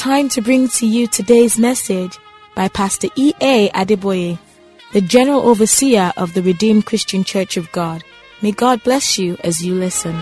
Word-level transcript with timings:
time 0.00 0.30
to 0.30 0.40
bring 0.40 0.66
to 0.66 0.86
you 0.86 1.06
today's 1.06 1.58
message 1.58 2.18
by 2.54 2.68
Pastor 2.68 3.08
E.A. 3.16 3.68
Adeboye, 3.68 4.38
the 4.94 5.02
General 5.02 5.42
Overseer 5.42 6.10
of 6.16 6.32
the 6.32 6.40
Redeemed 6.42 6.86
Christian 6.86 7.22
Church 7.22 7.58
of 7.58 7.70
God. 7.70 8.02
May 8.40 8.52
God 8.52 8.82
bless 8.82 9.18
you 9.18 9.36
as 9.44 9.62
you 9.62 9.74
listen. 9.74 10.14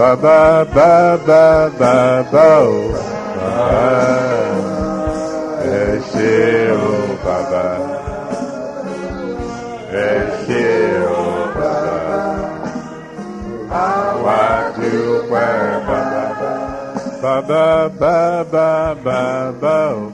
Ba 0.00 0.16
ba 0.16 0.64
ba 0.64 1.20
ba 1.28 1.68
ba 1.78 2.24
ba 2.32 2.46
oh. 2.64 2.88
o 2.88 2.96
bàbá 3.04 4.00
ẹ 5.76 5.84
ṣé 6.10 6.36
o 6.72 6.94
bàbá. 7.24 7.66
Ẹ 10.06 10.10
ṣé 10.44 10.66
o 11.04 11.22
bàbá. 11.56 11.98
Àwa 13.88 14.42
dúpẹ́ 14.76 15.52
bàbá. 15.88 16.50
Bàbá 17.22 17.66
bá 18.00 18.16
bá 18.52 18.68
bá 19.04 19.20
bá 19.62 19.76
o 19.92 20.00
oh. 20.00 20.09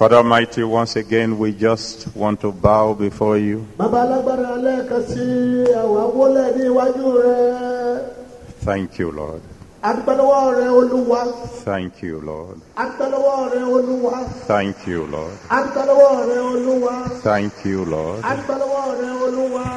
Father 0.00 0.16
Almighty, 0.16 0.64
once 0.64 0.96
again, 0.96 1.38
we 1.38 1.52
just 1.52 2.16
want 2.16 2.40
to 2.40 2.50
bow 2.50 2.94
before 2.94 3.36
you. 3.36 3.66
Thank 8.64 8.98
you, 8.98 9.10
Lord. 9.12 9.42
Thank 11.64 12.02
you, 12.02 12.18
Lord. 12.20 12.60
Thank 14.46 14.86
you, 14.86 15.04
Lord. 15.04 15.36
Thank 17.22 17.64
you, 17.66 17.84
Lord. 17.84 18.22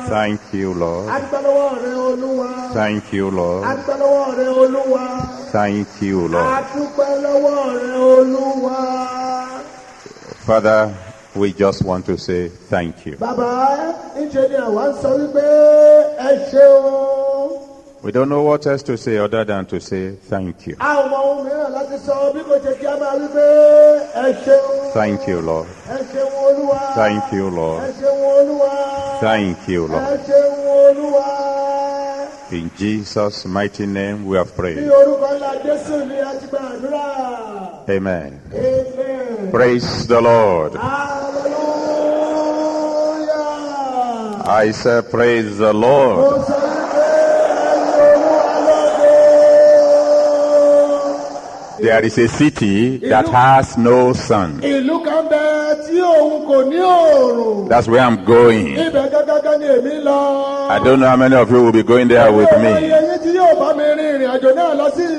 Thank 0.07 0.53
you, 0.53 0.73
Lord. 0.73 1.07
Thank 2.73 3.11
you, 3.13 3.29
Lord. 3.29 3.65
Thank 5.51 6.01
you, 6.01 6.27
Lord. 6.27 6.65
Father, 10.45 10.93
we 11.35 11.53
just 11.53 11.83
want 11.85 12.05
to 12.05 12.17
say 12.17 12.49
thank 12.49 13.05
you. 13.05 13.15
Bàbá 13.15 13.95
ńṣe 14.19 14.43
ni 14.49 14.55
àwa 14.67 14.83
ń 14.91 14.93
sọ 15.01 15.09
wípé 15.19 15.45
ẹ 16.19 16.31
ṣeun. 16.51 18.03
We 18.03 18.11
don't 18.11 18.27
know 18.27 18.41
what 18.43 18.67
else 18.67 18.83
to 18.83 18.97
say 18.97 19.17
other 19.17 19.45
than 19.45 19.65
to 19.67 19.79
say 19.79 20.17
thank 20.29 20.67
you. 20.67 20.75
A 20.81 20.99
ò 20.99 21.07
mọ 21.09 21.17
ohun 21.23 21.45
mìíràn 21.47 21.71
láti 21.71 21.97
sọ 22.05 22.33
bí 22.35 22.41
kò 22.49 22.55
ṣe 22.65 22.73
kí 22.79 22.85
a 22.85 22.95
máa 22.99 23.15
wípé 23.21 23.45
ẹ 24.19 24.33
ṣeun. 24.43 24.93
Thank 24.93 25.27
you, 25.29 25.39
Lord. 25.39 25.67
Ẹ 25.87 25.97
ṣeun 26.11 26.29
olúwa. 26.45 26.79
Thank 26.95 27.31
you, 27.31 27.49
Lord. 27.49 27.81
Thank 29.21 29.67
you, 29.69 29.87
Lord. 29.87 30.03
In 32.51 32.69
Jesus' 32.77 33.45
mighty 33.45 33.85
name 33.87 34.25
we 34.25 34.35
have 34.37 34.51
Ní 34.51 34.55
prayed. 34.57 34.91
Orúkọ 37.83 37.83
ńlá 37.83 37.83
Jésù 37.83 37.83
ni 37.83 37.83
a 37.83 37.83
ti 37.83 37.83
gba 37.83 37.83
àdúrà. 37.83 37.89
Amen. 37.89 38.39
Amen. 38.53 39.51
Praise 39.51 40.07
the 40.07 40.21
Lord. 40.21 40.75
Hallelujah. 40.75 41.53
I 44.45 44.71
say, 44.71 45.01
Praise 45.11 45.57
the 45.57 45.73
Lord. 45.73 46.41
sọ 46.41 46.55
wípé 46.63 47.03
ẹ̀yin 47.33 47.83
olúwa 48.03 48.49
lóde. 48.67 49.13
There 51.83 52.03
is 52.05 52.17
a 52.17 52.27
city 52.27 52.97
that 53.09 53.27
has 53.27 53.77
no 53.77 54.13
sun. 54.13 54.59
Ìlú 54.61 55.03
kan 55.05 55.27
bẹ 55.29 55.75
tí 55.87 55.99
òun 55.99 56.45
kò 56.47 56.61
ní 56.69 56.77
òòrùn. 56.79 57.67
That's 57.69 57.87
where 57.87 58.01
I'm 58.01 58.23
going. 58.25 58.77
I 58.79 58.89
don't 60.83 60.99
know 60.99 61.07
how 61.09 61.17
many 61.17 61.35
of 61.35 61.51
you 61.51 61.63
will 61.63 61.71
be 61.71 61.83
going 61.83 62.07
there 62.07 62.31
with 62.31 62.51
me. 62.63 62.73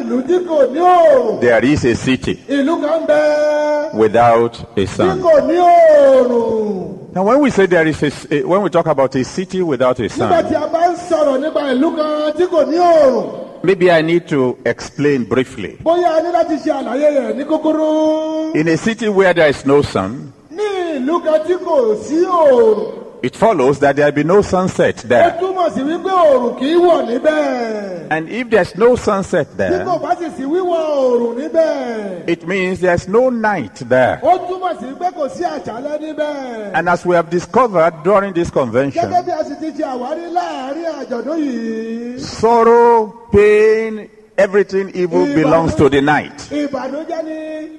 Tí 0.05 0.11
ìlú 0.11 0.23
tí 0.29 0.35
kò 0.49 0.67
ní 0.73 0.81
òòrùn. 0.81 1.41
There 1.41 1.65
is 1.65 1.85
a 1.85 1.95
city 1.95 2.39
Ìlú 2.49 2.81
kan 2.83 3.07
bẹ 3.07 3.95
without 3.95 4.59
a 4.77 4.81
tí 4.81 4.87
sun. 4.89 5.23
kò 5.23 5.47
ní 5.47 5.57
òòrùn. 5.57 6.91
Now, 7.15 7.23
when 7.23 7.41
we 7.41 7.51
say 7.51 7.67
there 7.67 7.87
is 7.87 8.03
a, 8.03 8.11
a- 8.35 8.43
when 8.43 8.61
we 8.63 8.69
talk 8.71 8.87
about 8.87 9.15
a 9.15 9.23
city 9.25 9.63
without 9.63 9.99
a 10.01 10.03
Nígbà 10.03 10.11
sun, 10.11 10.29
tí 10.31 10.55
a 10.57 10.67
bá 10.69 10.89
ń 10.91 10.97
sọ̀rọ̀ 11.09 11.39
nípa 11.41 11.61
ìlú 11.75 11.97
kan 11.97 12.33
tí 12.37 12.47
kò 12.47 12.65
ní 12.69 12.77
òòrùn. 12.77 13.41
maybe 13.63 13.91
I 13.91 14.03
need 14.03 14.29
to 14.29 14.57
explain 14.67 15.25
briefly. 15.25 15.79
Bóyá 15.85 16.19
a 16.19 16.21
ní 16.23 16.33
láti 16.33 16.57
ṣe 16.57 16.73
àlàyé 16.73 17.11
rẹ̀ 17.17 17.37
ní 17.37 17.45
kúkúrú. 17.45 18.55
In 18.57 18.69
a 18.69 18.77
city 18.77 19.09
where 19.09 19.33
there 19.33 19.49
is 19.49 19.65
no 19.65 19.81
sun, 19.83 20.33
Ní 20.53 20.99
ìlú 20.99 21.23
kan 21.25 21.41
tí 21.47 21.55
kò 21.65 21.97
sí 22.03 22.25
òòrùn. 22.27 23.04
It 23.25 23.35
follows 23.35 23.79
that 23.79 23.97
there 23.97 24.05
will 24.07 24.13
be 24.13 24.25
no 24.25 24.43
sunset 24.43 24.97
Ó 24.97 25.09
there. 25.09 25.31
túmọ̀ 25.41 25.71
sí 25.75 25.81
wípé 25.83 26.11
òòrùn 26.11 26.59
kì 26.59 26.67
í 26.75 26.77
wọ̀ 26.77 27.01
níbẹ̀. 27.09 28.07
And 28.11 28.29
if 28.29 28.51
there's 28.51 28.75
no 28.77 28.97
sunset 28.97 29.47
there, 29.57 29.85
kò 29.85 29.99
bá 30.03 30.15
sì 30.19 30.27
sí 30.37 30.45
wíwọ̀ 30.45 30.81
òòrùn 31.01 31.35
níbẹ̀. 31.41 32.29
it 32.29 32.47
means 32.47 32.81
there's 32.81 33.09
no 33.09 33.31
night 33.31 33.75
there. 33.89 34.21
Ó 34.23 34.37
túmọ̀ 34.49 34.77
sí 34.81 34.87
pé 35.01 35.09
kò 35.17 35.29
sí 35.31 35.43
àṣálẹ́ 35.43 36.01
níbẹ̀. 36.01 36.71
And 36.75 36.89
as 36.89 37.07
we 37.07 37.15
have 37.17 37.31
discovered 37.31 37.95
during 38.05 38.35
this 38.35 38.51
Gẹ́gẹ́ 38.51 38.53
convention, 38.53 39.11
bí 39.11 39.33
a 39.41 39.45
sì 39.45 39.55
ti 39.61 39.71
ṣe 39.73 39.85
àwárí 39.95 40.27
láàárín 40.33 40.87
àjọ̀dún 41.01 41.39
yìí. 41.39 42.21
sorrow, 42.21 43.13
pain, 43.33 44.09
everything 44.37 44.91
evil 44.95 45.25
belongs 45.35 45.75
to 45.77 45.89
the 45.89 46.03
night. 46.03 46.37
Ìbànújẹ́ 46.51 47.25
ni 47.25 47.39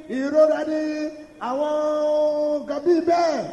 ìrora 0.10 0.66
ni 0.68 1.10
àwọn 1.40 2.66
nǹkan 2.66 2.80
bíi 2.86 3.02
bẹ́ẹ̀. 3.06 3.46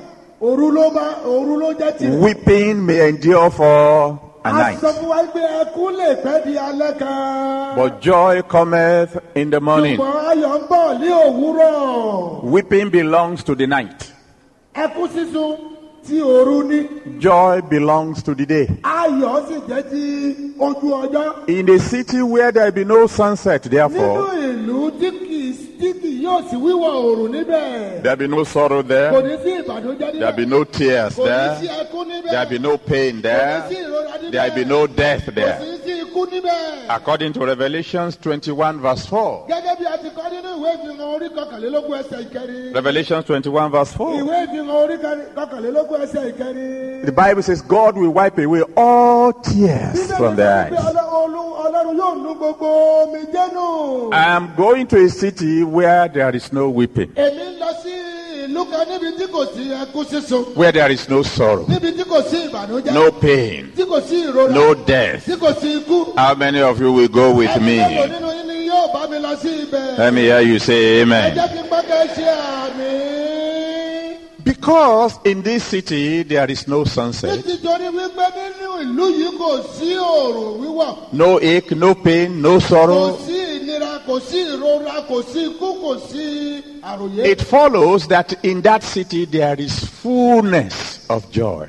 Òru 0.43 0.71
ló 0.77 0.91
bá 0.91 1.07
òru 1.25 1.55
ló 1.63 1.73
jẹ́ 1.81 1.93
tirẹ̀. 1.99 2.21
Weeping 2.21 2.85
may 2.87 3.01
endure 3.09 3.51
for 3.51 4.19
a 4.45 4.49
A 4.49 4.53
night, 4.53 4.79
sọ 4.81 4.91
fún 4.99 5.09
wa 5.09 5.23
pé 5.35 5.41
ẹkún 5.63 5.93
lè 6.01 6.09
pẹ́ 6.25 6.45
di 6.45 6.55
alẹ́ 6.57 6.99
kan. 6.99 7.77
but 7.77 8.01
joy 8.01 8.43
cometh 8.43 9.17
in 9.37 9.51
the 9.51 9.61
morning. 9.61 9.99
Ṣùgbọ́n 9.99 10.25
ayọ̀ 10.31 10.59
ń 10.59 10.63
bọ̀ 10.69 10.99
ní 11.01 11.09
òwúrọ̀. 11.27 12.43
Weeping 12.45 12.91
belongs 12.91 13.45
to 13.45 13.55
the 13.55 13.67
night. 13.69 14.13
Ẹkún 14.75 15.09
sísun 15.15 15.57
ti 16.07 16.21
òru 16.21 16.63
ní. 16.69 16.89
Joy 17.21 17.61
belongs 17.63 18.23
to 18.23 18.35
the 18.35 18.47
day. 18.47 18.67
Ayọ̀ 18.83 19.47
sì 19.49 19.55
jẹ́ 19.69 19.91
ti 19.91 20.55
ojú 20.59 20.89
ọjọ́. 21.03 21.49
In 21.49 21.69
a 21.71 21.79
city 21.79 22.23
where 22.23 22.51
there 22.53 22.71
be 22.73 22.85
no 22.85 23.07
sunset, 23.07 23.63
Nínú 23.65 23.71
therefore, 23.71 24.29
ìlú 24.35 24.91
tí 25.01 25.11
kì 25.11 25.57
tí 25.81 25.93
kì 26.01 26.23
yóò 26.25 26.43
sì 26.51 26.57
wíwọ̀ 26.57 26.91
òòrùn 26.91 27.31
níbẹ̀. 27.33 28.03
there 28.03 28.17
be 28.17 28.27
no 28.27 28.45
sorrow 28.45 28.83
Kò 28.83 28.89
there, 28.89 29.23
ní 29.23 29.37
sí 29.45 29.63
ìbànújẹ́ 29.63 30.19
there 30.21 30.33
be 30.33 30.47
no 30.47 30.65
tears 30.65 31.15
Kò 31.17 31.25
ní 31.25 31.61
sí 31.61 31.67
there, 31.67 31.85
ẹkún 31.85 32.07
níbẹ̀. 32.09 32.31
there 32.31 32.47
be 32.47 32.59
no 32.59 32.77
pain 32.79 33.13
Kò 33.15 33.17
ní 33.19 33.23
there, 33.23 33.63
sí 33.69 33.75
ìrora 33.77 34.19
níbẹ̀. 34.23 34.31
there 34.33 34.51
be 34.55 34.65
no 34.65 34.87
death 34.87 35.27
Kò 35.27 35.35
there. 35.35 35.59
sí 35.61 35.79
sí 35.85 36.03
ikú 36.03 36.27
níbẹ̀. 36.27 36.89
According 36.89 37.33
to 37.33 37.47
Revelations 37.47 38.17
21 38.17 38.81
verse 38.81 39.07
4. 39.07 39.47
Gẹ́gẹ́ 39.49 39.77
bí 39.79 39.87
a 39.87 39.99
ti 39.99 40.09
kọ́ 40.11 40.27
nínú 40.31 40.51
ìwé 40.59 40.71
ìfihàn 40.77 41.01
orí 41.15 41.29
kọkànlélógún 41.31 41.99
ẹsẹ̀ 42.03 42.27
ìkẹrin. 42.27 42.75
Revelations 42.75 43.25
21 43.25 43.71
verse 43.71 43.93
4. 43.95 44.21
Ìwé 44.21 44.47
ìfihàn 44.47 44.71
orí 44.71 44.97
kọkànlélógún 44.99 45.33
ẹsẹ̀ 45.33 45.35
ìkẹrin. 45.35 45.92
The 45.93 47.13
Bible 47.15 47.43
says 47.43 47.61
God 47.63 47.97
will 47.99 48.11
wipe 48.11 48.39
away 48.39 48.63
all 48.77 49.33
tears 49.33 50.11
from 50.17 50.37
their 50.37 50.71
Bíbélì 50.71 50.77
sọ 50.77 50.77
pé 50.77 50.79
eyes. 50.79 50.95
Ọlọ́- 50.95 51.09
Olú- 51.23 51.55
Ọlọ́run 51.65 51.97
yóò 51.99 52.23
nu 52.23 52.35
gbogbo 52.35 52.67
omijé 53.03 53.53
nù. 53.53 54.13
I 54.15 54.25
am 54.37 54.53
going 54.57 54.87
to 54.87 55.05
a 55.05 55.09
city 55.09 55.63
where 55.63 56.09
there 56.09 56.35
is 56.35 56.51
no 56.53 56.71
weeping, 56.71 57.09
Èmi 57.15 57.45
ń 57.45 57.59
lọ 57.61 57.71
sí 57.83 57.93
ìlú 58.47 58.71
kan 58.71 58.87
níbi 58.89 59.19
tí 59.19 59.27
kò 59.27 59.47
sí 59.55 59.71
ẹkún 59.71 60.05
sísun. 60.07 60.57
where 60.57 60.73
there 60.73 60.91
is 60.91 61.09
no 61.11 61.23
sorrow, 61.23 61.67
Níbi 61.67 61.93
tí 61.93 62.05
kò 62.05 62.23
sí 62.23 62.49
ìbànújẹ́. 62.49 62.93
no 62.95 63.11
pain, 63.13 63.71
Tí 63.77 63.85
kò 63.85 64.01
sí 64.01 64.25
ìrora. 64.29 64.51
no 64.55 64.75
death. 64.75 65.27
Tí 65.27 65.37
kò 65.37 65.53
sí 65.61 65.81
ikú. 65.81 66.17
How 66.17 66.35
many 66.35 66.61
of 66.63 66.81
you 66.81 66.91
will 66.93 67.09
go 67.09 67.33
with 67.35 67.55
me? 67.61 67.79
mélòó 67.79 68.09
nínú 68.09 68.29
yín 68.33 68.47
ni 68.47 68.69
yóò 68.71 68.93
bá 68.95 69.07
mi 69.11 69.19
lọ 69.19 69.37
sí 69.37 69.67
ibẹ̀? 69.67 69.99
Let 69.99 70.15
me 70.15 70.23
hear 70.23 70.41
you 70.41 70.59
say 70.59 71.03
amen. 71.03 71.35
Because 74.45 75.19
in 75.25 75.43
this 75.43 75.65
city 75.65 76.23
there 76.25 76.51
is 76.51 76.67
no 76.67 76.85
sunset, 76.85 77.45
nítorí 77.45 77.89
wípé 77.95 78.27
nínú 78.35 78.71
ìlú 78.83 79.07
yìí 79.19 79.31
kò 79.39 79.51
sí 79.77 79.91
òòrùn 79.95 80.53
wíwọ̀ 80.63 80.97
no 81.13 81.37
ache, 81.37 81.75
no 81.75 81.95
pain, 81.95 82.43
no 82.43 82.59
sorrow, 82.59 83.17
sí 83.27 83.37
ìnira 83.57 83.93
kò 84.07 84.15
sí 84.21 84.39
ìrora 84.55 84.97
kò 85.09 85.23
sí 85.33 85.41
ikú 85.51 85.69
kò 85.83 85.93
sí 86.11 86.63
àròyé. 86.83 87.25
it 87.27 87.41
follows 87.43 88.07
that 88.09 88.33
in 88.45 88.61
that 88.63 88.83
city 88.83 89.25
there 89.27 89.61
is 89.61 89.85
fullness 89.85 91.07
of 91.09 91.31
joy. 91.31 91.69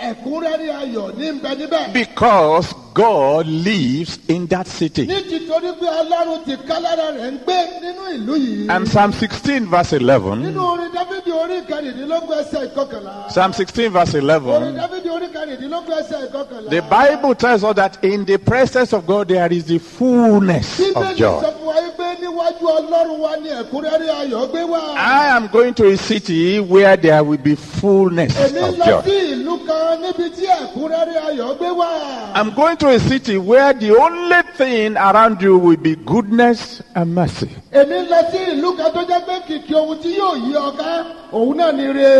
Ó 0.00 0.14
túmọ̀ 0.14 0.40
sí 0.40 0.40
wípé 0.40 0.40
nínú 0.40 0.40
ìlú 0.40 0.40
yìí 0.40 0.40
ẹ̀kún 0.40 0.44
ayọ̀ 0.44 0.56
ẹ̀kúnrẹ́rẹ́ 0.60 0.74
ayọ̀ 0.82 1.16
ní 1.18 1.40
bẹ 1.42 1.54
níbẹ̀. 1.54 1.92
Because 1.92 2.74
God 2.94 3.46
lives 3.46 4.18
in 4.28 4.46
that 4.48 4.66
city. 4.66 5.06
ní 5.06 5.72
pé 5.80 5.86
ọlọ́run 5.86 6.44
ti 6.44 6.56
kálára 6.68 7.06
rẹ̀ 7.16 7.30
ń 7.30 7.38
gbé 7.44 7.58
nínú 7.82 8.02
ìlú 8.16 8.34
yìí. 8.36 8.70
And 8.70 8.86
Psalm 8.88 9.12
16 9.12 9.66
verse 9.66 9.92
11, 9.92 10.42
nínú 10.42 10.60
orin 10.72 10.90
dáfídì 10.92 11.30
orí 11.32 11.60
kẹrìndínlógún 11.68 12.38
ẹsẹ̀ 12.42 12.68
ìkọkànlá. 12.68 13.28
Psalm 13.28 13.52
16 13.52 13.88
verse 13.92 14.14
orin 14.14 14.28
11, 14.30 14.74
dáfídì 14.76 15.08
orí 15.08 15.26
kẹrìndínlógún 15.32 15.94
ẹsẹ̀ 16.00 16.28
ìkọkànlá. 16.28 16.70
the 16.70 16.82
Bible 16.82 17.34
tells 17.34 17.64
us 17.64 17.74
that 17.76 18.02
in 18.04 18.24
the 18.24 18.38
presence 18.38 18.92
of 18.92 19.06
God 19.06 19.28
there 19.28 19.52
is 19.52 19.64
the 19.64 19.78
fullness 19.78 20.80
of 20.80 20.86
bíbélì 20.94 21.16
joy. 21.16 21.40
sọ 21.42 21.52
fún 21.52 21.66
wa 21.66 21.74
wípé 21.74 22.09
níwájú 22.30 22.64
ọlọ́run 22.78 23.20
wa 23.20 23.36
ni 23.36 23.48
ẹ̀kúnrẹ́rẹ́ 23.48 24.14
ayọ̀ 24.20 24.50
gbé 24.50 24.62
wá. 24.70 24.80
I 24.96 25.26
am 25.36 25.48
going 25.48 25.74
to 25.74 25.86
a 25.86 25.96
city 25.96 26.60
where 26.60 26.96
there 26.96 27.22
will 27.24 27.38
be 27.38 27.54
fullness 27.54 28.38
of 28.38 28.76
joy. 28.76 29.02
ìlú 29.02 29.66
kan 29.66 30.00
níbi 30.02 30.30
tí 30.36 30.46
ẹ̀kúnrẹ́rẹ́ 30.46 31.20
ayọ̀ 31.28 31.58
gbé 31.58 31.68
wá. 31.76 31.88
I'm 32.34 32.50
going 32.54 32.76
to 32.78 32.88
a 32.88 32.98
city 33.00 33.36
where 33.38 33.72
the 33.72 33.90
only 33.96 34.42
thing 34.56 34.96
around 34.96 35.42
you 35.42 35.58
will 35.58 35.76
be 35.76 35.96
goodness 35.96 36.82
and 36.94 37.14
mercy. 37.14 37.50
Èmi 37.72 37.98
lọ 38.10 38.16
sí 38.32 38.38
ìlú 38.52 38.76
kan 38.78 38.92
tó 38.94 39.00
jẹ́ 39.08 39.20
pé 39.26 39.34
kìkì 39.48 39.74
ohun 39.74 39.98
tí 40.02 40.10
yóò 40.18 40.34
yí 40.44 40.52
ọká 40.54 41.04
òun 41.32 41.56
náà 41.56 41.72
ni 41.72 41.86
re 41.92 42.10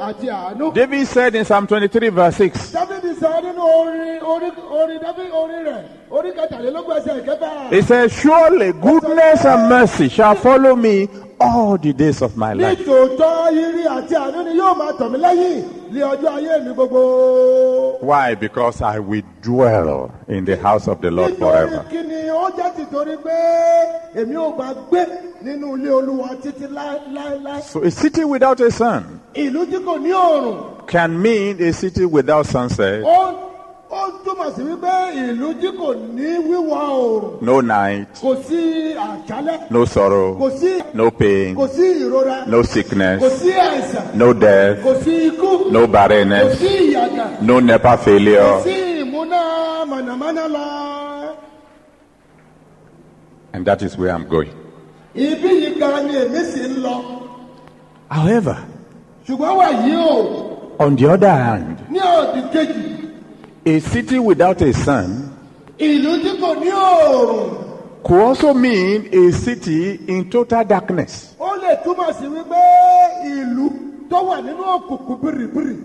àti 0.00 0.26
àánú. 0.28 0.74
David 0.74 1.06
said 1.06 1.34
in 1.34 1.44
Psalm 1.44 1.66
23 1.66 2.08
verse 2.10 2.36
6, 2.36 2.72
dáfídì 2.72 3.14
sọ 3.20 3.30
nínú 3.44 3.62
orin 3.62 4.20
orin 4.22 4.52
orin 4.70 4.98
dáfídì 4.98 5.30
orin 5.32 5.64
rẹ̀ 5.64 5.82
orí 6.10 6.30
kẹtàlélógún 6.32 6.96
ẹsẹ̀ 6.98 7.20
ìkẹfà. 7.22 7.70
he 7.70 7.82
said, 7.82 8.10
surely 8.10 8.72
goodness 8.72 9.44
and 9.44 9.68
mercy 9.68 10.08
shall 10.08 10.34
follow 10.34 10.74
me 10.74 11.06
all 11.40 11.76
the 11.78 11.92
days 11.92 12.22
of 12.22 12.36
my 12.36 12.52
life. 12.52 12.78
nítòótọ́ 12.78 13.52
irí 13.52 13.84
àti 13.86 14.14
àánú 14.14 14.44
ni 14.44 14.52
yóò 14.60 14.76
máa 14.78 14.92
tọ̀ 14.98 15.10
mí 15.12 15.18
lẹ́yìn 15.18 15.64
ní 15.92 16.00
ọjọ́ 16.00 16.30
ayé 16.36 16.64
mi 16.64 16.72
gbogbo. 16.74 18.00
Why? 18.00 18.34
Because 18.34 18.82
I 18.82 18.98
will 18.98 19.22
dwell 19.42 20.10
in 20.28 20.44
the 20.44 20.56
house 20.56 20.88
of 20.88 21.00
the 21.00 21.10
Lord 21.10 21.36
forever. 21.38 21.84
kí 21.90 22.02
ni 22.06 22.28
ó 22.30 22.50
jẹ́ 22.56 22.72
tìtorí 22.76 23.16
pé 23.24 23.36
èmi 24.20 24.34
ò 24.36 24.56
bá 24.56 24.74
gbé 24.88 25.06
nínú 25.44 25.76
ilé 25.76 25.90
olúwa 25.90 26.30
títí 26.42 26.66
láéláé. 26.68 27.62
So 27.62 27.82
a 27.82 27.90
city 27.90 28.24
without 28.24 28.60
a 28.60 28.70
sun 28.70 29.20
ìlú 29.34 29.66
tí 29.66 29.76
kò 29.84 29.98
ní 30.00 30.10
òòrùn 30.12 30.86
can 30.86 31.20
mean 31.20 31.60
a 31.60 31.72
city 31.72 32.04
without 32.06 32.46
sunset, 32.46 33.04
ó 33.90 34.10
túmọ̀ 34.24 34.50
sí 34.56 34.62
wípé 34.62 34.92
ìlú 35.28 35.48
tí 35.60 35.68
kò 35.78 35.88
ní 36.16 36.28
wíwọ̀ 36.48 36.80
òòrùn 36.90 37.38
no 37.40 37.60
night, 37.60 38.08
kò 38.22 38.34
sí 38.48 38.60
àjálẹ̀ 38.94 39.58
no 39.70 39.84
sorrow, 39.86 40.34
kò 40.40 40.50
sí 40.60 40.72
no 40.94 41.10
pain, 41.10 41.54
kò 41.56 41.66
sí 41.68 41.84
ìrora 42.02 42.46
no 42.46 42.58
kò 42.62 42.66
sickness, 42.72 43.22
sí 43.42 43.50
àìsàn 43.52 44.04
no 44.14 44.32
death, 44.32 44.82
kò 44.84 44.92
sí 45.04 45.12
ikú 45.28 45.70
no 45.72 45.80
kò 45.80 45.86
barrenness, 45.86 46.58
sí 46.60 46.68
ìyàgà 46.68 47.26
no 47.42 47.60
NEPA 47.60 47.96
kò 47.96 48.02
failure. 48.04 48.60
sí 48.64 48.74
ìmúná 49.02 49.40
mọ̀nàmọ́ná 49.90 50.44
lọ. 50.48 50.66
And 53.52 53.64
that 53.66 53.82
is 53.82 53.96
where 53.96 54.10
I'm 54.14 54.28
going. 54.28 54.50
ibi 55.14 55.48
yìí 55.48 55.78
gan 55.80 56.06
ni 56.06 56.14
èmi 56.14 56.40
sì 56.52 56.60
ń 56.68 56.82
lọ 56.84 56.96
However, 58.10 58.56
ṣùgbọ́n 59.28 59.56
wà 59.58 59.68
yìí 59.84 59.96
o 59.96 60.52
on 60.78 60.94
the 60.96 61.06
other 61.08 61.30
hand, 61.30 61.78
ní 61.90 61.98
òdì 62.00 62.40
kejì 62.52 63.05
a 63.66 63.80
city 63.80 64.18
without 64.18 64.60
a 64.62 64.72
sun 64.72 65.32
ìlú 65.78 66.12
tí 66.22 66.30
kò 66.40 66.54
ní 66.60 66.70
òòrùn 66.70 67.66
could 68.02 68.20
also 68.22 68.54
mean 68.54 69.08
a 69.12 69.32
city 69.32 69.98
in 70.06 70.30
total 70.30 70.64
darkness. 70.64 71.34
ó 71.40 71.56
lè 71.56 71.76
túmọ̀ 71.84 72.12
sí 72.18 72.26
wípé 72.26 72.62
ìlú 73.24 73.68
tó 74.10 74.16
wà 74.22 74.40
nínú 74.40 74.62
òkùnkùn 74.62 75.16
bìrìbìrì 75.22 75.76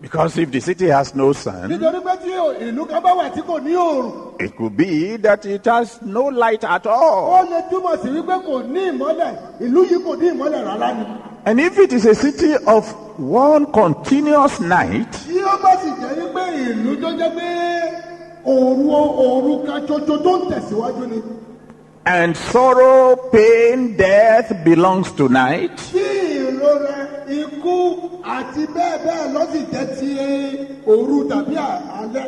Because 0.00 0.38
if 0.38 0.52
the 0.52 0.60
city 0.60 0.86
has 0.86 1.12
no 1.16 1.32
sun, 1.32 1.68
nítorí 1.68 1.98
pé 2.04 2.14
tí 2.22 2.30
ìlú 2.68 2.84
kan 2.86 3.02
bá 3.02 3.10
wà 3.14 3.28
tí 3.34 3.40
kò 3.42 3.58
ní 3.58 3.74
òòrùn 3.74 4.12
it 4.40 4.56
could 4.56 4.76
be 4.76 5.16
that 5.16 5.44
it 5.46 5.64
has 5.66 5.98
no 6.02 6.28
light 6.30 6.64
at 6.64 6.86
all. 6.86 7.42
ó 7.42 7.42
lè 7.50 7.60
túmọ̀ 7.70 7.96
sí 8.02 8.08
wípé 8.08 8.38
kò 8.46 8.62
ní 8.72 8.80
ìmọ́lẹ̀ 8.90 9.32
ìlú 9.60 9.84
yìí 9.90 9.98
kò 10.06 10.16
ní 10.16 10.28
ìmọ́lẹ̀ 10.30 10.64
rárá 10.64 10.92
ni. 10.98 11.04
And 11.44 11.60
if 11.60 11.78
it 11.78 11.92
is 11.92 12.04
a 12.04 12.14
city 12.14 12.54
of 12.66 12.84
one 13.18 13.72
continuous 13.72 14.60
night, 14.60 15.10
tí 15.26 15.40
ó 15.42 15.56
bá 15.62 15.72
sì 15.82 15.88
jẹ́ 16.00 16.12
wípé 16.18 16.42
ìlú 16.70 16.96
tó 17.02 17.10
jẹ́ 17.18 17.30
pé 17.36 17.48
òru 18.44 18.84
òru 19.26 19.66
kan 19.66 19.80
ṣoṣo 19.88 20.16
tó 20.24 20.32
ń 20.38 20.42
tẹ̀síwájú 20.50 21.04
ni. 21.10 21.22
and 22.06 22.34
sorrow, 22.36 23.16
pain, 23.32 23.94
death 23.96 24.64
belongs 24.64 25.12
to 25.12 25.28
night, 25.28 25.76
tí 25.92 26.04
ìrora 26.46 26.96
ikú 27.28 27.76
àti 28.22 28.66
bẹ́ẹ̀ 28.74 28.98
bẹ́ẹ̀ 29.04 29.32
lọ 29.34 29.42
sì 29.52 29.60
jẹ́ 29.72 29.86
ti 29.98 30.10
òru 30.86 31.28
tàbí 31.30 31.56
alẹ́. 31.56 32.26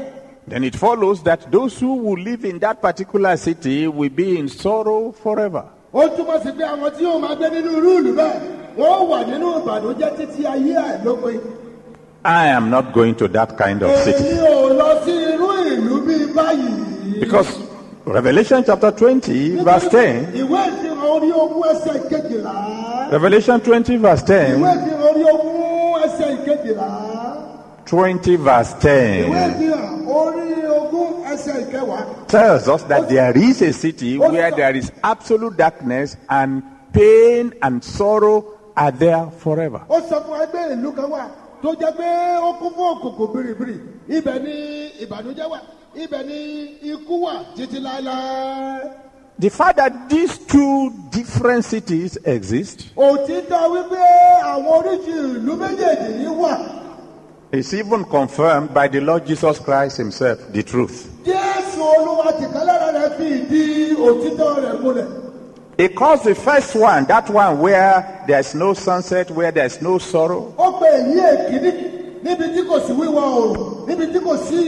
then 0.48 0.64
it 0.64 0.74
follows 0.74 1.22
that 1.22 1.50
those 1.52 1.78
who 1.78 1.94
will 1.94 2.20
live 2.22 2.44
in 2.44 2.58
that 2.58 2.82
particular 2.82 3.36
city 3.36 3.86
will 3.86 4.08
be 4.10 4.36
in 4.38 4.48
sorrow 4.48 5.12
forever. 5.12 5.64
Ó 5.94 6.00
túmọ̀ 6.16 6.38
sí 6.42 6.50
pé 6.58 6.64
àwọn 6.72 6.90
tí 6.96 7.04
yóò 7.06 7.18
máa 7.22 7.34
gbé 7.38 7.46
nínú 7.54 7.70
irú 7.78 7.90
ìlú 7.98 8.12
bẹ́ẹ̀ 8.20 8.38
wọ́n 8.78 9.00
wà 9.10 9.18
nínú 9.30 9.46
ìbànújẹ́ 9.58 10.10
títí 10.16 10.40
ayé 10.52 10.72
àìlópin. 10.88 11.40
I 12.24 12.48
am 12.48 12.68
not 12.70 12.92
going 12.92 13.14
to 13.14 13.28
that 13.28 13.56
kind 13.56 13.82
of 13.82 13.90
city. 14.04 14.24
èmi 14.24 14.40
ò 14.54 14.68
lọ 14.80 14.88
sí 15.04 15.12
irú 15.32 15.48
ìlú 15.74 15.94
bíi 16.06 16.26
báyìí. 16.36 17.20
Because 17.20 17.50
Revelation 18.06 18.64
chapter 18.64 18.90
20, 18.90 19.64
verse 19.64 19.88
10, 19.88 20.26
ìwé 20.42 20.60
ìfihàn 20.70 20.98
orí 21.14 21.30
ogún 21.42 21.62
ẹsẹ̀ 21.72 22.08
kejìlá. 22.10 22.54
Revelation 23.10 23.60
20, 23.60 23.96
verse 23.96 24.22
ìwé 24.22 24.26
10, 24.26 24.56
ìfihàn 24.56 25.02
orí 25.10 25.22
ogún 25.32 26.00
ẹsẹ̀ 26.06 26.28
ìkejìlá. 26.36 26.90
20, 27.86 28.36
verse 28.36 28.74
ìwé 28.74 28.80
10 28.80 29.30
ìfihàn 29.50 30.06
orí 30.06 30.46
ogún 30.46 30.56
ẹsẹ̀ 30.56 30.56
ìkẹwàá. 30.56 30.59
Tells 32.28 32.68
us 32.68 32.82
that 32.84 33.08
there 33.08 33.36
is 33.36 33.62
a 33.62 33.72
city 33.72 34.18
where 34.18 34.50
there 34.50 34.74
is 34.76 34.92
absolute 35.04 35.56
darkness 35.56 36.16
and 36.28 36.62
pain 36.92 37.52
and 37.62 37.82
sorrow 37.84 38.58
are 38.76 38.90
there 38.92 39.30
forever. 39.38 39.80
tó 41.62 41.74
jẹ́ 41.74 41.92
pé 41.96 42.08
ó 42.40 42.52
kún 42.58 42.72
fún 42.74 42.86
òkùnkùn 42.94 43.32
biribiri 43.34 43.76
ibẹ̀ 44.16 44.38
ni 44.44 44.54
ìbànújẹ́ 45.04 45.46
wà 45.52 45.58
ibẹ̀ 46.02 46.22
ni 46.26 46.38
ikú 46.92 47.14
wà 47.24 47.32
títí 47.56 47.78
láéláé. 47.80 48.90
The 49.38 49.48
fact 49.50 49.76
that 49.76 50.08
these 50.08 50.38
two 50.38 50.90
different 51.10 51.64
cities 51.64 52.16
exist 52.24 52.78
òtítọ́ 52.96 53.62
wípé 53.74 54.00
àwọn 54.52 54.72
oríṣi 54.78 55.12
ìlú 55.36 55.52
méjèèjì 55.60 56.08
yìí 56.24 56.32
wà 56.42 56.52
is 57.52 57.74
even 57.74 58.04
confirmed 58.04 58.72
by 58.72 58.86
the 58.88 59.00
Lord 59.00 59.26
Jesus 59.26 59.58
Christ 59.58 59.96
himself, 59.96 60.38
the 60.52 60.62
truth. 60.62 61.10
Jésù 61.90 62.00
olúwa 62.02 62.32
tìkálára 62.38 62.88
rẹ̀ 62.92 63.10
fi 63.18 63.24
ìdí 63.38 63.62
òtítọ́ 64.08 64.60
rẹ̀ 64.64 64.80
múlẹ̀. 64.82 65.06
He 65.78 65.88
calls 65.88 66.22
the 66.24 66.34
first 66.34 66.74
one, 66.76 67.06
that 67.06 67.30
one 67.30 67.58
where 67.58 68.04
there's 68.26 68.54
no 68.54 68.74
sunset, 68.74 69.30
where 69.30 69.50
there's 69.50 69.80
no 69.80 69.98
sorrow, 69.98 70.52
ó 70.58 70.78
pe 70.80 70.86
èyí 70.86 71.20
èkíní 71.32 71.72
níbi 72.24 72.44
tí 72.54 72.62
kò 72.68 72.78
sí 72.86 72.92
wíwọ 72.92 73.22
oòrùn 73.22 73.86
níbi 73.88 74.06
tí 74.12 74.18
kò 74.20 74.36
sí 74.36 74.58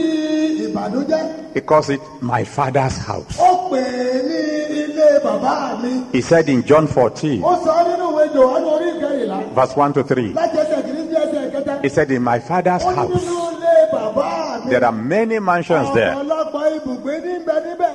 ìbànújẹ́ 0.65 1.53
he 1.53 1.61
calls 1.61 1.89
it 1.89 2.01
my 2.21 2.43
father's 2.43 2.97
house. 2.97 3.37
ó 3.39 3.69
pè 3.69 3.77
é 3.77 4.23
ní 4.29 4.39
ilé 4.81 5.19
bàbá 5.23 5.77
mi. 5.83 6.03
He 6.11 6.21
said 6.21 6.49
in 6.49 6.63
John 6.63 6.87
14, 6.87 7.41
ó 7.43 7.55
sọ 7.65 7.73
nínú 7.87 8.05
ìwé 8.11 8.27
jòhánù 8.33 8.67
orí 8.75 8.87
ìkẹrìnlá 8.97 9.53
verse 9.55 9.75
1 9.77 9.93
to 9.93 10.03
3, 10.03 10.33
láti 10.33 10.57
ẹsẹ̀ 10.57 10.81
kìíní 10.85 11.03
sí 11.09 11.15
ẹsẹ̀ 11.15 11.51
kẹta. 11.51 11.81
he 11.83 11.89
said, 11.89 12.09
In 12.11 12.23
my 12.23 12.39
father's 12.39 12.83
house, 12.83 13.13
nínú 13.13 13.37
ilé 13.53 13.91
bàbá 13.93 14.65
mi. 14.65 14.69
there 14.71 14.83
are 14.85 14.91
many 14.91 15.37
mansions 15.39 15.93
there. 15.93 16.15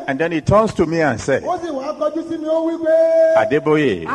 And 0.09 0.19
then 0.19 0.33
he 0.33 0.41
turns 0.41 0.73
to 0.75 0.87
me 0.87 1.01
and 1.03 1.21
pé. 1.21 1.43
Adeboye. 3.37 4.07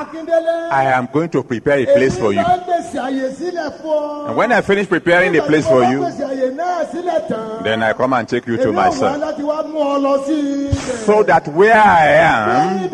I 0.72 0.86
am 0.86 1.08
going 1.13 1.30
to 1.30 1.44
prepare 1.44 1.80
a 1.80 1.86
place 1.86 2.18
for 2.18 2.34
you. 2.34 2.39
And 4.27 4.36
when 4.36 4.51
I 4.51 4.62
finish 4.62 4.88
preparing 4.88 5.36
a 5.38 5.42
place 5.42 5.68
for 5.68 5.84
you, 5.84 6.03
then 7.63 7.84
I 7.84 7.94
come 7.94 8.13
and 8.13 8.27
take 8.27 8.48
you 8.48 8.58
to 8.58 8.72
sí 8.74 8.74
ibẹ̀. 8.74 9.10
So 11.06 11.24
that 11.24 11.48
where 11.50 11.74
I 11.75 12.08
am, 12.08 12.89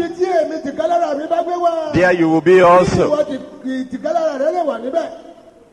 there 1.94 2.12
you 2.14 2.30
will 2.30 2.42
be 2.42 2.62
also. 2.62 3.16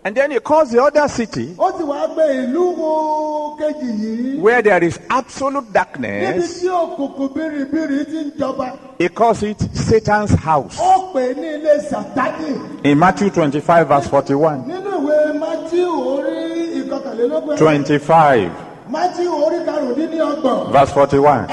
And 0.06 0.16
then 0.16 0.30
he 0.30 0.38
calls 0.38 0.70
the 0.70 0.80
other 0.80 1.08
city, 1.08 1.46
ó 1.58 1.72
sì 1.76 1.82
wá 1.82 2.06
pe 2.14 2.22
ìlú 2.46 2.76
wo 2.78 3.56
kejì 3.58 3.90
yìí. 4.00 4.38
where 4.38 4.62
there 4.62 4.84
is 4.84 5.00
absolute 5.10 5.72
darkness, 5.72 6.62
tí 6.62 6.68
òkùnkùn 6.68 7.32
biribiri 7.34 8.04
ti 8.04 8.18
ń 8.24 8.30
jọba. 8.38 8.78
he 9.00 9.08
calls 9.08 9.42
it 9.42 9.58
Satan's 9.74 10.30
house. 10.30 10.78
ó 10.78 11.12
pè 11.12 11.34
é 11.34 11.34
ní 11.34 11.48
ilé 11.58 11.90
sàtánì. 11.90 12.84
In 12.84 12.98
Matthew 13.00 13.30
25, 13.30 13.88
verse 13.88 14.06
41. 14.06 14.62
nínú 14.68 14.94
ìwé 14.94 15.40
matthew 15.40 15.90
orí 15.90 16.84
ìkọkànlélógún. 16.84 17.56
25, 17.58 18.50
matthew 18.88 19.32
orí 19.44 19.58
karùndínlọ́gbọ̀n. 19.66 20.70
verse 20.72 20.92
41. 20.92 21.48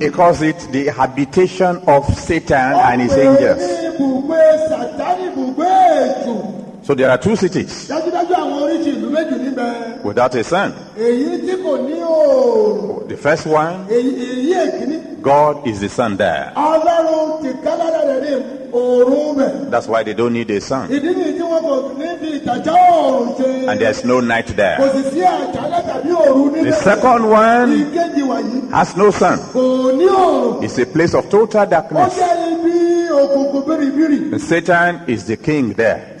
He 0.00 0.08
calls 0.08 0.40
it 0.40 0.56
the 0.72 0.86
habitation 0.88 1.82
of 1.86 2.02
Satan 2.18 2.72
and 2.80 3.02
his 3.02 3.12
Ó 3.12 3.16
pè 3.16 3.20
é 3.20 3.28
angels. 3.28 3.90
So 6.90 6.94
there 6.96 7.08
are 7.14 7.18
two 7.22 7.36
cities 7.38 7.86
dájúdájú 7.86 8.34
àwọn 8.42 8.58
oríṣi 8.66 8.90
ìlú 8.98 9.08
méjì 9.14 9.36
níbẹ̀. 9.44 10.02
without 10.02 10.34
a 10.34 10.42
sun. 10.42 10.70
èyí 10.98 11.38
tí 11.46 11.54
kò 11.64 11.72
ní 11.86 11.94
oòrùn. 12.02 13.08
The 13.08 13.16
first 13.16 13.46
one, 13.46 13.76
èyí 13.96 14.10
èyí 14.30 14.50
èkíní. 14.64 14.96
God 15.22 15.54
is 15.68 15.78
the 15.78 15.88
sun 15.88 16.16
there. 16.16 16.50
ọlọ́run 16.56 17.42
ti 17.42 17.48
kálára 17.64 18.00
rẹ̀ 18.10 18.20
ní 18.24 18.32
oòrùn 18.72 19.36
bẹ̀. 19.38 19.70
That's 19.70 19.86
why 19.86 20.02
they 20.02 20.14
don't 20.14 20.32
need 20.32 20.50
a 20.50 20.60
sun. 20.60 20.88
ìdí 20.88 21.10
nìyí 21.14 21.32
tí 21.38 21.42
wọn 21.50 21.62
kò 21.68 21.74
ní 21.98 22.06
fi 22.20 22.28
ìtàjà 22.40 22.74
oòrùn 22.74 23.28
ṣe. 23.38 23.68
And 23.70 23.80
there's 23.80 24.04
no 24.04 24.18
night 24.20 24.48
there. 24.56 24.76
sì 24.92 25.02
sí 25.12 25.20
àjálẹ̀ 25.20 25.82
tàbí 25.90 26.10
òru 26.26 26.50
níbẹ̀. 26.50 26.70
The 26.70 26.76
second 26.90 27.22
one 27.30 27.70
has 28.72 28.96
no 28.96 29.10
sun. 29.12 29.38
kò 29.54 29.92
ní 29.98 30.06
oòrùn. 30.08 30.64
It's 30.64 30.76
a 30.78 30.86
place 30.86 31.14
of 31.14 31.30
total 31.30 31.66
darkness. 31.66 32.18
jẹ́ 32.18 32.34
ibi 32.50 33.08
òkùnkùn 33.22 33.62
biribiri. 33.66 34.32
And 34.32 34.40
Satan 34.42 35.00
is 35.06 35.24
the 35.26 35.36
king 35.36 35.74
there. 35.74 36.16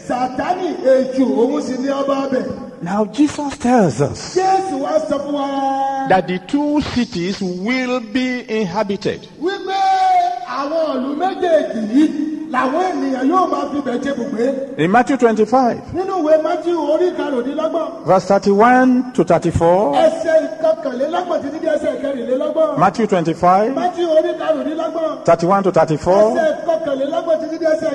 Sàtánì 0.80 1.12
èjù 1.12 1.24
òun 1.36 1.62
sì 1.62 1.72
ní 1.82 1.88
ọba 1.88 2.28
bẹ̀. 2.32 2.44
Now 2.82 3.04
Jesus 3.12 3.58
tells 3.58 4.00
us 4.00 4.34
jésù 4.36 4.80
wá 4.82 4.98
sọ 5.08 5.18
fún 5.18 5.32
wa. 5.34 6.08
that 6.08 6.26
the 6.28 6.38
two 6.38 6.80
cities 6.94 7.40
will 7.40 8.00
be 8.00 8.44
inhabited. 8.48 9.20
Wípé 12.50 12.58
àwọn 12.58 12.82
ìlú 12.90 12.90
méjèèjì 12.90 12.90
yìí 12.90 12.90
làwọn 12.90 12.92
ènìyàn 12.92 13.30
yóò 13.30 13.46
máa 13.50 13.64
fi 13.72 13.80
bẹ̀ 13.86 13.98
ṣe 14.04 14.12
bùgbé. 14.18 14.46
In 14.78 14.90
Matthew 14.90 15.16
25, 15.16 15.76
nínú 15.94 16.14
ìwé 16.22 16.42
mátíù 16.42 16.78
orí 16.92 17.08
karùndínlọ́gbọ̀n 17.18 17.88
verse 18.06 18.26
31 18.28 19.12
to 19.14 19.22
34, 19.24 19.94
ẹsẹ̀ 20.06 20.36
ìkọkànlélọ́gbọ̀n 20.46 21.40
títí 21.42 21.66
ẹsẹ̀. 21.74 21.90
Matthew 22.82 23.06
25, 23.06 23.74
mátíù 23.80 24.06
orí 24.18 24.32
karùndínlọ́gbọ̀n 24.40 25.24
31 25.24 25.62
to 25.64 25.70
34, 25.70 26.34
ẹsẹ̀ 26.36 26.48
ìkọkànlélọ́gbọ̀n 26.62 27.38
títí 27.42 27.66
ẹsẹ̀ 27.72 27.90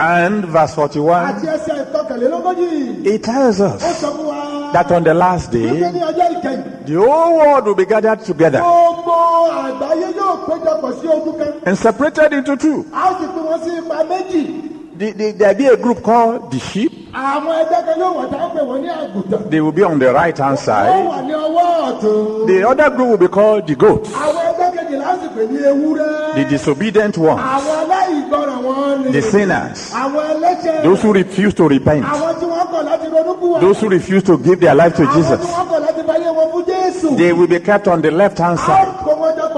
and 0.00 0.44
verse 0.44 0.74
41, 0.74 1.26
àti 1.30 1.46
ẹsẹ̀ 1.56 1.76
ìkọkànlélógójì. 1.84 3.06
it 3.06 3.22
tells 3.22 3.60
us 3.60 3.82
sọ 4.02 4.08
fún 4.16 4.26
wa. 4.26 4.72
that 4.72 4.90
on 4.92 5.02
the 5.04 5.14
last 5.14 5.50
day, 5.52 5.60
ní 5.94 6.00
ọjọ́ 6.10 6.26
ìkẹyìn. 6.36 6.86
the 6.86 6.94
whole 6.94 7.36
world 7.38 7.66
will 7.66 7.74
be 7.74 7.84
gathered 7.84 8.20
together 8.24 8.60
gbogbo 9.06 9.52
àgbáyé 9.66 10.08
yóò 10.18 10.32
péjọpọ̀ 10.46 10.92
sí 11.00 11.06
ojú 11.08 11.32
kan. 11.38 11.52
and 11.66 11.78
separated 11.78 12.32
into 12.32 12.56
two. 12.56 12.84
a 12.92 13.14
sì 13.18 13.26
pín 13.26 13.44
wọn 13.46 13.60
sí 13.64 13.70
ipa 13.78 14.04
méjì. 14.04 14.72
The, 14.98 15.12
the, 15.12 15.32
there'll 15.32 15.54
be 15.58 15.66
a 15.66 15.76
group 15.76 16.02
called 16.02 16.50
the 16.50 16.58
sheep. 16.58 16.92
àwọn 17.12 17.54
ẹgbẹ́ 17.62 17.84
kan 17.86 17.98
yóò 18.00 18.14
wà 18.18 18.26
tá 18.30 18.36
a 18.44 18.48
pè 18.54 18.60
wọ́n 18.66 18.80
ní 18.82 18.88
àgùntàn. 18.88 19.50
They 19.50 19.60
will 19.60 19.72
be 19.72 19.84
on 19.84 19.98
the 19.98 20.12
right 20.12 20.36
hand 20.38 20.58
side. 20.58 21.06
wà 21.06 21.22
ní 21.22 21.32
ọwọ́ 21.32 22.00
ọ̀tún. 22.00 22.46
The 22.46 22.64
other 22.68 22.90
group 22.90 23.08
will 23.10 23.18
be 23.18 23.28
called 23.28 23.66
the 23.66 23.74
goats, 23.74 24.10
àwọn 24.12 24.42
ẹgbẹ́ 24.50 24.70
kejì 24.74 24.96
láti 24.96 25.26
pè 25.36 25.42
ní 25.50 25.58
ewúrẹ́. 25.70 26.34
the 26.34 26.44
disobedient 26.44 27.18
ones, 27.18 27.40
àwọn 27.40 27.76
aláìgbọràn 27.82 28.62
wọn 28.64 29.04
ni. 29.04 29.12
the 29.12 29.22
sinners, 29.22 29.92
those 30.82 31.02
who 31.02 31.12
refuse 31.12 31.54
to 31.54 31.68
repent, 31.68 32.04
àwọn 32.04 32.34
tí 32.40 32.46
wọ́n 32.46 32.66
kọ̀ 32.72 32.82
láti 32.84 33.06
ronúkú 33.10 33.46
wọn. 33.52 33.60
those 33.60 33.80
who 33.80 33.88
refuse 33.88 34.22
to 34.22 34.38
give 34.38 34.60
their 34.60 34.74
life 34.74 34.96
to 34.96 35.04
Jesus. 35.14 35.40
wọ́n 35.40 35.66
kọ̀ 35.68 35.80
láti 35.86 36.02
báyé 36.06 36.28
wọn 36.34 36.50
fún 36.52 36.64
jésù. 36.64 37.16
They 37.18 37.32
will 37.32 37.46
be 37.48 37.60
kept 37.60 37.86
on 37.88 38.00
the 38.02 38.10
left 38.10 38.38
hand 38.38 38.58
side. 38.60 38.88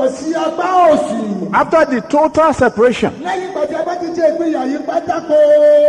Kó 0.09 0.15
wọn 0.15 0.15
jọpọ̀ 0.15 0.17
sí 0.17 0.35
apá 0.35 0.69
òsì. 0.91 1.51
After 1.53 1.85
the 1.87 2.01
total 2.09 2.53
separation, 2.55 3.13
lẹ́yìn 3.23 3.51
ìgbà 3.53 3.67
tí 3.69 3.75
a 3.75 3.83
bá 3.87 3.95
ti 4.01 4.07
ṣe 4.07 4.25
ìpínyà 4.37 4.63
yìí 4.67 4.79
pátákó. 4.87 5.37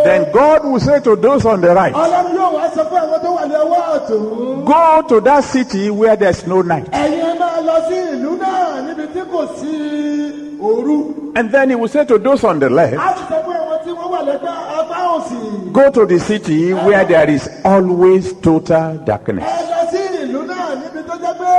then 0.04 0.32
God 0.32 0.64
will 0.66 0.80
say 0.80 1.00
to 1.02 1.16
those 1.16 1.46
on 1.46 1.62
the 1.62 1.74
right, 1.74 1.94
ọlọ́run 1.94 2.36
yóò 2.38 2.54
wá 2.56 2.70
sọ 2.76 2.84
fún 2.90 3.00
àwọn 3.02 3.20
tó 3.24 3.30
wà 3.38 3.48
ní 3.48 3.56
ọwọ́ 3.56 3.82
ọ̀tún. 3.96 4.66
Go 4.66 5.02
to 5.10 5.22
that 5.22 5.44
city 5.44 5.90
where 5.90 6.16
there's 6.16 6.46
no 6.48 6.62
night. 6.62 6.90
ẹ̀yin 6.92 7.22
ẹ 7.26 7.40
máa 7.40 7.62
lọ 7.68 7.76
sí 7.88 7.96
ìlú 8.14 8.38
náà 8.38 8.82
níbi 8.88 9.06
tí 9.14 9.22
kò 9.32 9.48
sí 9.60 10.60
òru. 10.62 11.16
And 11.36 11.52
then 11.52 11.70
he 11.70 11.76
will 11.76 11.88
say 11.88 12.06
to 12.06 12.18
those 12.18 12.44
on 12.44 12.60
the 12.60 12.70
left, 12.70 12.94
a 12.94 13.14
ti 13.16 13.22
sọ 13.30 13.38
fún 13.46 13.56
àwọn 13.56 13.78
tí 13.86 13.92
wọ́n 13.92 14.10
wà 14.14 14.22
lẹ́gbẹ́ 14.28 14.56
apá 14.80 14.98
òsì. 15.16 15.72
Go 15.74 15.92
to 15.92 16.06
the 16.06 16.20
city 16.20 16.74
where 16.74 17.06
there 17.06 17.30
is 17.30 17.50
always 17.64 18.34
total 18.42 18.98
darkness. 19.06 19.46
ẹ 19.46 19.60
lọ 19.72 19.92
sí 19.92 20.02
ìlú 20.24 20.42
náà 20.48 20.76
níbi 20.82 21.02
tó 21.08 21.16
jẹ́ 21.24 21.34
pé 21.40 21.52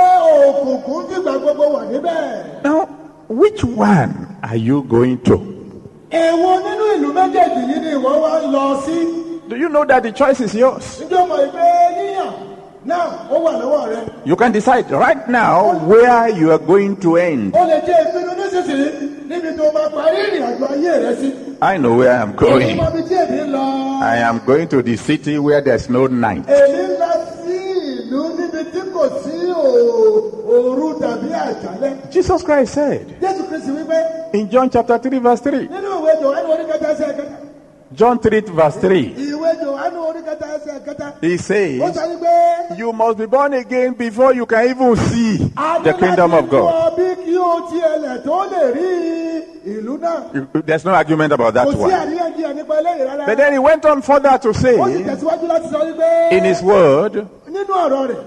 òkùnkùn 0.47 1.01
dìgbà 1.09 1.33
gbogbo 1.41 1.63
wà 1.75 1.81
níbẹ̀. 1.91 2.63
Now, 2.63 2.87
which 3.29 3.63
one 3.63 4.13
are 4.43 4.57
you 4.57 4.83
going 4.83 5.17
to? 5.25 5.35
èwo 6.11 6.49
nínú 6.65 6.85
ìlú 6.95 7.09
méjèèjì 7.13 7.61
yìí 7.69 7.79
ni 7.81 7.89
ìwọ 7.95 8.11
wá 8.23 8.31
lọ 8.51 8.81
sí. 8.85 8.97
Do 9.49 9.55
you 9.57 9.67
know 9.69 9.83
that 9.85 10.03
the 10.03 10.11
choice 10.11 10.39
is 10.41 10.53
yours? 10.55 11.01
ǹjẹ́ 11.01 11.21
o 11.23 11.25
mọ̀ 11.27 11.51
pé 11.51 11.65
yíyàn 11.97 12.31
náà 12.85 13.07
ó 13.31 13.37
wà 13.43 13.51
lọ́wọ́ 13.61 13.89
rẹ. 13.89 14.01
You 14.25 14.35
can 14.35 14.51
decide 14.51 14.89
right 14.91 15.27
now 15.29 15.73
where 15.87 16.29
you 16.29 16.51
are 16.51 16.57
going 16.59 16.95
to 16.97 17.17
end. 17.17 17.55
o 17.55 17.59
lè 17.59 17.81
jẹ́ 17.85 17.97
ìpinnu 18.05 18.31
nísinsìnyí 18.39 18.89
níbi 19.29 19.49
tó 19.57 19.63
máa 19.73 19.89
parí 19.95 20.17
ìrìn 20.27 20.43
àjò 20.43 20.67
ayé 20.73 20.93
rẹ 21.05 21.15
sí. 21.21 21.31
I 21.63 21.77
know 21.77 21.93
where 21.97 22.11
I'm 22.11 22.33
èyí 22.33 22.37
going. 22.37 22.77
mọ 22.77 22.87
ibi 22.93 23.01
tí 23.09 23.15
èmi 23.15 23.51
lọ. 23.51 24.01
I 24.03 24.17
am 24.17 24.41
going 24.45 24.67
to 24.69 24.81
the 24.81 24.95
city 24.97 25.37
where 25.37 25.61
there's 25.61 25.89
no 25.89 26.07
night. 26.07 26.45
èmi 26.47 26.83
ń 26.87 26.97
lọ 26.99 27.11
sí 27.45 27.57
ìlú 28.01 28.21
níbi 28.37 28.61
tí 28.73 28.81
kò 28.93 29.03
sí 29.23 29.37
ò- 29.51 30.31
òru 30.47 30.93
tàbí 30.99 31.29
àjálẹ́. 31.29 31.29
Jesus 32.11 32.43
Christ 32.43 32.73
said 32.73 33.05
jésù 33.21 33.43
kristi 33.49 33.71
wípé 33.71 34.33
in 34.33 34.49
John 34.49 34.69
chapter 34.69 34.97
3, 34.97 35.19
verse 35.19 35.41
3. 35.41 35.67
nínú 35.67 35.89
ìwé 36.01 36.21
johannu 36.21 36.49
orí 36.53 36.65
kẹta 36.65 36.87
ẹsẹ̀ 36.93 37.15
kẹta. 37.17 37.37
John 37.93 38.17
3, 38.19 38.41
verse 38.55 38.77
3. 38.79 39.15
ìwé 39.17 39.49
johannu 39.63 39.99
orí 40.09 40.21
kẹta 40.23 40.45
ẹsẹ̀ 40.57 40.79
kẹta. 40.85 41.13
He 41.21 41.37
says. 41.37 41.81
You 42.77 42.93
must 42.93 43.17
be 43.17 43.25
born 43.25 43.53
again 43.53 43.93
before 43.93 44.33
you 44.33 44.45
can 44.45 44.69
even 44.69 44.95
see 44.95 45.37
the 45.83 45.93
kingdom 45.99 46.33
of 46.33 46.49
God. 46.49 46.73
wọ 46.73 46.95
bí 46.97 47.15
kí 47.25 47.37
o 47.37 47.67
tiẹ̀lẹ̀ 47.69 48.23
tó 48.23 48.45
lè 48.47 48.73
rí 48.73 49.41
ìlú 49.67 49.97
náà. 49.99 50.33
You- 50.33 50.61
There's 50.65 50.85
no 50.85 50.91
argument 50.93 51.33
about 51.33 51.53
that 51.55 51.67
one. 51.67 51.91
àríyànjiyàn 51.91 52.55
nípa 52.55 52.75
eléyìí 52.79 53.05
rárá. 53.07 53.25
But 53.25 53.37
then 53.37 53.53
he 53.53 53.59
went 53.59 53.85
on 53.85 54.01
further 54.01 54.37
to 54.37 54.53
say 54.53 54.75
tẹ̀síwájú 54.77 55.47
láti 55.47 55.67
sọ 55.71 55.79
wípé. 55.85 56.31
in 56.31 56.43
his 56.45 56.61
word 56.63 57.13
nínú 57.13 57.19
ọ̀rọ̀ 57.19 57.25
rẹ̀ 57.25 57.40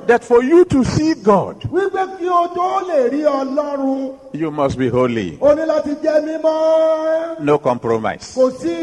that 0.06 0.20
for 0.24 0.42
you 0.42 0.64
to 0.66 0.84
see 0.84 1.14
God, 1.14 1.60
wípé 1.62 2.18
kí 2.18 2.28
o 2.28 2.48
tó 2.54 2.80
lè 2.88 3.08
rí 3.10 3.22
ọlọ́run 3.24 4.18
you 4.32 4.50
must 4.50 4.78
be 4.78 4.88
holy. 4.88 5.38
o 5.40 5.54
ní 5.54 5.64
láti 5.66 5.94
jẹ́ 6.02 6.24
mímọ́. 6.24 7.40
No 7.40 7.58
compromise. 7.58 8.34
kò 8.34 8.50
sí 8.50 8.74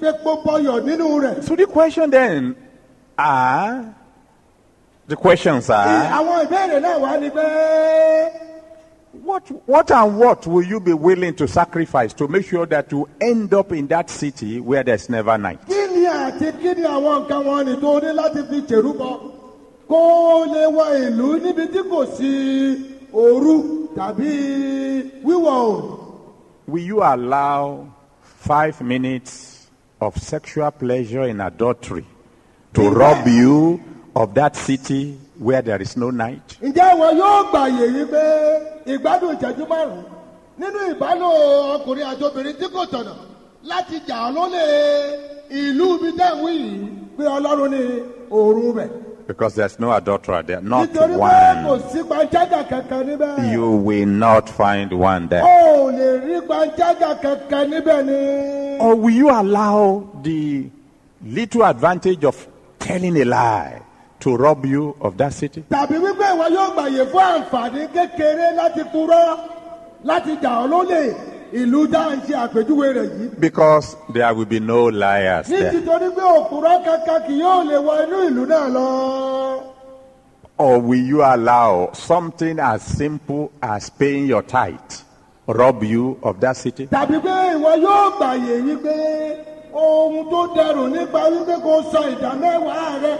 pépó 0.00 0.42
bọyọ̀ 0.44 0.80
nínú 0.84 1.20
rẹ̀. 1.20 1.42
So 1.42 1.56
the 1.56 1.66
question 1.66 2.10
then 2.10 2.54
are 3.18 3.94
the 5.06 5.16
questions 5.16 5.68
are 5.70 6.10
what 9.22 9.46
what 9.68 9.90
and 9.90 10.18
what 10.18 10.46
will 10.46 10.62
you 10.64 10.80
be 10.80 10.92
willing 10.92 11.34
to 11.34 11.46
sacrifice 11.48 12.12
to 12.14 12.28
make 12.28 12.46
sure 12.46 12.66
that 12.66 12.90
you 12.92 13.08
end 13.20 13.54
up 13.54 13.72
in 13.72 13.86
that 13.88 14.10
city 14.10 14.60
where 14.60 14.82
there's 14.82 15.08
never 15.08 15.38
night? 15.38 15.60
kí 15.66 15.86
ni 15.94 16.06
àti 16.06 16.52
kí 16.60 16.74
ni 16.76 16.82
àwọn 16.82 17.22
nǹkan 17.26 17.44
wọn 17.46 17.64
ni 17.66 17.74
tó 17.80 18.00
ní 18.00 18.12
láti 18.14 18.42
fi 18.48 18.60
ṣèrúbọ 18.68 19.08
kó 19.88 20.44
lè 20.52 20.64
wọ 20.76 20.84
ìlú 21.06 21.28
níbi 21.42 21.66
tí 21.72 21.80
kò 21.90 22.06
sí 22.16 22.30
òru 23.12 23.88
tàbí 23.96 24.30
wíwọ̀ 25.24 25.54
oòrùn. 25.62 26.00
Will 26.66 26.82
you 26.84 27.02
allow 27.02 27.86
five 28.22 28.80
minutes 28.80 29.66
of 30.00 30.16
sexual 30.18 30.70
pleasure 30.70 31.24
in 31.28 31.40
adultery 31.40 32.04
to 32.72 32.90
rob 32.90 33.26
you 33.28 33.80
of 34.16 34.34
that 34.34 34.56
city 34.56 35.18
where 35.38 35.62
there 35.62 35.80
is 35.82 35.96
no 35.96 36.10
night? 36.10 36.58
ǹjẹ́ 36.62 37.18
yóò 37.20 37.50
gbàyè 37.50 37.86
yìí 37.94 38.04
pé 38.12 38.22
ìgbádùn 38.92 39.32
ìṣẹ́jú 39.36 39.64
márùn-ún 39.72 40.04
nínú 40.60 40.78
ìbálò 40.92 41.28
ọkùnrin 41.76 42.06
àti 42.10 42.22
obìnrin 42.28 42.56
tí 42.60 42.66
kò 42.74 42.82
tọ̀nà 42.92 43.14
láti 43.70 43.96
jà 44.08 44.18
lólè 44.36 44.62
ìlú 45.60 45.86
ibi 45.96 46.08
dáhùn 46.18 46.52
yìí 46.58 46.88
pé 47.16 47.22
ọlọ́run 47.36 47.68
ní 47.74 47.82
òru 48.30 48.72
bẹ̀. 48.76 48.88
Because 49.26 49.54
there's 49.54 49.78
no 49.80 49.90
adulterer 49.90 50.42
there, 50.42 50.60
not 50.60 50.88
nítorí 50.92 51.14
pé 51.16 51.64
kò 51.64 51.70
one. 51.72 51.82
sí 51.90 51.98
panṣágà 52.10 52.60
kankan 52.70 53.02
níbẹ̀. 53.08 53.52
You 53.52 53.70
will 53.86 54.06
not 54.06 54.48
find 54.50 54.92
one 54.92 55.28
there. 55.28 55.42
o 55.42 55.90
ò 55.90 55.92
lè 55.98 56.08
rí 56.26 56.36
panṣágà 56.50 57.10
kankan 57.22 57.70
níbẹ̀ 57.72 58.04
ni. 58.08 58.78
Or 58.84 58.94
will 58.94 59.14
you 59.14 59.30
allow 59.30 60.06
the 60.22 60.68
little 61.24 61.64
advantage 61.64 62.22
of 62.24 62.46
telling 62.78 63.16
a 63.16 63.24
lie 63.24 63.80
to 64.24 64.36
rob 64.38 64.64
you 64.64 64.96
of 65.02 65.16
that 65.18 65.32
city? 65.34 65.60
tàbí 65.70 65.96
wípé 66.04 66.26
ìwọ 66.34 66.46
yóò 66.56 66.66
gbàyè 66.76 67.02
fún 67.12 67.24
àǹfààní 67.32 67.82
kékeré 67.94 68.46
láti 68.60 68.82
purọ́ 68.92 69.24
láti 70.10 70.32
jà 70.42 70.50
ọ́ 70.62 70.66
lólè 70.72 71.02
ìlú 71.60 71.80
dá 71.92 72.02
àpèjúwe 72.44 72.86
rẹ̀ 72.98 73.08
yìí. 73.18 73.40
Because 73.40 73.96
there 74.14 74.32
will 74.34 74.46
be 74.54 74.60
no 74.60 74.80
liars 75.02 75.46
there. 75.48 75.70
títorí 75.72 76.08
pé 76.16 76.22
òkúrọ́ 76.38 76.74
kankan 76.86 77.20
kì 77.26 77.34
yóò 77.42 77.58
lè 77.70 77.76
wọ 77.86 77.92
inú 78.04 78.16
ìlú 78.28 78.42
náà 78.52 78.66
lọ. 78.76 78.88
Or 80.56 80.78
will 80.78 81.04
you 81.12 81.20
allow 81.22 81.90
something 81.92 82.58
as 82.60 82.80
simple 82.82 83.50
as 83.60 83.90
paying 83.90 84.26
your 84.26 84.42
tithe 84.42 84.92
rob 85.46 85.82
you 85.84 86.16
of 86.22 86.40
that 86.40 86.56
city? 86.56 86.86
tàbí 86.86 87.16
pé 87.26 87.34
ìwọ 87.56 87.70
yóò 87.86 88.02
gbàyè 88.18 88.54
wípé 88.66 88.94
ohun 89.74 90.24
tó 90.30 90.40
dẹrùn 90.56 90.92
nípa 90.92 91.20
wípé 91.32 91.54
kó 91.64 91.82
sọ 91.92 92.00
ìdá 92.14 92.30
mẹ́wàá 92.42 93.02
rẹ 93.02 93.14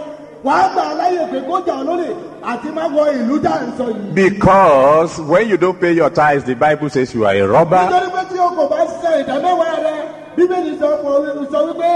wàá 0.45 0.69
gbà 0.73 0.85
láyè 0.99 1.23
pé 1.31 1.39
kó 1.47 1.55
jà 1.67 1.75
lólè 1.87 2.09
àti 2.51 2.69
má 2.75 2.83
wọ 2.95 3.03
ìlú 3.19 3.35
dá 3.45 3.53
ń 3.65 3.71
sọ 3.77 3.85
yìí. 3.89 4.13
Because 4.13 5.19
when 5.21 5.49
you 5.49 5.57
don't 5.57 5.79
pay 5.81 5.93
your 5.93 6.09
tithes, 6.09 6.43
the 6.43 6.55
Bible 6.55 6.89
says 6.89 7.13
you 7.15 7.25
are 7.25 7.35
a 7.35 7.47
robber, 7.47 7.77
nítorí 7.77 8.09
pé 8.15 8.23
tí 8.29 8.37
o 8.39 8.49
kò 8.57 8.69
bá 8.69 8.79
sọ 9.01 9.09
ìdá 9.21 9.35
mẹ́wàá 9.41 9.75
rẹ 9.85 9.95
bíbélì 10.37 10.77
sọ 10.79 10.87
fún 11.01 11.47
sọ 11.51 11.59
wípé 11.67 11.91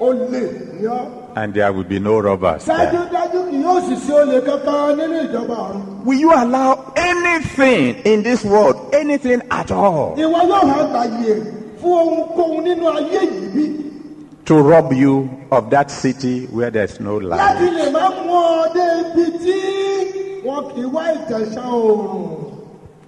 o 0.00 0.12
lè 0.12 0.42
ní 0.80 0.86
ọ. 0.88 1.00
and 1.36 1.54
there 1.54 1.72
will 1.72 1.84
be 1.84 2.00
no 2.00 2.18
robbers 2.20 2.66
dájúdájú 2.66 3.50
kì 3.50 3.62
yóò 3.64 3.80
sì 3.86 3.94
sí 3.96 4.12
olè 4.12 4.40
kankan 4.46 4.96
nínú 4.98 5.16
ìjọba 5.28 5.54
ọ̀run. 5.54 6.04
Will 6.04 6.18
you 6.18 6.32
allow 6.34 6.92
anything 6.96 7.94
in 8.04 8.22
this 8.24 8.42
world, 8.44 8.76
anything 8.92 9.40
at 9.50 9.70
all, 9.70 10.16
ìwọ 10.16 10.40
yóò 10.50 10.66
hàn 10.66 10.86
gbàyè 10.90 11.34
fún 11.80 11.92
ohunkóhun 11.92 12.64
nínú 12.64 12.88
ayé 12.88 13.20
yìí 13.20 13.48
bí 13.54 13.89
to 14.50 14.60
rob 14.60 14.92
you 14.92 15.30
of 15.52 15.70
that 15.70 15.92
city 15.92 16.46
where 16.46 16.72
there's 16.72 16.98
no 16.98 17.18
light? 17.18 17.54
lè 17.78 17.86
má 17.94 18.06
mú 18.10 18.34
ọ 18.34 18.74
dé 18.74 18.86
ibi 19.00 19.26
tí 19.42 19.58
wọn 20.42 20.64
kì 20.74 20.80
í 20.82 20.90
wá 20.94 21.04
ìtẹ̀sán 21.14 21.70
oòrùn. 21.70 22.50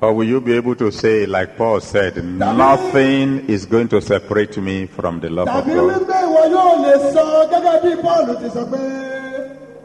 Or 0.03 0.13
will 0.15 0.29
you 0.29 0.41
be 0.41 0.55
able 0.55 0.77
to 0.77 0.93
say, 0.93 1.27
like 1.27 1.57
Paul 1.57 1.81
said, 1.81 2.25
nothing 2.25 3.49
is 3.49 3.67
going 3.67 3.89
to 3.89 4.01
separate 4.01 4.57
me 4.59 4.87
from 4.87 5.19
the 5.19 5.31
love 5.31 5.49
of 5.49 5.67
God? 5.67 5.91
wípé 5.91 6.17
ìwọ 6.27 6.43
yóò 6.55 6.73
lè 6.85 6.95
sọ 7.15 7.25
gẹ́gẹ́ 7.51 7.83
bí 7.83 8.03
paul 8.03 8.27
ti 8.41 8.49
sọ 8.55 8.63
pé 8.71 8.83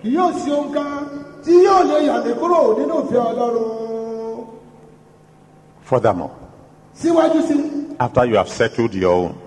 kì 0.04 0.10
yóò 0.16 0.30
sí 0.38 0.52
ohun 0.52 0.72
kan 0.74 1.10
tí 1.44 1.54
yóò 1.66 1.82
lè 1.90 1.98
yà 2.08 2.22
mí 2.26 2.32
kúrò 2.40 2.62
nínú 2.78 2.96
ìfẹ́ 3.02 3.22
ọlọ́run. 3.32 4.46
Furthermore, 5.90 6.32
after 8.00 8.26
you 8.26 8.36
have 8.36 8.50
settled 8.50 8.94
your 8.94 9.14
own, 9.14 9.47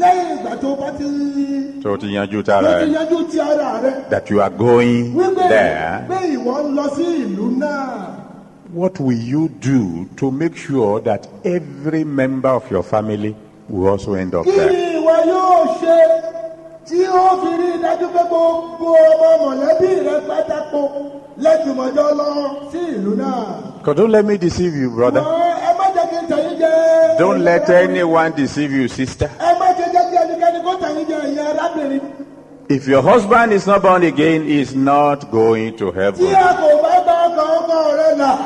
lẹ́yìn 0.00 0.28
ìgbà 0.36 0.52
tó 0.62 0.68
bá 0.80 0.88
ti 0.98 1.04
so 1.82 1.96
ti 1.96 2.06
yanjú 2.16 2.42
tó 2.42 2.60
ti 2.62 2.92
yanjú 2.96 3.18
ti 3.30 3.40
ara 3.40 3.80
rẹ 3.84 3.92
that 4.10 4.30
you 4.30 4.40
are 4.40 4.50
going 4.50 5.12
wípé 5.14 5.48
there, 5.48 6.04
pé 6.08 6.16
ìwọ 6.36 6.54
ń 6.62 6.66
lọ 6.76 6.84
sí 6.96 7.04
ìlú 7.24 7.46
náà. 7.58 7.86
what 8.72 8.94
will 9.00 9.18
you 9.32 9.48
do 9.60 10.06
to 10.16 10.30
make 10.30 10.56
sure 10.56 11.00
that 11.00 11.28
every 11.44 12.04
member 12.04 12.48
of 12.48 12.70
your 12.70 12.82
family 12.82 13.34
will 13.68 13.88
also 13.92 14.14
end 14.14 14.34
up 14.34 14.44
there? 14.46 14.70
ni 14.70 14.98
ìwọ 14.98 15.14
yóò 15.32 15.56
ṣe 15.80 15.98
tí 16.88 16.98
ó 17.06 17.24
fi 17.42 17.50
rí 17.60 17.70
dájú 17.84 18.06
pé 18.14 18.22
gbogbo 18.30 18.88
ọmọ 19.08 19.28
mọ̀lẹ́bí 19.42 19.90
rẹ 20.06 20.16
pátákó 20.28 20.82
lẹ́jùmọ̀jọ́ 21.44 22.08
lọ 22.20 22.28
sí 22.72 22.78
ìlú 22.96 23.12
náà. 23.22 23.72
Because 23.78 23.96
don't 23.96 24.12
let 24.12 24.24
me 24.24 24.36
deceive 24.38 24.74
you, 24.76 24.90
brother. 24.90 25.20
Wọ́n 25.22 25.54
ẹ 25.68 25.70
má 25.78 25.86
jẹ́ 25.96 26.04
kí 26.10 26.16
n 26.22 26.24
tẹ̀yìn 26.30 26.54
jẹ. 26.60 27.18
Don't 27.18 27.40
let 27.42 27.68
anyone 27.70 28.30
deceive 28.36 28.72
you, 28.78 28.86
sister. 28.88 29.28
ẹ 29.48 29.50
má 29.60 29.66
ṣe 29.78 29.84
jẹ́ 29.94 30.04
kí 30.10 30.16
ẹnikẹ́ni 30.22 30.58
kó 30.66 30.72
tẹ̀yìn 30.82 31.04
jẹ 31.10 31.18
ìyẹn 31.30 31.46
arábìnrin. 31.52 32.02
If 32.68 32.88
your 32.88 33.02
husband 33.02 33.52
is 33.52 33.66
not 33.66 33.82
born 33.82 34.02
again, 34.02 34.44
he's 34.44 34.74
not 34.74 35.30
going 35.30 35.76
to 35.78 35.90
heaven. 35.92 36.24
a 36.26 36.54
kò 36.60 36.82
bá 36.82 36.94
bá 37.06 37.14
ọkọ 37.28 37.44
ọkọ 37.58 37.96
rẹ 37.98 38.16
là 38.16 38.38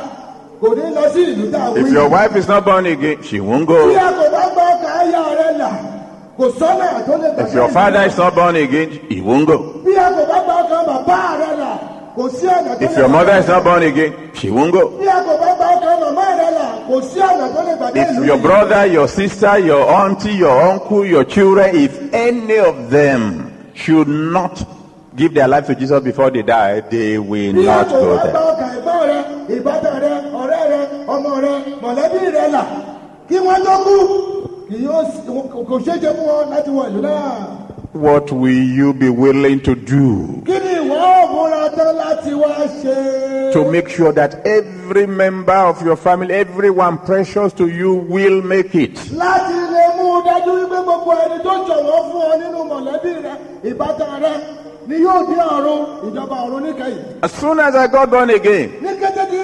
kò 0.60 0.68
ní 0.74 0.94
lọ 0.96 1.04
sí 1.14 1.20
ìlú 1.32 1.50
tá 1.52 1.58
a 1.58 1.70
wí. 1.70 1.78
If 1.86 1.92
your 1.92 2.08
wife 2.08 2.36
is 2.36 2.48
not 2.48 2.64
born 2.64 2.86
again, 2.86 3.22
she 3.22 3.40
won't 3.40 3.66
go. 3.66 3.76
a 3.76 4.12
kò 4.18 4.30
bá 4.32 4.44
bá 4.56 4.64
ọkọ 4.72 4.88
aya 4.98 5.22
rẹ 5.40 5.58
là 5.58 5.70
kò 6.38 6.44
sọ́nà 6.58 7.06
tó 7.06 7.16
lè 7.22 7.28
gbà 7.34 7.46
If 7.46 7.54
your 7.54 7.68
father 7.70 8.02
is 8.06 8.16
not 8.18 8.34
born 8.34 8.56
again, 8.56 8.90
he 9.08 9.20
won't 9.20 9.46
go. 9.46 9.58
bí 9.84 9.94
a 9.94 10.10
kò 10.10 10.22
bá 10.30 10.38
bá 10.48 10.54
ọkọ 10.62 10.78
bàbá 10.90 11.20
rẹ 11.40 11.56
là 11.62 11.72
kò 12.16 12.28
sí 12.30 12.46
ọ̀nà 12.46 12.74
tó 12.74 12.80
lè 12.80 12.84
If 12.90 12.96
your 12.98 13.08
mother 13.08 13.36
is 13.38 13.48
not 13.48 13.64
born 13.64 13.82
again, 13.82 14.12
she 14.34 14.50
won't 14.50 14.72
go. 14.72 14.88
bí 14.98 15.06
a 15.06 15.18
kò 15.22 15.34
bá 15.40 15.54
bá 15.60 15.66
ọkọ 15.76 15.90
màmá 16.02 16.26
rẹ 16.40 16.50
là 16.58 16.68
kò 16.88 17.00
sí 17.02 17.20
ọ̀nà 17.20 17.46
tó 17.54 17.62
lè 17.62 17.76
gbà 17.76 17.90
dé 17.94 18.00
ìlú 18.10 18.20
If 18.22 18.26
your 18.26 18.38
brother, 18.38 18.86
your 18.86 19.08
sister, 19.08 19.58
your 19.58 19.84
auntie, 19.88 20.32
your 20.34 20.56
uncle, 20.72 21.04
your 21.04 21.24
children, 21.24 21.76
if 21.76 21.92
any 22.14 22.58
of 22.58 22.90
them 22.90 23.45
should 23.76 24.08
not 24.08 24.64
give 25.14 25.34
their 25.34 25.48
life 25.48 25.66
to 25.66 25.74
Jesus 25.74 26.02
before 26.02 26.30
they 26.30 26.42
die, 26.42 26.80
they 26.80 27.18
will 27.18 27.52
not 27.52 27.88
go 27.88 28.16
there. 28.16 28.32
ọkọ 28.32 28.64
ẹ̀gbọ́n 28.76 29.02
rẹ 29.10 29.18
ìbátan 29.56 29.96
rẹ 30.02 30.12
ọ̀rẹ́ 30.40 30.62
rẹ 30.72 30.80
ọmọ 31.14 31.30
rẹ 31.44 31.54
mọ̀lẹ́bí 31.82 32.20
rẹ 32.36 32.44
là 32.54 32.62
kí 33.28 33.36
wọ́n 33.46 33.60
tó 33.64 33.74
kú 33.84 33.96
kì 34.68 34.76
yóò 34.86 35.04
sí- 35.12 35.24
kò 35.68 35.76
ṣeé 35.78 35.96
ṣe 36.02 36.10
fún 36.16 36.26
wọn 36.30 36.50
láti 36.50 36.70
wọ 36.70 36.82
ìlú 36.90 37.00
náà. 37.02 37.46
What 37.92 38.30
will 38.30 38.62
you 38.78 38.92
be 38.92 39.08
willing 39.08 39.60
to 39.60 39.74
do 39.74 40.42
kí 41.06 41.12
ni 41.12 41.12
ìwọ 41.12 41.22
ò 41.22 41.32
múra 41.32 41.68
tán 41.76 41.96
láti 41.96 42.32
wá 42.34 42.66
ṣe. 42.82 43.52
to 43.52 43.70
make 43.70 43.88
sure 43.88 44.12
that 44.12 44.46
every 44.46 45.06
member 45.06 45.52
of 45.54 45.82
your 45.82 45.96
family, 45.96 46.34
everyone 46.34 46.98
precious 46.98 47.52
to 47.54 47.68
you, 47.68 47.94
will 47.94 48.42
make 48.42 48.74
it? 48.74 48.98
Láti 54.86 54.94
lè 54.94 54.94
mú 54.94 54.94
un 54.94 54.94
dájú 54.94 54.94
wípé 54.94 54.94
gbogbo 54.94 54.94
ẹni 54.94 54.94
tó 54.94 54.94
jọ̀wọ́ 54.94 54.94
fún 54.94 54.94
ọ 54.94 54.94
nínú 54.94 54.94
mọ̀lẹ́bí 54.94 54.94
rẹ 54.94 54.94
ìbátan 54.94 54.94
rẹ 54.94 54.94
ni 54.94 54.96
yóò 55.04 55.18
dé 55.26 55.36
ọ̀run 55.56 55.80
ìjọba 56.06 56.36
ọ̀run 56.44 56.62
níkẹyìn. 56.66 57.22
As 57.22 57.32
soon 57.32 57.60
as 57.60 57.74
I 57.74 57.86
got 57.86 58.10
born 58.10 58.30
again, 58.30 58.70
ní 58.82 58.90
kété 59.00 59.24
tí 59.30 59.38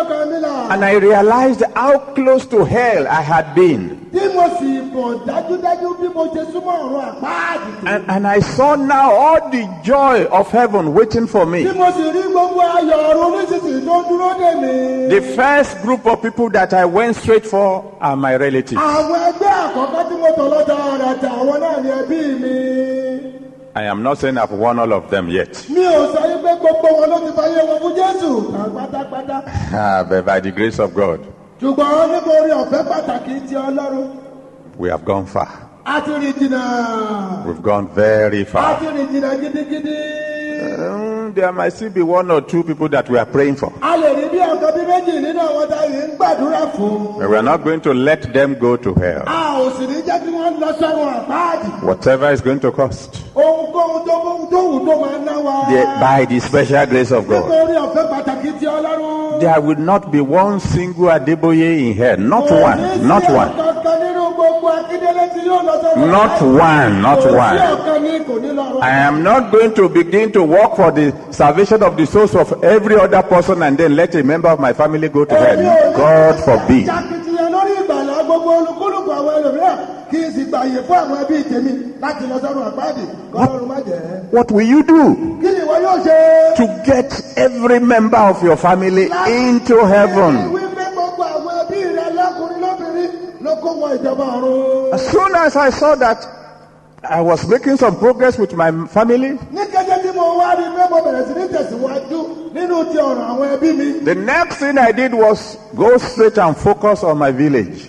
ọkàn 0.00 0.30
mi 0.30 0.38
là. 0.40 0.70
and 0.70 0.84
I 0.84 0.94
realized 0.94 1.62
how 1.74 1.98
close 2.14 2.46
to 2.46 2.64
hell 2.64 3.06
I 3.08 3.20
had 3.22 3.54
been, 3.54 3.82
tí 4.12 4.20
mo 4.34 4.44
sì 4.58 4.80
mọ̀ 4.94 5.18
dájúdájú 5.26 5.88
bí 6.00 6.08
mo 6.14 6.24
ṣe 6.34 6.42
súnmọ́ 6.52 6.76
ọ̀run 6.84 7.04
àpáàdì 7.10 7.70
tó. 7.80 7.90
and, 7.94 8.04
and 8.10 8.26
I 8.26 8.40
saw 8.40 8.74
now 8.74 9.10
all 9.12 9.50
the 9.50 9.64
joy 9.82 10.24
of 10.26 10.50
heaven 10.50 10.94
waiting 10.94 11.26
for 11.26 11.44
me. 11.46 11.64
tí 11.64 11.74
mo 11.76 11.86
sì 11.96 12.02
rí 12.16 12.22
gbogbo 12.32 12.60
ayọ̀ 12.60 13.00
ọ̀run 13.10 13.30
nísinsìnyí 13.38 13.80
tó 13.88 13.96
dúró 14.08 14.30
dè 14.40 14.50
mí. 14.62 15.08
The 15.10 15.20
first 15.36 15.82
group 15.82 16.06
of 16.06 16.22
people 16.22 16.48
that 16.50 16.72
I 16.72 16.84
went 16.84 17.16
straight 17.16 17.46
for 17.46 17.84
are 18.00 18.16
my 18.16 18.34
relatives. 18.36 18.80
àwọn 18.80 19.18
ẹgbẹ́ 19.28 19.52
àkọ́kọ́ 19.66 20.02
tí 20.08 20.14
mo 20.22 20.28
tọ̀ 20.38 20.46
lọ́dọ̀ 20.54 20.98
rẹ̀ 21.02 21.14
tà 21.22 21.28
àwọn 21.40 21.56
náà 21.64 21.76
ni 21.82 21.90
ẹbí 22.00 22.20
mi. 22.42 23.09
I 23.80 23.84
am 23.84 24.02
not 24.02 24.18
saying 24.18 24.36
I've 24.36 24.50
won 24.52 24.78
all 24.78 24.92
of 24.92 25.08
them 25.10 25.26
yet. 25.30 25.52
mi 25.70 25.80
ò 25.86 26.00
sọ 26.12 26.20
pé 26.44 26.52
gbogbo 26.60 26.88
wọn 26.98 27.08
ló 27.12 27.18
ti 27.24 27.30
fàyè 27.38 27.62
wọn 27.68 27.78
fún 27.82 27.92
jésù 27.98 28.30
pátápátá. 28.76 29.36
Ah, 29.72 30.02
but 30.08 30.26
by 30.26 30.38
the 30.40 30.50
grace 30.50 30.78
of 30.84 30.90
God, 30.94 31.20
ṣùgbọ́n 31.62 32.08
nítorí 32.12 32.50
ọ̀fẹ́ 32.62 32.82
pàtàkì 32.90 33.34
ti 33.48 33.54
ọlọ́run 33.54 34.08
we 34.78 34.90
have 34.90 35.04
gone 35.04 35.24
far. 35.26 35.48
a 35.86 36.00
ti 36.04 36.10
rìn 36.22 36.32
jìnnà. 36.40 36.62
We've 37.46 37.62
gone 37.62 37.86
very 37.94 38.42
a 38.42 38.44
far. 38.44 38.78
ti 38.80 38.86
rìn 38.96 39.06
jìnnà 39.12 39.30
gidigidi. 39.40 39.96
There 41.34 41.52
might 41.52 41.72
still 41.72 41.90
be 41.90 42.02
one 42.02 42.30
or 42.30 42.40
two 42.40 42.62
people 42.64 42.88
that 42.90 43.08
we 43.08 43.18
are 43.18 43.26
praying 43.26 43.56
for. 43.56 43.72
a 43.82 43.96
lè 43.96 44.14
rí 44.16 44.28
bí 44.30 44.38
ọ̀kan 44.38 44.72
bí 44.74 44.82
méjì 44.86 45.20
nínú 45.24 45.40
àwọn 45.40 45.68
tá 45.68 45.76
a 45.80 45.86
yìí 45.86 46.08
ń 46.08 46.16
gbàdúrà 46.16 46.72
fún. 46.76 47.18
But 47.18 47.30
we 47.30 47.36
are 47.36 47.42
not 47.42 47.62
going 47.64 47.80
to 47.82 47.92
let 47.94 48.32
them 48.32 48.54
go 48.58 48.76
to 48.76 48.94
hell. 48.94 49.22
a 49.26 49.60
ò 49.60 49.70
sì 49.78 49.86
ní 49.86 50.02
jẹ́ 50.02 50.20
kí 50.24 50.30
wọ́n 50.30 50.58
lọ 50.60 50.72
sọ́run 50.80 51.26
àpáàdì. 51.26 51.82
Whatever 51.84 52.32
is 52.32 52.40
going 52.40 52.60
to 52.60 52.72
cost. 52.72 53.22
ohunkóhun 53.34 54.06
tó 54.06 54.14
kóhun 54.24 54.50
tó 54.50 54.58
wù 54.58 54.86
tó 54.86 54.96
máa 55.00 55.18
ná 55.24 55.36
wa. 55.44 55.68
The- 55.70 55.86
by 56.00 56.24
the 56.26 56.40
special 56.40 56.86
grace 56.86 57.10
of 57.12 57.26
God. 57.28 57.44
nítorí 57.44 57.76
ọ̀fẹ́ 57.76 58.10
pàtàkì 58.10 58.58
ti 58.58 58.66
ọlọ́run. 58.66 59.40
There 59.40 59.60
will 59.60 59.78
not 59.78 60.10
be 60.12 60.20
one 60.20 60.60
single 60.60 61.06
Adeboye 61.08 61.90
in 61.90 61.94
hell. 61.96 62.18
Not 62.18 62.50
one. 62.50 63.06
Not 63.08 63.24
one. 63.30 63.50
Ọ̀kankan 64.50 64.58
nínú 64.58 64.60
gbogbo 64.60 64.68
akíndélé 64.68 65.24
tí 65.34 65.40
yóò 65.48 65.60
lọ 65.68 65.74
sọ́run 65.82 66.10
Not 66.10 66.30
àpáàdì. 66.30 66.60
one. 66.60 67.02
Not 67.02 67.18
kò 67.18 67.22
sí 67.22 67.34
one. 67.34 67.58
ọ̀kan 67.58 68.02
ní 68.02 68.18
kò 68.28 68.34
ní 68.42 68.48
lọ́run. 68.58 68.82
I 68.82 68.90
am 69.08 69.22
not 69.22 69.50
going 69.52 69.72
to 69.74 69.88
begin 69.88 70.32
to 70.32 70.42
work 70.44 70.76
for 70.76 70.90
the 70.90 71.12
salvation 71.30 71.82
of 71.82 71.96
the 71.96 72.06
souls 72.06 72.34
of 72.34 72.52
every 72.64 72.96
other 72.96 73.22
person 73.22 73.62
and 73.62 73.78
then 73.78 73.96
let 73.96 74.14
a 74.14 74.22
member 74.22 74.48
of 74.48 74.60
my 74.60 74.72
family 74.72 75.08
go 75.08 75.24
to 75.24 75.34
Èmi 75.34 75.40
ò 75.40 75.46
hell. 75.46 75.92
ní 75.92 75.96
God 75.96 76.40
forbid. 76.44 76.86
Jàkìtìyàn 76.86 77.50
lórí 77.54 77.72
ìgbàlá 77.82 78.24
gbogbo 78.24 78.50
olúkúlùkù 78.58 79.10
àwọn 79.18 79.32
ẹlòmíràn 79.38 79.76
kí 80.10 80.18
n 80.18 80.32
sì 80.34 80.42
gbàyè 80.50 80.80
fún 80.88 80.96
àwọn 81.02 81.16
ẹbí 81.24 81.36
tèmi 81.50 81.72
láti 82.02 82.24
lọ 82.30 82.36
sọ́run 82.42 82.64
àpáàdì 82.70 83.04
kọ́lọ́run 83.34 83.66
má 83.68 83.76
jẹ́. 83.88 84.00
What 84.32 84.50
will 84.52 84.66
you 84.66 84.82
do 84.82 85.02
Kí 85.42 85.48
ni 85.54 85.60
ìwọ 85.64 85.76
yóò 85.84 85.96
ṣe? 86.06 86.56
to 86.56 86.66
get 86.84 87.10
every 87.36 87.78
member 87.80 88.18
of 88.18 88.42
your 88.42 88.56
family 88.56 89.10
into 89.26 89.76
heaven? 89.86 90.34
As 94.92 95.08
soon 95.10 95.34
as 95.34 95.56
I 95.56 95.70
saw 95.70 95.94
that 95.96 96.26
I 97.02 97.20
was 97.22 97.48
making 97.48 97.76
some 97.78 97.96
progress 97.98 98.38
with 98.38 98.52
my 98.54 98.70
family, 98.88 99.38
the 104.04 104.14
next 104.14 104.56
thing 104.56 104.78
I 104.78 104.92
did 104.92 105.14
was 105.14 105.56
go 105.74 105.96
straight 105.98 106.38
and 106.38 106.56
focus 106.56 107.02
on 107.04 107.18
my 107.18 107.32
village. 107.32 107.88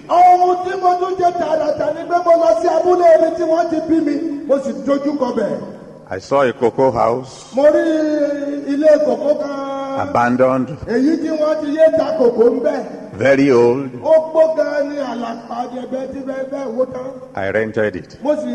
Ni. 6.12 6.15
I 6.15 6.19
saw 6.19 6.41
a 6.41 6.54
cocoa 6.54 6.91
house 6.91 7.54
mo 7.56 7.63
rí 7.63 8.67
ilé 8.67 8.97
kòkó 9.06 9.39
kan 9.39 10.08
abandoned, 10.10 10.67
èyí 10.88 11.17
tí 11.21 11.30
wọ́n 11.30 11.62
ti 11.62 11.67
yé 11.78 11.86
ta 11.97 12.17
kòkó 12.19 12.50
ń 12.50 12.60
bẹ̀ 12.63 12.84
very 13.17 13.52
old. 13.52 13.91
ó 14.04 14.32
gbó 14.32 14.56
gan 14.58 14.89
ní 14.89 14.97
àlàpàdé 14.97 15.82
tí 16.13 16.19
bẹ́ẹ̀ 16.28 16.50
bẹ́ẹ̀ 16.52 16.76
wó 16.78 16.86
tán 16.86 17.12
I 17.36 17.52
rented 17.52 17.95
it. 17.95 18.17
mo 18.24 18.36
sì 18.36 18.52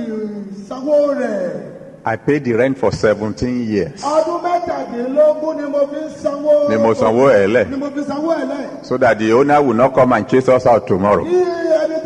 sanwó 0.69 1.14
rẹ̀ 1.14 1.73
I 2.09 2.14
paid 2.16 2.45
the 2.45 2.53
rent 2.53 2.79
for 2.79 2.92
17 2.92 3.64
years. 3.66 4.03
ọdún 4.03 4.42
mẹ́tàdínlógún 4.42 5.57
ni 5.57 5.69
mo 5.69 5.81
fi 5.87 6.01
sanwó 6.23 6.69
Ni 6.69 6.77
mo 6.77 6.95
sanwó 6.95 7.31
ẹ̀ 7.33 7.47
lẹ̀. 7.53 7.71
ni 7.71 7.77
mo 7.77 7.87
fi 7.90 8.01
sanwó 8.03 8.33
ẹ̀ 8.37 8.47
lẹ̀ 8.49 8.85
So 8.85 8.97
that 8.99 9.19
the 9.19 9.33
owner 9.33 9.61
will 9.62 9.75
not 9.77 9.95
come 9.95 10.12
and 10.12 10.29
chase 10.29 10.49
us 10.49 10.66
out 10.66 10.87
tomorrow. 10.87 11.25
kí 11.25 11.35
ẹni 11.35 11.99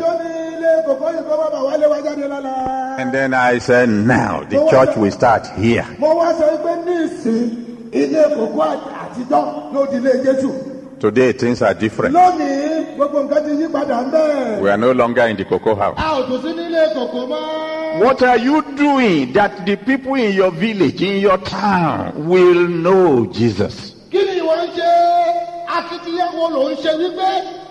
And 2.99 3.13
then 3.13 3.33
I 3.33 3.57
said, 3.59 3.89
now 3.89 4.43
the 4.43 4.67
church 4.69 4.95
will 4.97 5.11
start 5.11 5.47
here. 5.57 5.85
mo 5.99 6.15
wá 6.15 6.33
sọ 6.33 6.57
pé 6.63 6.73
ní 6.85 6.93
ìsìn 7.05 7.43
ilé 7.91 8.23
kòkó 8.35 8.61
àtijọ́ 9.03 9.73
ló 9.73 9.85
di 9.91 9.97
ilé 9.97 10.11
jésù 10.25 10.51
Today 10.99 11.33
things 11.33 11.61
are 11.63 11.73
different. 11.73 12.13
lónìí 12.15 12.95
gbogbo 12.95 13.19
nǹkan 13.23 13.43
ti 13.45 13.51
yí 13.63 13.67
padà 13.73 13.97
ń 14.05 14.11
bẹ́ẹ̀. 14.11 14.61
We 14.61 14.69
are 14.69 14.77
no 14.77 14.91
longer 14.91 15.25
in 15.27 15.37
the 15.37 15.45
cocoa 15.45 15.75
house. 15.75 15.97
a 15.97 16.21
ò 16.21 16.27
tún 16.27 16.41
sí 16.43 16.49
nílé 16.53 16.93
kòkó 16.95 17.27
mọ́. 17.27 17.99
What 18.03 18.21
are 18.23 18.37
you 18.37 18.61
doing 18.75 19.33
that 19.33 19.65
the 19.65 19.75
people 19.75 20.15
in 20.15 20.33
your 20.33 20.51
village, 20.51 21.01
in 21.01 21.19
your 21.19 21.37
town, 21.39 22.27
will 22.29 22.67
know 22.67 23.25
Jesus? 23.25 23.91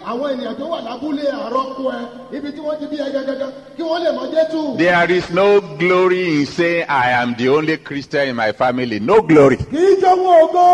Àwọn 0.06 0.26
ènìyàn 0.34 0.54
tó 0.58 0.64
wà 0.72 0.80
lábúlé 0.80 1.24
àrọ́kọ 1.46 1.82
ẹ 1.98 2.36
ibi 2.36 2.48
tí 2.52 2.60
wọ́n 2.60 2.78
ti 2.78 2.86
bí 2.90 2.96
ẹ 2.96 3.08
gẹ́gẹ́gẹ́ 3.14 3.50
kí 3.76 3.82
wọ́n 3.82 4.00
lè 4.04 4.10
mọ 4.16 4.24
jésù. 4.32 4.78
There 4.78 5.10
is 5.12 5.30
no 5.30 5.60
glory 5.60 6.40
in 6.40 6.46
saying, 6.46 6.84
I 6.88 7.10
am 7.10 7.34
the 7.36 7.48
only 7.48 7.76
Christian 7.76 8.28
in 8.28 8.36
my 8.36 8.52
family. 8.52 8.98
No 9.00 9.20
glory. 9.22 9.56
kì 9.56 9.76
í 9.76 10.00
jọ̀wọ́ 10.00 10.34
ògo 10.44 10.66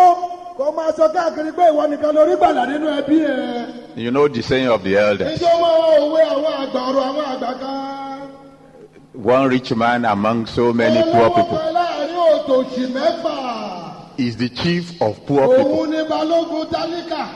kó 0.59 0.73
máa 0.77 0.91
sọ 0.97 1.09
káàkiri 1.15 1.53
pé 1.57 1.65
ìwọ 1.73 1.83
nìkan 1.91 2.13
lórí 2.17 2.35
gbàlà 2.37 2.63
nínú 2.71 2.87
ẹbí 3.01 3.17
ẹ. 3.25 3.67
You 3.97 4.11
know 4.11 4.29
the 4.29 4.43
saying 4.43 4.69
of 4.69 4.83
the 4.85 4.97
elders. 4.97 5.39
ìjọwọ́ 5.39 5.73
òwe 6.01 6.21
àwọn 6.35 6.53
àgbà 6.63 6.81
ọ̀rọ̀ 6.89 7.05
àwọn 7.11 7.25
àgbà 7.35 7.61
kan. 7.61 8.21
One 9.25 9.49
rich 9.49 9.73
man 9.75 10.05
among 10.05 10.45
so 10.47 10.73
many 10.75 11.03
poor 11.11 11.31
people 11.31 11.57
kan 11.59 11.75
láàárín 11.75 12.17
òtòṣì 12.37 12.93
mẹ́fà. 12.93 14.19
is 14.19 14.37
the 14.37 14.49
chief 14.49 15.01
of 15.03 15.27
poor 15.27 15.49
people. 15.57 15.73
òun 15.73 15.91
ni 15.91 16.03
balógun 16.09 16.67
tálíkà. 16.71 17.27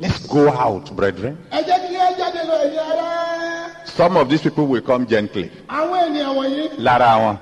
Let's 0.00 0.26
go 0.26 0.48
out, 0.50 0.94
brethren. 0.96 1.38
Some 3.84 4.16
of 4.16 4.28
these 4.28 4.42
people 4.42 4.66
will 4.66 4.82
come 4.82 5.06
gently. 5.06 5.52
Lára. 6.78 7.38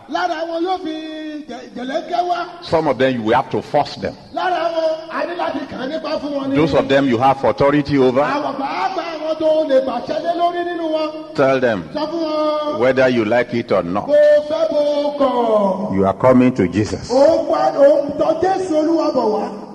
Some 2.62 2.88
of 2.88 2.98
them 2.98 3.14
you 3.14 3.22
will 3.22 3.34
have 3.34 3.48
to 3.50 3.62
force 3.62 3.96
them. 3.96 4.14
Those 6.54 6.74
of 6.74 6.88
them 6.88 7.08
you 7.08 7.16
have 7.16 7.42
authority 7.42 7.96
over. 7.96 8.20
Tell 11.34 11.58
them 11.58 11.82
whether 12.78 13.08
you 13.08 13.24
like 13.24 13.54
it 13.54 13.72
or 13.72 13.82
not. 13.82 14.08
You 15.94 16.04
are 16.06 16.14
coming 16.18 16.54
to 16.54 16.68
Jesus. 16.68 17.10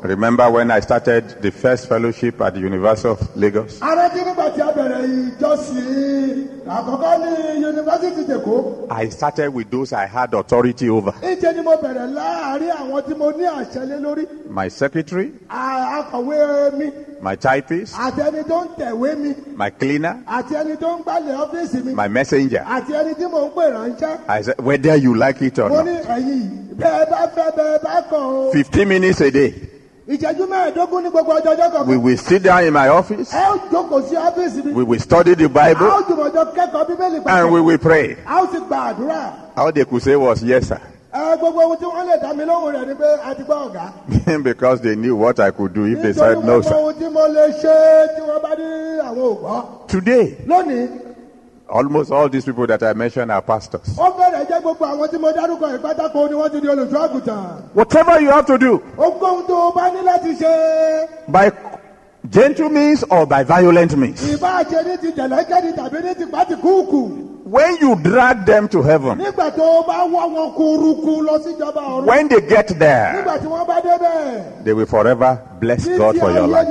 Remember 0.03 0.49
when 0.51 0.69
I 0.71 0.79
started 0.79 1.41
the 1.41 1.51
first 1.51 1.89
fellowship 1.89 2.39
at 2.41 2.53
the 2.53 2.61
University 2.67 3.07
of 3.09 3.19
Lagos? 3.35 3.79
arántí 3.81 4.19
nígbà 4.25 4.49
tí 4.55 4.61
a 4.61 4.71
bẹ̀rẹ̀ 4.71 5.03
ìjọsìn 5.61 6.47
àkọ́kọ́ 6.67 7.13
ní 7.21 7.61
yunifásitì 7.63 8.23
tèkó. 8.27 8.87
I 8.91 9.09
started 9.09 9.49
with 9.53 9.69
those 9.71 9.93
I 9.93 10.05
had 10.05 10.33
authority 10.33 10.89
over. 10.89 11.11
ìṣe 11.21 11.55
ni 11.55 11.61
mo 11.61 11.75
bẹ̀rẹ̀ 11.75 12.13
láàárín 12.13 12.71
àwọn 12.81 13.01
tí 13.07 13.15
mo 13.17 13.31
ní 13.31 13.43
àṣẹ 13.45 13.85
lé 13.89 13.97
lórí. 14.01 14.25
My 14.49 14.67
secretary, 14.69 15.31
À- 15.49 16.03
akọ̀wé 16.03 16.77
mi 16.77 16.91
my 17.21 17.35
typist, 17.35 17.95
àti 17.95 18.21
ẹni 18.21 18.43
tó 18.43 18.65
ń 18.65 18.67
tẹ̀wé 18.77 19.35
my 19.55 19.69
cleaner, 19.69 20.15
àti 20.27 20.53
ẹni 20.55 20.75
tó 20.77 20.97
ń 20.97 21.03
gbálẹ̀ 21.03 21.35
ọ́fíìsì 21.43 21.93
my 21.95 22.07
messenger. 22.07 22.63
àti 22.67 22.91
ẹni 22.93 23.13
tí 23.15 23.25
mò 23.25 23.49
ń 23.49 23.53
pè. 23.55 23.67
I 24.27 24.41
said, 24.41 24.55
whether 24.61 24.95
you 24.95 25.13
like 25.15 25.41
it 25.41 25.57
or 25.59 25.69
not. 25.69 25.85
ẹ̀yìn 25.85 26.75
bẹ́ẹ̀ 26.77 27.09
bá 27.09 27.27
fẹ́ 27.35 27.55
bẹ́ẹ̀ 27.55 27.83
bá 27.83 28.01
kàn 28.09 28.19
ó. 28.21 28.51
15 28.51 28.85
minutes 28.87 29.21
a 29.21 29.31
day. 29.31 29.53
Ìṣẹ́jú 30.13 30.43
mẹ́ẹ̀ẹ́dógún 30.51 31.01
ní 31.03 31.09
gbogbo 31.13 31.31
ọjọ́ 31.37 31.51
ọjọ́ 31.55 31.85
We 31.87 31.97
will 31.97 32.17
sit 32.17 32.43
down 32.43 32.63
in 32.63 32.73
my 32.73 32.87
office. 32.89 33.29
ẹ 33.33 33.43
ó 33.51 33.55
jókòó 33.71 33.99
sí 34.07 34.15
ọ́fíìsì 34.15 34.59
mi. 34.65 34.71
We 34.73 34.83
will 34.83 34.99
study 34.99 35.33
the 35.35 35.45
a 35.45 35.47
ó 35.49 35.53
Bible 35.59 35.89
jùmọ̀jọ 36.07 36.41
kẹ́kọ̀ọ́ 36.55 36.87
bíbélì 36.89 37.17
and 37.25 37.51
we 37.51 37.59
will 37.61 37.77
pray. 37.77 38.15
a 38.25 38.41
ó 38.41 38.47
sì 38.51 38.57
gba 38.67 38.77
àdúrà. 38.93 39.21
All 39.57 39.71
they 39.71 39.83
could 39.85 40.01
say 40.01 40.15
was 40.15 40.41
yes, 40.43 40.67
sir. 40.69 40.79
ẹ 41.13 41.37
gbogbo 41.39 41.59
ohun 41.63 41.77
tí 41.77 41.85
wọ́n 41.85 42.05
lè 42.09 42.21
dá 42.21 42.33
mi 42.33 42.43
lóhùn 42.45 42.71
rẹ̀ 42.75 42.87
ni 42.87 42.93
pé 42.95 43.07
a 43.23 43.35
ti 43.35 43.43
gbọ́ 43.43 43.59
ọ̀gá. 43.67 44.43
because 44.49 44.79
they 44.81 44.95
knew 44.95 45.15
what 45.17 45.39
I 45.41 45.51
could 45.51 45.73
do 45.73 45.85
if 45.85 46.01
they 46.01 46.13
said 46.13 46.37
no, 46.45 46.61
gbogbo 46.61 46.63
sir. 46.63 46.73
ohun 46.75 46.93
tí 46.95 47.11
mo 47.11 47.27
lè 47.27 47.45
ṣe 47.61 47.75
tí 48.15 48.21
wọ́n 48.29 48.41
bá 48.43 48.51
ní 48.59 48.67
àwọn 49.09 49.43
ò. 49.43 49.87
Today, 49.87 50.37
lónìí 50.47 51.06
almost 51.69 52.11
all 52.11 52.29
these 52.29 52.45
people 52.45 52.65
that 52.67 52.81
I 52.83 52.93
mentioned 52.93 53.31
are 53.31 53.41
pastors. 53.41 53.95
ó 53.97 54.11
bẹ̀rẹ̀ 54.17 54.45
jẹ́ 54.49 54.61
gbogbo 54.61 54.85
àwọn 54.85 55.07
tí 55.11 55.19
mo 55.19 55.31
dárúkọ 55.31 55.77
ìpátákó 55.77 56.29
ni 56.29 56.35
wọ́n 56.35 56.51
ti 56.51 56.59
di 56.61 56.67
olùṣọ́ 56.67 57.07
àgùntàn. 57.07 57.61
Whatever 57.73 58.19
you 58.21 58.29
have 58.31 58.45
to 58.45 58.57
do, 58.57 58.81
ohunkóhun 58.97 59.47
tó 59.47 59.53
o 59.67 59.71
bá 59.71 59.89
ní 59.93 60.01
láti 60.03 60.33
ṣe 60.41 61.07
by 61.27 61.51
gentle 62.29 62.69
means 62.69 63.03
or 63.09 63.25
by 63.25 63.43
violent 63.43 63.95
means, 63.97 64.21
ìbá 64.35 64.63
ṣe 64.63 64.83
ní 64.85 64.97
ti 65.01 65.11
jẹ̀lẹ́kẹ́ni 65.11 65.73
tàbí 65.75 66.01
ní 66.03 66.15
ti 66.15 66.25
pátìkúùkù. 66.25 67.23
when 67.47 67.77
you 67.79 67.95
drag 67.95 68.45
them 68.45 68.67
to 68.67 68.81
heaven, 68.81 69.17
nígbà 69.19 69.51
tó 69.55 69.63
o 69.79 69.83
bá 69.83 70.07
wọ́ 70.07 70.31
wọn 70.35 70.55
kúrukú 70.55 71.21
lọ 71.27 71.37
síjọba 71.43 71.81
ọ̀run. 71.81 72.05
when 72.05 72.27
they 72.29 72.41
get 72.41 72.67
there, 72.79 73.13
nígbà 73.23 73.37
tí 73.39 73.47
wọ́n 73.47 73.67
bá 73.67 73.81
débẹ̀. 73.81 74.63
they 74.63 74.73
will 74.73 74.85
forever 74.85 75.39
bless 75.59 75.85
God 75.97 76.17
for 76.17 76.31
your 76.31 76.47
life. 76.47 76.67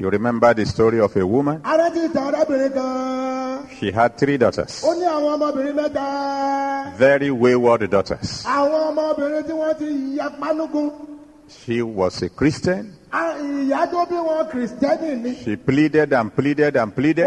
Ni 0.00 0.06
wọ́n 0.06 0.18
máa 0.20 0.30
fìbùkún 0.30 0.38
fólúwa 0.38 0.54
ní 0.54 0.54
tìtorí 0.54 0.54
rẹ̀. 0.54 0.54
You 0.54 0.54
remember 0.54 0.54
the 0.54 0.66
story 0.66 1.00
of 1.00 1.16
a 1.16 1.26
woman? 1.26 1.60
arántí 1.62 2.08
ìtàn 2.08 2.34
arábìnrin 2.34 2.72
kan. 2.74 3.68
She 3.80 3.90
had 3.92 4.16
three 4.16 4.36
daughters, 4.38 4.84
ó 4.84 4.94
ní 4.94 5.04
àwọn 5.04 5.38
ọmọbìnrin 5.38 5.74
mẹ́ta. 5.74 6.96
very 6.98 7.30
wayward 7.30 7.90
daughters. 7.90 8.44
àwọn 8.44 8.94
ọmọbìnrin 8.94 9.42
tí 9.42 9.52
wọ́n 9.52 9.78
ti 9.78 10.16
ya 10.16 10.28
pánúkún. 10.40 10.90
She 11.48 11.80
was 11.82 12.22
a 12.22 12.28
Christian. 12.28 12.92
A- 13.10 13.38
ìyá 13.40 13.86
tó 13.90 14.04
bí 14.06 14.14
wọn 14.16 14.50
kìrìsìtẹ́nì 14.52 15.22
ni. 15.22 15.34
She 15.44 15.56
pleaded 15.56 16.12
and 16.12 16.34
pleaded 16.36 16.76
and 16.76 16.94
pleaded. 16.94 17.26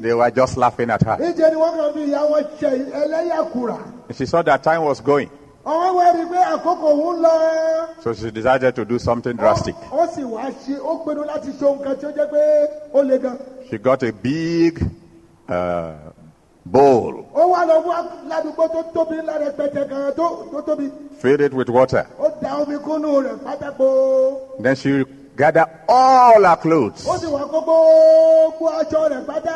They 0.00 0.14
were 0.14 0.30
just 0.30 0.56
laughing 0.56 0.90
at 0.90 1.02
her. 1.02 1.16
níjẹ́ 1.16 1.50
ni 1.50 1.56
wọ́n 1.56 1.76
kàn 1.76 1.92
fi 1.94 2.00
ìyá 2.00 2.22
wọn 2.30 2.44
ṣe 2.60 2.92
ẹlẹ́yàkùrà. 2.92 3.78
She 4.14 4.26
saw 4.26 4.42
that 4.42 4.62
time 4.62 4.82
was 4.82 5.00
going, 5.00 5.30
ọwọ́ 5.72 5.90
wá 5.98 6.06
rí 6.16 6.22
i 6.22 6.26
pé 6.32 6.38
àkókò 6.54 6.88
òun 7.00 7.16
lọ. 7.24 7.34
so 8.02 8.12
she 8.14 8.30
decided 8.30 8.74
to 8.74 8.84
do 8.84 8.98
something 8.98 9.36
drastic. 9.36 9.74
ó 9.92 10.06
sì 10.14 10.22
wá 10.24 10.44
ṣe 10.64 10.74
ó 10.80 10.92
pinnu 11.04 11.22
láti 11.30 11.50
ṣe 11.58 11.64
ohun 11.66 11.96
tí 12.00 12.06
ó 12.06 12.10
jẹ́ 12.16 12.26
pé 12.32 12.42
ó 12.94 13.02
le 13.08 13.18
gan. 13.18 13.36
She 13.68 13.76
got 13.78 14.02
a 14.02 14.12
big 14.12 14.80
uh, 15.48 15.92
bowl, 16.64 17.26
ó 17.34 17.42
wá 17.52 17.60
lọ 17.68 17.76
wá 17.88 17.98
ládùúgbò 18.30 18.64
tó 18.74 18.80
tóbi 18.94 19.16
ńlá 19.22 19.34
rẹpẹtẹ 19.44 19.82
kan 19.90 20.12
tó 20.16 20.26
tó 20.52 20.60
tóbi. 20.66 20.90
filled 21.20 21.40
it 21.40 21.52
with 21.54 21.68
water. 21.68 22.06
ó 22.18 22.30
da 22.42 22.56
omi 22.62 22.76
kúnnú 22.78 23.20
rẹ̀ 23.26 23.36
pátákó. 23.44 24.62
Then 24.62 24.74
she 24.76 25.04
gathered 25.36 25.68
all 25.88 26.42
her 26.44 26.56
clothes 26.56 27.06
ó 27.06 27.18
sì 27.18 27.26
wá 27.26 27.42
kó 27.52 27.60
gbogbo 27.60 28.66
aṣọ 28.80 29.08
rẹ̀ 29.12 29.24
pátá. 29.26 29.54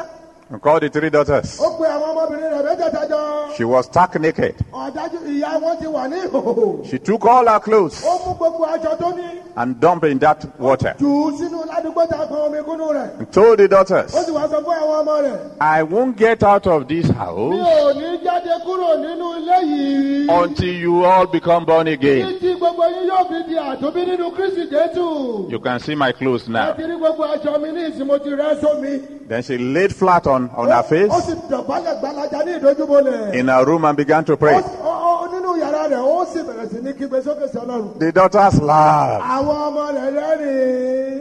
And 0.52 0.60
called 0.60 0.82
the 0.82 0.88
three 0.90 1.08
daughters. 1.10 1.58
ó 1.58 1.78
pe 1.78 1.84
àwọn 1.88 2.08
ọmọbìnrin 2.12 2.50
rẹ̀ 2.52 2.62
mẹ́tẹ̀ẹ̀ta 2.64 3.08
jọ. 3.10 3.56
She 3.56 3.64
was 3.64 3.86
stark 3.86 4.20
naked. 4.20 4.54
ọ̀dájú 4.72 5.18
ìyá 5.26 5.60
wọn 5.62 5.78
ti 5.80 5.86
wà 5.86 6.08
ní 6.10 6.16
ìhòòhò. 6.28 6.86
She 6.90 6.98
took 6.98 7.24
all 7.26 7.46
her 7.46 7.58
clothes 7.60 8.04
ó 8.04 8.18
mú 8.26 8.34
gbogbo 8.36 8.66
aṣọ 8.66 8.96
tó 8.98 9.12
ní. 9.16 9.40
and 9.56 9.80
dumped 9.80 10.10
in 10.10 10.18
that 10.18 10.44
water 10.58 10.94
jù 10.98 11.06
ú 11.06 11.32
sínú 11.38 11.64
ládùúgbò 11.66 12.06
tá 12.08 12.16
a 12.22 12.26
kan 12.26 12.36
omi 12.46 12.58
kúnnú 12.58 12.92
rẹ̀. 12.92 13.18
and 13.18 13.32
told 13.32 13.58
the 13.58 13.68
daughters, 13.68 14.14
ó 14.14 14.22
sì 14.24 14.30
wá 14.32 14.46
sọ 14.48 14.60
fún 14.62 14.76
àwọn 14.76 15.06
ọmọ 15.06 15.22
rẹ̀. 15.22 15.38
I 15.60 15.82
won't 15.82 16.16
get 16.16 16.42
out 16.42 16.66
of 16.66 16.86
this 16.88 17.08
house 17.08 17.56
ò 17.56 17.94
ní 17.94 18.18
jáde 18.24 18.52
kúrò 18.64 18.96
nínú 19.00 19.26
ilé 19.40 19.58
yìí. 19.64 20.42
until 20.44 20.74
you 20.74 21.04
all 21.04 21.26
become 21.26 21.64
born 21.64 21.86
again. 21.88 22.26
títí 22.28 22.54
gbogbo 22.58 22.84
yín 22.84 23.08
yóò 23.08 23.26
fi 23.28 23.48
di 23.48 23.54
àtúnbí 23.56 24.04
nínú 24.06 24.34
kristi 24.36 24.68
jésù. 24.70 25.50
You 25.50 25.60
can 25.60 25.80
see 25.80 25.94
my 25.94 26.12
clothes 26.12 26.46
now. 26.48 26.72
láti 26.74 26.82
rí 26.84 26.96
gbogbo 26.98 27.24
aṣọ 27.24 27.60
mi 27.62 27.68
ní 27.72 27.90
ìsìn 27.90 28.06
mo 28.06 28.18
ti 28.18 28.28
rẹ́ 28.30 28.60
sómi. 28.60 29.28
Then 29.28 29.42
she 29.42 29.56
laid 29.56 29.94
flat 29.94 30.26
on, 30.26 30.41
on 30.56 30.68
her 30.68 30.82
face 30.82 31.10
sì 31.26 31.32
dọ̀bálẹ̀ 31.50 31.98
gbalaja 32.00 32.38
ní 32.44 32.52
ìdójúbolẹ̀. 32.60 33.34
in 33.34 33.48
her 33.48 33.64
room 33.64 33.84
and 33.84 33.96
began 33.96 34.24
to 34.24 34.36
pray. 34.36 34.54
sì- 34.54 34.64
ó- 34.84 35.24
ó- 35.24 35.28
nínú 35.32 35.56
yàrá 35.60 35.88
rẹ̀ 35.88 36.00
ó 36.00 36.24
sì 36.26 36.38
bẹ̀rẹ̀ 36.42 36.68
sí 36.70 36.78
ní 36.82 36.92
kígbe 36.92 37.20
sókè 37.22 37.48
sí 37.52 37.58
ọlọ́run. 37.58 37.98
The 37.98 38.12
daughters 38.12 38.60
laughed. 38.60 39.22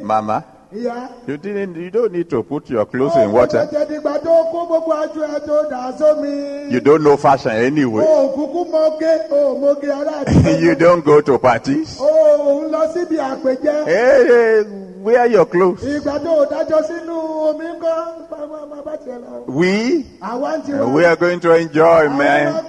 Mama, 0.03 0.43
ìyá. 0.73 1.09
You 1.27 1.37
didn't. 1.37 1.75
You 1.75 1.89
don't 1.91 2.11
need 2.13 2.29
to 2.29 2.43
put 2.43 2.69
your 2.69 2.85
clothes 2.85 3.15
in 3.17 3.31
water. 3.31 3.67
tètè 3.71 3.85
dìgbà 3.89 4.17
tó 4.23 4.43
kó 4.51 4.65
gbogbo 4.65 4.93
aṣọ 4.93 5.21
ẹ 5.35 5.39
tó 5.47 5.63
dà 5.69 5.91
sómi. 5.99 6.71
You 6.71 6.79
don't 6.79 7.03
know 7.03 7.17
fashion 7.17 7.51
anyway. 7.51 8.05
o 8.05 8.29
kúkú 8.35 8.65
mọ́gé 8.71 9.13
o 9.31 9.55
mọ́gé 9.59 9.89
ará 9.91 10.23
àdúgbò. 10.23 10.61
you 10.61 10.75
don't 10.75 11.03
go 11.05 11.21
to 11.21 11.37
parties. 11.37 11.97
o 11.99 12.05
òun 12.05 12.71
lọ 12.71 12.93
síbi 12.93 13.17
àpèjẹ. 13.17 13.85
Hey, 13.85 14.63
wear 15.01 15.25
your 15.27 15.45
clothes. 15.45 15.83
ìgbà 15.83 16.19
tó 16.23 16.31
o 16.41 16.45
dájọ́ 16.45 16.81
sínú 16.87 17.15
omi 17.49 17.65
ńkọ́ 17.65 17.95
máa 18.31 18.65
máa 18.71 18.81
bá 18.85 18.95
tiẹ̀ 18.97 19.19
lọ. 19.19 19.45
We, 19.47 20.05
àwa 20.21 20.57
ń 20.57 20.61
tiwa. 20.65 20.93
we 20.93 21.05
are 21.05 21.15
going 21.15 21.39
to 21.39 21.53
enjoy, 21.55 22.09
man. 22.09 22.65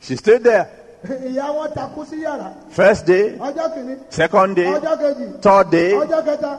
She 0.00 0.16
stayed 0.16 0.42
there. 0.42 0.68
Ìyá 1.08 1.46
wọn 1.56 1.70
takú 1.74 2.04
sí 2.10 2.16
yàrá. 2.22 2.48
First 2.70 3.06
day, 3.06 3.38
second 4.10 4.54
day, 4.56 4.72
third 5.42 5.70
day, 5.70 5.92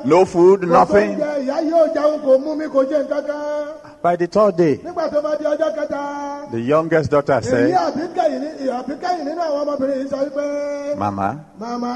no 0.05 0.25
food, 0.25 0.63
nothing. 0.67 1.17
jẹ, 1.17 1.45
ìyá 1.45 1.57
yóò 1.71 1.87
jẹun 1.95 2.19
kò 2.25 2.37
mú 2.37 2.55
mi 2.55 2.65
kò 2.73 2.83
jẹ 2.83 3.03
nǹkan 3.03 3.23
kan. 3.27 3.67
By 4.03 4.15
the 4.17 4.27
third 4.27 4.55
day, 4.57 4.75
nígbà 4.83 5.07
tó 5.11 5.21
máa 5.21 5.35
di 5.39 5.45
ọjọ́ 5.45 5.75
kẹta. 5.75 6.51
the 6.51 6.59
youngest 6.59 7.11
daughter 7.11 7.41
said, 7.41 7.71
àbíkẹ́yìn 7.71 8.41
ní 8.59 8.69
àbíkẹ́yìn 8.79 9.25
nínú 9.27 9.41
àwọn 9.47 9.61
ọmọbìnrin 9.63 9.97
yìí 9.99 10.07
sọ 10.11 10.17
wípé. 10.25 10.45
Mama, 10.97 11.29
màmá 11.59 11.93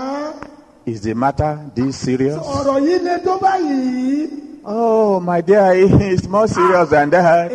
is 0.86 1.01
the 1.01 1.13
matter 1.13 1.60
this 1.75 1.95
serious? 1.97 2.38
ọ̀rọ̀ 2.38 2.77
yìí 2.86 3.03
le 3.03 3.17
tó 3.25 3.38
báyìí. 3.41 4.29
Oh, 4.69 5.19
my 5.21 5.39
dear, 5.41 5.71
it's 6.12 6.27
more 6.27 6.45
serious 6.47 6.88
ah, 6.88 6.91
than 6.91 7.10
that. 7.10 7.51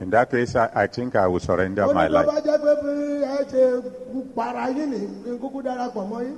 Ìyá 0.00 0.06
dá 0.06 0.06
lóhùn 0.06 0.06
pé 0.06 0.06
ó 0.06 0.06
tún 0.06 0.06
le 0.06 0.06
jù 0.06 0.06
bẹ́ẹ̀ 0.06 0.06
lọ 0.06 0.06
pẹ̀lú. 0.06 0.06
In 0.06 0.10
that 0.10 0.30
case, 0.30 0.56
I, 0.56 0.68
I 0.74 0.86
think 0.86 1.14
I 1.16 1.26
will 1.26 1.40
surrender 1.40 1.86
my 1.92 2.08
ní 2.08 2.14
tó 2.14 2.24
bá 2.24 2.34
life. 2.34 2.44
jẹ́ 2.44 2.58
pé 2.58 2.72
bí 2.82 3.24
ẹ 3.24 3.44
ṣe 3.52 3.82
para 4.34 4.68
yín 4.70 4.90
ní 4.90 4.98
kí 5.24 5.30
n 5.30 5.38
kúkú 5.38 5.62
darapọ̀ 5.62 6.08
mọ́ 6.08 6.22
yín. 6.24 6.36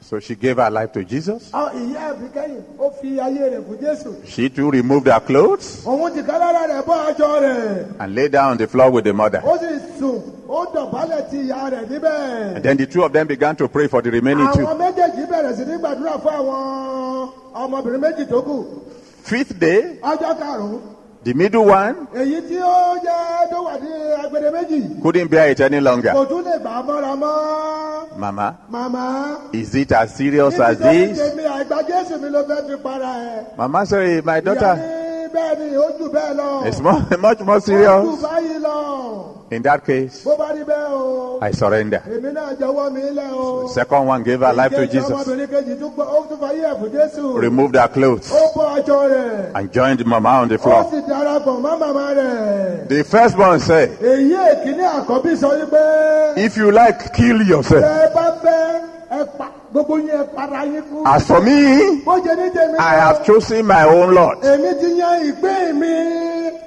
So 0.00 0.20
she 0.20 0.36
gave 0.36 0.58
her 0.58 0.70
life 0.70 0.92
to 0.92 1.02
Jesus. 1.02 1.50
Ọ, 1.52 1.70
ìyá 1.74 2.12
àbíkẹ́yìn 2.14 2.62
ó 2.78 2.90
fi 3.00 3.18
ayé 3.18 3.50
rẹ̀ 3.50 3.62
fún 3.66 3.78
jésù. 3.80 4.14
She 4.26 4.48
too 4.48 4.70
removed 4.70 5.08
her 5.08 5.20
clothes 5.20 5.84
òun 5.86 6.12
ti 6.14 6.22
ká 6.22 6.38
lára 6.38 6.66
rẹ̀ 6.68 6.82
bọ́ 6.84 7.14
aṣọ 7.14 7.40
rẹ̀. 7.40 7.86
and 8.00 8.14
lay 8.14 8.28
down 8.28 8.50
on 8.52 8.56
the 8.58 8.66
floor 8.68 8.90
with 8.92 9.04
the 9.04 9.12
mother. 9.12 9.40
ó 9.44 9.58
sì 9.58 9.66
sùn 9.98 10.22
ó 10.48 10.66
dọ̀bálẹ̀ 10.72 11.30
ti 11.30 11.36
ìyá 11.48 11.70
rẹ̀ 11.70 11.88
níbẹ̀. 11.88 12.54
And 12.56 12.62
then 12.62 12.76
the 12.76 12.86
two 12.86 13.02
of 13.02 13.12
them 13.12 13.26
began 13.26 13.56
to 13.56 13.66
pray 13.68 13.88
for 13.88 14.00
the 14.02 14.10
remaining 14.10 14.46
two. 14.52 14.64
àwọn 14.66 14.78
méjèèjì 14.78 15.26
bẹ̀rẹ̀ 15.26 15.56
sí 15.56 15.64
ní 15.64 15.78
gbàdúrà 15.80 16.20
fún 16.20 16.32
àwọn 16.32 17.28
ọmọbìnrin 17.54 18.00
méjì 18.00 18.26
tó 18.30 18.40
kù. 18.42 18.64
Fifth 19.24 19.58
day, 19.58 19.98
The 21.24 21.34
middle 21.34 21.64
one 21.64 22.06
couldn't 25.02 25.30
bear 25.30 25.50
it 25.50 25.60
any 25.60 25.80
longer. 25.80 26.12
Mama, 28.16 28.58
Mama, 28.68 29.50
is 29.52 29.74
it 29.74 29.92
as 29.92 30.14
serious 30.16 30.58
as 30.58 30.78
this? 30.78 31.18
Mama, 33.56 33.86
sorry, 33.86 34.22
my 34.22 34.40
daughter. 34.40 34.76
It's 36.66 36.80
more, 36.80 37.06
much 37.18 37.40
more 37.40 37.60
serious. 37.60 38.22
In 39.50 39.62
that 39.62 39.84
case, 39.86 40.26
I 41.40 41.50
surrender. 41.52 42.02
Second 43.68 44.06
one 44.06 44.22
gave 44.22 44.40
her 44.40 44.52
life 44.52 44.74
to 44.74 44.86
Jesus. 44.86 45.26
Removed 47.34 47.74
her 47.76 47.88
clothes 47.88 48.30
and 49.54 49.72
joined 49.72 50.04
Mama 50.04 50.28
on 50.28 50.48
the 50.48 50.58
floor. 50.58 50.84
The 52.88 53.04
first 53.04 53.38
one 53.38 53.60
said, 53.60 53.96
If 56.36 56.56
you 56.56 56.70
like, 56.70 57.12
kill 57.14 57.42
yourself 57.42 57.84
ẹ 59.10 59.24
pa 59.38 59.46
gbogbo 59.72 59.96
yín 59.98 60.08
ẹ 60.10 60.24
para 60.36 60.64
yín 60.64 60.82
kú. 60.90 61.02
As 61.06 61.26
for 61.26 61.40
me, 61.40 62.00
bó 62.04 62.18
ṣe 62.18 62.36
ní 62.36 62.50
tèmi. 62.50 62.78
I 62.78 62.94
have 62.94 63.24
chosen 63.24 63.66
my 63.66 63.84
own 63.84 64.14
Lord. 64.14 64.38
èmi 64.42 64.80
ti 64.80 64.98
yan 64.98 65.20
ìpín 65.32 65.78
mi. 65.80 65.94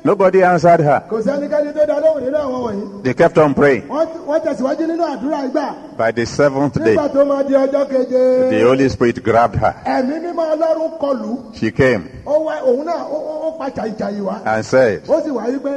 Nobody 0.03 0.41
answered 0.43 0.79
her. 0.81 1.03
kò 1.09 1.21
sẹ́nikẹ́ni 1.21 1.71
tó 1.73 1.85
dá 1.87 1.99
lóhùn 2.01 2.21
nínú 2.23 2.37
àwọn 2.37 2.61
wọ̀nyí. 2.65 3.03
They 3.03 3.13
kept 3.13 3.37
on 3.37 3.53
praying. 3.53 3.83
wọ́n 3.87 4.39
tẹ̀síwájú 4.45 4.87
nínú 4.87 5.03
àdúrà 5.13 5.39
ìgbà. 5.49 5.97
By 5.97 6.11
the 6.11 6.25
seventh 6.25 6.73
day, 6.83 6.95
nígbà 6.95 7.07
tó 7.13 7.25
máa 7.25 7.43
di 7.47 7.53
ọjọ́ 7.53 7.85
keje. 7.89 8.49
the 8.49 8.61
Holy 8.67 8.89
Spirit 8.89 9.23
grabbed 9.23 9.55
her. 9.59 9.75
ẹ̀mí 9.85 10.15
mímọ́ 10.25 10.30
ọlọ́run 10.61 10.91
kọlù. 10.99 11.37
She 11.53 11.71
came 11.71 12.03
ó 12.25 12.33
wá 12.45 12.53
òun 12.63 12.85
náà 12.85 13.03
ó 13.11 13.57
fa 13.59 13.69
jàìjàì 13.69 14.21
wá. 14.21 14.35
and 14.45 14.65
said, 14.65 15.01
ó 15.07 15.21
sì 15.23 15.29
wá 15.29 15.43
wípé 15.47 15.71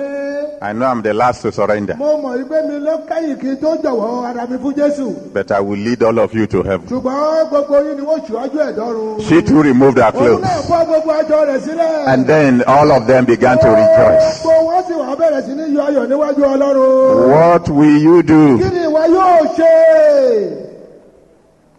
I 0.63 0.73
know 0.73 0.87
I'm 0.87 1.03
the 1.03 1.13
last 1.15 1.43
to 1.43 1.53
surrender, 1.53 1.97
mo 1.97 2.17
mọ̀ 2.23 2.39
wípé 2.45 2.69
mi 2.69 2.79
ló 2.81 2.99
kẹ́yìn 3.09 3.37
kí 3.41 3.47
n 3.49 3.57
tó 3.57 3.77
jọ̀wọ́ 3.83 4.27
ara 4.29 4.47
mi 4.47 4.57
fún 4.59 4.75
jésù. 4.75 5.33
but 5.33 5.51
I 5.51 5.61
will 5.61 5.79
lead 5.79 6.03
all 6.03 6.19
of 6.19 6.35
you 6.35 6.47
to 6.47 6.63
heaven. 6.63 6.87
ṣùgbọ́n 6.89 7.49
gbogbo 7.51 7.77
yín 7.85 7.97
ni 7.97 8.03
wọ́n 8.07 8.21
ṣíwájú 8.27 8.59
ẹ̀ 8.61 8.75
dọ́run. 8.77 9.21
She 9.29 9.43
too 9.43 9.63
removed 9.63 9.99
her 9.99 10.13
òun 10.13 10.13
clothes. 10.13 10.45
náà 10.45 10.61
fọ́ 10.69 10.87
gbogbo 10.87 11.13
aṣọ 11.13 11.47
rẹ̀ 11.49 11.61
sílẹ̀. 11.61 12.07
And 12.07 12.27
then 12.27 12.63
all 12.67 12.91
of 12.93 13.07
them 13.07 13.25
began 13.25 13.59
to 13.59 13.69
rejoice. 13.69 14.41
gbogbo 14.43 14.71
wọn 14.71 14.83
sì 14.87 14.93
wá 14.95 15.15
bẹ̀rẹ̀ 15.17 15.43
sí 15.47 15.53
ní 15.55 15.75
yọ 15.77 15.83
ayọ̀ 15.89 16.07
níwájú 16.09 16.43
ọlọ́run. 16.55 17.31
What 17.35 17.69
will 17.69 17.97
you 17.99 18.23
do 18.23 18.59
kí 18.59 18.71
ni 18.73 18.81
ìwọ 18.87 19.03
yóò 19.09 19.41
ṣe? 19.57 20.64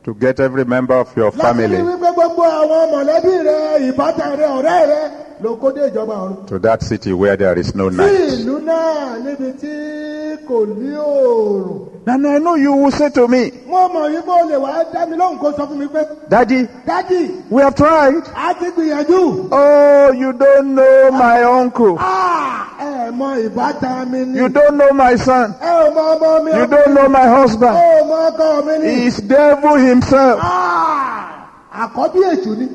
To 0.05 0.13
get 0.13 0.39
every 0.39 0.63
member 0.65 0.93
of 1.03 1.09
your 1.17 1.31
láti 1.31 1.37
rí 1.37 1.41
family 1.45 1.77
wípé 1.89 2.09
gbogbo 2.15 2.43
àwọn 2.61 2.83
mọ̀lẹ́bí 2.93 3.33
rẹ 3.47 3.57
ìbátan 3.89 4.31
rẹ 4.39 4.47
ọ̀rẹ́ 4.57 4.81
rẹ 4.91 5.01
ló 5.45 5.51
kó 5.61 5.67
dé 5.75 5.81
ìjọba 5.89 6.15
ọ̀run. 6.23 6.47
to 6.47 6.59
that 6.59 6.81
city 6.81 7.13
where 7.13 7.37
there 7.37 7.57
is 7.59 7.75
no 7.75 7.89
sí 7.89 7.97
night? 7.97 8.31
ìlú 8.33 8.55
náà 8.65 9.17
níbi 9.25 9.49
tí 9.61 9.73
kò 10.47 10.57
ní 10.65 10.89
òòrùn. 10.97 11.91
And 12.07 12.27
I 12.27 12.37
know 12.37 12.53
you 12.53 12.71
will 12.71 12.91
say 12.91 13.09
to 13.09 13.27
me, 13.27 13.51
mo 13.67 13.87
mọ̀ 13.89 14.09
yí 14.13 14.21
bó 14.25 14.35
lè 14.49 14.57
wá 14.65 14.83
dá 14.93 15.05
mi 15.09 15.15
lóhùn 15.17 15.37
kó 15.41 15.51
sọ 15.57 15.65
fún 15.69 15.77
mi 15.79 15.87
pé 15.87 16.01
Daddy, 16.29 16.67
dádì 16.87 17.19
we 17.49 17.61
have 17.61 17.75
tried. 17.75 18.23
a 18.35 18.53
ti 18.59 18.65
gbìyànjú. 18.75 19.47
Oh, 19.51 20.11
you 20.11 20.33
don't 20.33 20.75
know 20.75 21.11
my 21.11 21.43
uncle. 21.43 21.97
Ah, 21.99 22.67
ẹ 22.79 23.11
mọ 23.11 23.49
ìbátan 23.49 24.11
mi 24.11 24.19
ni. 24.25 24.39
You 24.39 24.49
don't 24.49 24.77
know 24.77 24.91
my 24.93 25.15
son. 25.15 25.53
ẹ 25.61 25.69
ò 25.83 25.93
mọ 25.95 26.17
ọmọ 26.17 26.43
mi. 26.45 26.51
You 26.59 26.67
don't 26.67 26.93
know 26.93 27.09
my 27.09 27.27
husband. 27.37 27.75
ò 27.77 28.07
mọ 28.09 28.31
ọkọ 28.31 28.65
mi 28.65 28.77
ni. 28.85 28.93
He's 28.95 29.17
devil 29.21 29.75
himself. 29.75 30.39
Ah, 30.41 31.47
àkọ́bí 31.83 32.19
èṣù 32.33 32.57
ni. 32.59 32.67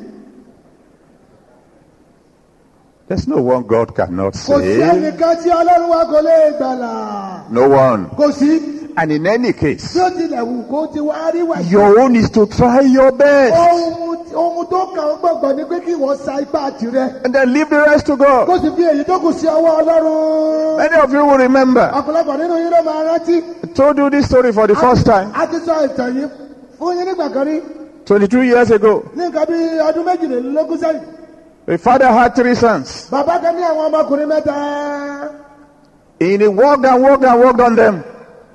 There's 3.11 3.27
no 3.27 3.41
one 3.41 3.63
God 3.67 3.93
cannot 3.93 4.33
kò 4.39 4.55
sí 4.63 4.79
save. 4.79 4.95
ẹnìkan 4.95 5.35
tí 5.43 5.49
ọlọ́run 5.51 5.89
wa 5.89 6.05
kò 6.05 6.21
lè 6.21 6.51
gbàlà. 6.57 7.51
No 7.51 7.67
one. 7.67 8.05
kò 8.17 8.31
sí. 8.31 8.61
And 8.95 9.11
in 9.11 9.27
any 9.27 9.51
case, 9.51 9.93
bí 9.93 9.99
ó 9.99 10.09
tilẹ̀ 10.15 10.39
wù 10.47 10.63
kó 10.71 10.87
ti 10.93 10.99
wá 10.99 11.29
rí 11.33 11.43
wà. 11.45 11.69
your 11.69 11.99
own 11.99 12.15
is 12.15 12.29
to 12.29 12.45
try 12.45 12.79
your 12.79 13.11
best 13.11 13.53
ohun 13.53 14.17
ohun 14.33 14.65
tó 14.67 14.85
kàn 14.95 15.07
ń 15.11 15.19
gbọ̀ngbọ̀n 15.19 15.55
ni 15.57 15.63
pé 15.65 15.79
kí 15.85 15.93
wọ́n 15.99 16.17
sa 16.25 16.39
ipá 16.39 16.71
tirẹ̀. 16.79 17.25
and 17.25 17.35
then 17.35 17.51
leave 17.51 17.69
the 17.69 17.79
rest 17.83 18.05
to 18.05 18.15
kó 18.15 18.45
God. 18.47 18.61
sì 18.61 18.69
fi 18.77 18.83
èyí 18.83 19.03
tó 19.03 19.19
kù 19.19 19.33
sí 19.33 19.45
ọwọ́ 19.47 19.83
ọlọ́run. 19.83 20.77
Many 20.77 20.95
of 21.03 21.11
you 21.11 21.25
will 21.25 21.37
remember. 21.37 21.91
ọ̀pọ̀lọpọ̀ 21.93 22.37
nínú 22.39 22.55
yín 22.63 22.71
ló 22.71 22.79
máa 22.85 23.03
rántí. 23.11 23.43
I 23.63 23.67
told 23.73 23.97
you 23.97 24.09
this 24.09 24.25
story 24.27 24.53
for 24.53 24.67
the 24.67 24.75
first 24.75 25.05
time 25.05 25.31
a 25.35 25.45
ti 25.47 25.57
sọ 25.57 25.83
ìtàn 25.87 26.15
yìí 26.15 26.29
fún 26.79 26.95
yín 26.97 27.05
nígbà 27.11 27.27
kan 27.33 27.45
rí 27.47 27.59
22 28.05 28.41
years 28.43 28.71
ago. 28.71 29.03
ní 29.15 29.23
nǹkan 29.27 29.45
bí 29.49 29.79
ọdún 29.89 30.05
méjìlélógún 30.07 30.77
sẹ́yìn. 30.79 31.20
A 31.67 31.77
father 31.77 32.07
had 32.07 32.35
three 32.35 32.55
sons. 32.55 33.07
bàbá 33.11 33.39
kan 33.41 33.55
ní 33.55 33.61
àwọn 33.61 33.91
ọmọkùnrin 33.91 34.27
mẹ́ta. 34.27 35.29
He 36.19 36.47
worked 36.47 36.85
and 36.85 37.03
worked 37.03 37.23
and 37.23 37.39
worked 37.39 37.61
on 37.61 37.75
them. 37.75 38.03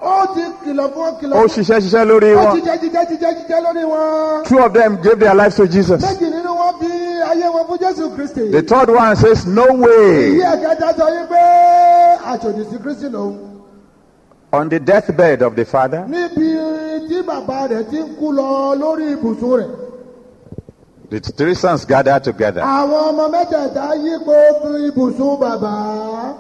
ó 0.03 0.35
ti 0.35 0.43
kìlọ̀ 0.65 0.93
fún 0.93 1.21
kìlọ̀ 1.21 1.35
Ó 1.35 1.45
ṣiṣẹ́ 1.47 1.81
ṣiṣẹ́ 1.81 2.05
lórí 2.11 2.35
ó 2.37 2.45
wọn. 2.45 2.61
jíjẹ́ 2.61 2.77
jíjẹ́ 2.83 3.05
jíjẹ́ 3.11 3.33
jíjẹ́ 3.39 3.61
lórí 3.65 3.85
wọn. 3.85 4.45
Two 4.45 4.59
of 4.59 4.73
them 4.73 4.97
gave 5.03 5.19
their 5.21 5.35
lives 5.35 5.57
to 5.57 5.67
Jesus. 5.69 6.03
méjì 6.03 6.31
nínú 6.31 6.51
wọn 6.61 6.75
fi 6.81 6.87
ayé 7.31 7.47
wọn 7.55 7.67
fún 7.69 7.79
jésù 7.79 8.15
kristi. 8.15 8.51
The 8.51 8.63
third 8.63 8.91
one 8.91 9.17
says, 9.17 9.47
No 9.47 9.67
way. 9.73 10.35
ìyí 10.35 10.43
ẹ̀kẹta 10.43 10.93
sọ 10.99 11.07
yí 11.15 11.27
pé 11.29 11.43
àṣòdì 12.33 12.71
sí 12.71 12.79
kristi 12.83 13.09
lòun. 13.09 13.39
On 14.53 14.69
the 14.69 14.79
deathbed 14.81 15.43
of 15.43 15.55
the 15.57 15.65
father, 15.65 16.05
níbi 16.09 16.57
tí 17.09 17.23
bàbá 17.23 17.69
rẹ̀ 17.69 17.89
ti 17.91 17.99
ń 17.99 18.17
kú 18.19 18.33
lọ 18.33 18.75
lórí 18.77 19.13
ibùsùn 19.17 19.61
rẹ̀. 19.61 19.71
The 21.11 21.21
three 21.21 21.55
sons 21.55 21.85
gathered 21.85 22.25
together. 22.25 22.61
àwọn 22.63 23.01
ọmọ 23.11 23.25
mẹ́tẹ̀ẹ̀ta 23.33 23.95
yípo 24.05 24.35
fún 24.63 24.77
ibùsùn 24.91 25.39
bàbá. 25.41 26.35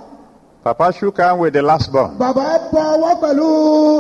Papa 0.64 0.92
shook 0.92 1.16
hand 1.18 1.38
with 1.38 1.52
the 1.52 1.62
last 1.62 1.92
born. 1.92 2.16
bàbá 2.18 2.58
bọ 2.72 2.80
ọwọ́ 2.96 3.20
pẹ̀lú 3.22 3.48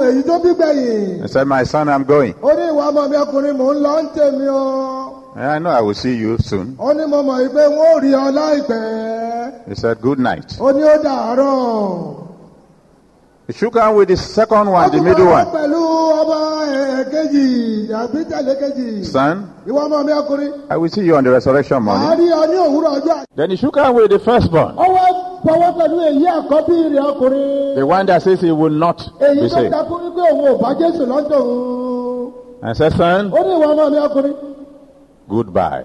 èyí 0.06 0.22
tó 0.26 0.38
bí 0.42 0.50
gbẹ̀yìn. 0.54 1.22
He 1.22 1.28
said, 1.28 1.46
My 1.46 1.62
son, 1.64 1.88
I'm 1.88 2.04
going. 2.04 2.34
ó 2.42 2.50
ní 2.56 2.62
ìwà 2.72 2.90
ọmọ 2.90 3.08
mi 3.10 3.16
ọkùnrin 3.16 3.56
mò 3.56 3.72
ń 3.74 3.80
lọ 3.86 4.02
ń 4.02 4.06
tèmi 4.14 4.48
o. 4.48 5.22
And 5.36 5.44
I 5.50 5.58
know 5.58 5.70
I 5.70 5.80
will 5.82 5.94
see 5.94 6.14
you 6.16 6.38
soon. 6.38 6.76
ó 6.78 6.92
ní 6.96 7.06
mo 7.08 7.22
mọ̀ 7.22 7.38
yìí 7.42 7.48
pé 7.54 7.62
wọ́n 7.68 7.94
ò 7.94 8.00
rí 8.02 8.12
ọ 8.14 8.26
láìpẹ́. 8.34 9.68
He 9.68 9.74
said, 9.76 10.00
Good 10.00 10.18
night. 10.18 10.58
ó 10.58 10.72
ní 10.72 10.82
ó 10.82 10.96
dàárọ̀. 11.02 12.16
He 13.46 13.52
shook 13.52 13.76
hand 13.78 13.96
with 13.96 14.08
the 14.08 14.16
second 14.16 14.66
one, 14.68 14.90
the 14.90 15.00
middle 15.00 15.26
one. 15.30 15.46
pẹ̀lú 15.46 15.80
ọmọ 16.20 16.38
ẹ̀ẹ́kejì 16.66 17.46
àbí 18.02 18.20
tẹ̀lé 18.30 18.52
kejì. 18.60 19.04
Son, 19.04 19.46
ìwà 19.68 19.80
ọmọ 19.86 20.04
mi 20.06 20.12
ọkùnrin. 20.12 20.52
I 20.70 20.76
will 20.76 20.88
see 20.90 21.02
you 21.04 21.14
on 21.16 21.22
the 21.22 21.30
resurrection 21.30 21.80
morning. 21.84 22.08
rí 22.18 22.26
ọ 22.32 22.46
ní 22.50 22.56
òwúrọ̀ 22.66 23.00
ọjọ́. 23.00 23.24
Then 23.36 23.50
he 23.50 23.56
shook 23.56 23.76
hand 23.76 23.94
with 23.94 24.10
the 24.10 24.18
firstborn, 24.18 24.74
ó 24.76 24.84
wá 24.96 25.06
bọ̀wọ́ 25.44 25.70
pẹ̀lú 25.78 25.96
èyí 26.10 26.26
àkọ́bí 26.26 26.76
rẹ̀ 26.94 27.04
ọkùnrin. 27.12 27.74
the 27.76 27.86
one 27.86 28.06
that 28.06 28.22
says 28.22 28.40
he 28.40 28.50
will 28.50 28.70
not 28.86 28.98
be 29.20 29.48
saved. 29.48 29.72
takú 29.72 29.94
wípé 29.94 30.22
òun 30.32 30.58
ò 30.58 30.60
bá 30.60 30.74
jésù 30.74 31.06
lọ́dọ̀ 31.06 31.38
òun. 31.40 32.32
and 32.62 32.76
said, 32.76 32.92
Son, 32.94 33.30
ó 33.30 33.38
ní 33.46 33.52
ìwọ 33.54 33.66
ọmọ 33.74 33.90
mi 33.92 33.98
ọkùnrin 34.08 34.34
goodbye. 35.28 35.84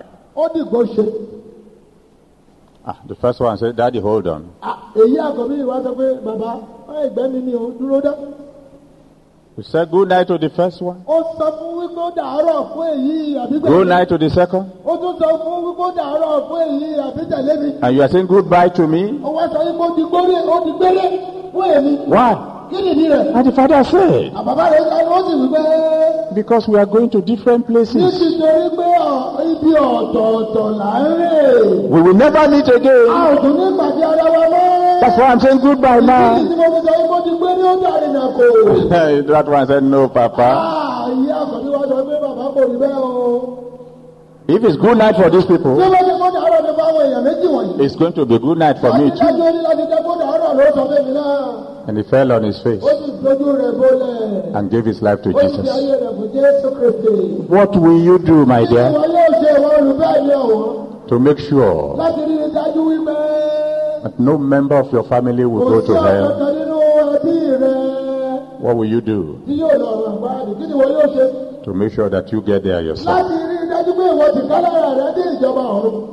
Ah, 2.86 2.98
the 3.08 3.16
first 3.16 3.40
one 3.40 3.58
said, 3.58 3.76
Daddy, 3.76 4.00
hold 4.00 4.28
on. 4.28 4.50
Ah, 4.62 4.92
èyí 4.96 5.18
àkọ́bí 5.28 5.56
ìwà 5.64 5.84
sọ 5.84 5.92
pé 5.98 6.06
bàbá 6.26 6.50
ọ 6.90 6.94
ìgbẹ́ 7.08 7.32
mi 7.32 7.40
ni 7.42 7.54
ò 7.54 7.72
dúró 7.80 8.02
dá. 8.02 8.14
We 9.58 9.64
said 9.64 9.92
good 9.92 10.08
night 10.10 10.28
to 10.28 10.38
the 10.38 10.50
first 10.50 10.82
one, 10.82 11.04
ó 11.08 11.22
sọ 11.38 11.48
fún 11.58 11.72
wípé 11.80 12.00
ó 12.08 12.10
dàárọ̀ 12.16 12.74
fún 12.74 12.88
èyí 12.94 13.36
àbígbẹ́ 13.44 13.68
good 13.70 13.88
night 13.88 14.10
to 14.10 14.18
the 14.18 14.30
second, 14.30 14.66
ó 14.86 14.98
tún 14.98 15.14
sọ 15.20 15.28
fún 15.44 15.64
wípé 15.66 15.84
ó 15.88 15.92
dàárọ̀ 15.96 16.48
fún 16.48 16.60
èyí 16.68 16.98
àbítẹ̀lé 17.08 17.54
mi. 17.62 17.70
And 17.84 17.96
you 17.96 18.02
are 18.02 18.10
saying 18.10 18.28
goodbye 18.28 18.70
to 18.70 18.88
me? 18.88 19.02
ó 19.24 19.30
wá 19.38 19.44
sọ 19.54 19.60
wípé 19.68 19.84
ó 19.86 19.96
di 19.96 20.04
gbóré 20.04 20.36
ó 20.56 20.66
di 20.66 20.72
gbéré 20.72 21.06
fún 21.54 21.66
èmi 21.78 21.94
Why? 22.08 22.34
kí 22.72 22.78
nìdí 22.86 23.06
rẹ̀ 23.10 23.36
And 23.36 23.46
the 23.48 23.52
father 23.52 23.84
said, 23.84 24.34
àbàbá 24.40 24.66
rẹ̀ 24.74 24.84
sọ 24.90 24.98
ó 25.16 25.18
sì 25.28 25.34
wípé 25.42 25.62
Because 26.34 26.68
we 26.70 26.78
are 26.80 26.86
going 26.86 27.10
to 27.10 27.20
different 27.22 27.68
places. 27.68 27.96
nítorí 27.96 28.70
pé 28.78 28.88
ọ̀- 29.00 29.52
ibi 29.52 29.72
ọ̀tọ̀ọ̀tọ̀ 29.74 30.78
là 30.80 30.92
ń 31.00 31.06
rè 31.20 31.90
We 31.94 32.02
will 32.02 32.14
never 32.26 32.48
meet 32.50 32.68
a 32.68 32.76
again. 32.76 33.08
ò 33.10 33.42
tún 33.42 33.54
ní 33.60 33.78
pàdé 33.80 34.04
ara 34.12 34.26
wa 34.36 34.46
mọ́ 34.54 35.00
That's 35.02 35.18
why 35.18 35.28
I'm 35.32 35.40
saying 35.40 35.60
goodbye 35.60 36.00
ìdí 36.00 36.06
now. 36.06 36.38
tí 36.38 36.56
mo 36.56 36.68
fi 36.74 36.80
sọ 36.88 36.94
kò. 37.10 37.18
that 39.28 39.48
one 39.48 39.68
said, 39.68 39.84
No, 39.84 40.08
Papa. 40.08 40.44
Ah, 40.44 41.08
ìyá 41.10 41.36
àkọ́bí 41.44 41.70
wa 41.76 41.82
sọ 41.90 41.96
pé 42.08 42.16
bàbá 42.24 42.46
kò 42.56 42.62
rí 42.70 42.78
bẹ́ẹ̀ 42.78 42.98
o. 42.98 43.61
If 44.52 44.64
it's 44.66 44.76
good 44.76 44.98
night 44.98 45.16
for 45.16 45.30
these 45.30 45.46
people, 45.46 45.72
wọ́n 45.80 45.92
ti 46.08 46.14
kó 46.22 46.28
dàárọ̀ 46.36 46.62
ní 46.66 46.72
fáwọn 46.80 47.02
èèyàn 47.08 47.24
méjì 47.28 47.48
wọ̀nyí. 47.56 47.80
it's 47.86 47.96
going 47.96 48.14
to 48.20 48.26
be 48.26 48.38
good 48.38 48.58
night 48.58 48.78
for 48.84 48.92
me 49.00 49.06
too. 49.10 49.24
dájú 49.26 49.46
ní 49.56 49.62
láti 49.68 49.84
jẹ́ 49.92 50.00
kó 50.08 50.14
dàárọ̀ 50.22 50.52
ló 50.58 50.66
sọ 50.76 50.82
fún 50.90 51.06
mi 51.06 51.12
náà. 51.14 51.88
And 51.88 51.98
he 51.98 52.04
fell 52.04 52.32
on 52.32 52.44
his 52.44 52.58
face 52.64 52.82
ó 52.84 52.92
sì 53.00 53.12
dojú 53.24 53.48
rẹ̀ 53.62 53.72
bólẹ̀. 53.80 54.56
and 54.58 54.70
gave 54.74 54.86
his 54.86 55.02
life 55.02 55.22
to 55.24 55.30
ó 55.30 55.40
sì 55.40 55.40
fi 55.40 55.58
Jesus. 55.58 55.70
ayé 55.78 55.94
rẹ̀ 56.04 56.12
fún 56.18 56.28
jésù 56.36 56.68
kristi. 56.78 57.14
What 57.56 57.72
will 57.84 58.02
you 58.10 58.18
do, 58.20 58.46
my 58.46 58.66
dear, 58.66 58.92
yóò 58.92 59.06
ṣe 59.42 59.50
ìwọ 59.58 59.70
olùbẹ́ 59.80 60.22
mi 60.28 60.34
ọ̀wọ́ 60.34 61.08
to 61.08 61.20
make 61.20 61.40
sure 61.40 61.96
láti 62.02 62.22
rí 62.30 62.36
i 62.46 62.50
dájú 62.58 62.82
wípé 62.90 63.16
that 64.04 64.20
no 64.20 64.38
member 64.38 64.78
of 64.84 64.92
your 64.92 65.04
family 65.04 65.46
will 65.46 65.66
go 65.74 65.80
to 65.82 65.94
hell? 65.94 66.28
ọ̀kankan 66.28 66.52
nínú 66.60 66.78
ẹbí 67.16 67.36
rẹ̀ 67.64 68.02
What 68.64 68.76
will 68.78 68.90
you 68.96 69.02
do 69.02 69.20
tí 69.48 69.54
yóò 69.62 69.74
lọ 69.84 69.92
rẹ̀ 70.06 70.14
gbáàdì 70.20 70.52
kí 70.60 70.66
ni 70.68 70.74
ìwọ 70.74 70.86
yóò 70.96 71.08
ṣe 71.16 71.26
to 71.64 71.74
make 71.74 71.94
sure 71.94 72.10
that 72.10 72.32
you 72.34 72.42
get 72.42 72.64
there 72.64 72.82
yourself? 72.82 73.26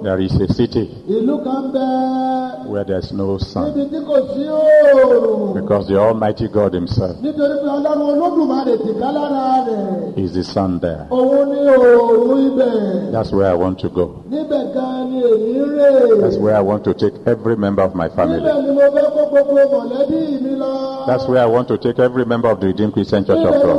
There 0.02 0.20
is 0.20 0.32
a 0.40 0.46
city 0.54 0.84
ìlú 1.08 1.44
kan 1.44 1.72
bẹ́ẹ̀ 1.72 2.68
where 2.68 2.84
there's 2.84 3.12
no 3.12 3.38
sun 3.38 3.64
níbi 3.72 3.84
tí 3.90 3.98
kò 4.08 4.16
sí 4.34 4.44
oòrùn. 4.48 5.54
because 5.54 5.86
the 5.88 5.96
Almighty 5.98 6.48
God 6.48 6.72
Himself 6.74 7.16
nítorí 7.22 7.56
pé 7.62 7.68
ọlọ́run 7.76 8.00
olódùmarè 8.12 8.74
ti 8.84 8.92
ká 9.00 9.08
lára 9.16 9.64
rẹ̀ 9.68 10.18
is 10.24 10.32
the 10.34 10.44
sun 10.44 10.78
there. 10.80 11.06
òun 11.10 11.48
ní 11.52 11.58
òòrùn 11.74 12.38
ibẹ̀ 12.48 13.12
That's 13.12 13.32
where 13.32 13.50
I 13.50 13.54
want 13.54 13.78
to 13.80 13.88
go. 13.88 14.06
níbẹ̀ 14.30 14.72
gan 14.74 15.10
ni 15.10 15.22
èyí 15.22 15.54
rè 15.76 16.20
That's 16.20 16.36
where 16.38 16.56
I 16.56 16.60
want 16.60 16.84
to 16.84 16.92
take 16.94 17.14
every 17.26 17.56
member 17.56 17.82
of 17.82 17.94
my 17.94 18.08
family. 18.08 18.40
ni 18.66 18.72
mo 18.72 18.80
fẹ́ 18.96 19.06
kó 19.14 19.22
gbogbo 19.30 19.62
mọ̀lẹ́bí 19.72 20.20
mi 20.42 20.52
lọ 20.62 21.06
That's 21.06 21.26
where 21.28 21.42
I 21.42 21.46
want 21.46 21.68
to 21.68 21.76
take 21.78 21.98
every 21.98 22.24
member 22.26 22.48
of 22.50 22.60
the 22.60 22.66
Redeemed 22.66 22.92
Christian 22.92 23.24
Church 23.24 23.44
of 23.44 23.54
God. 23.62 23.78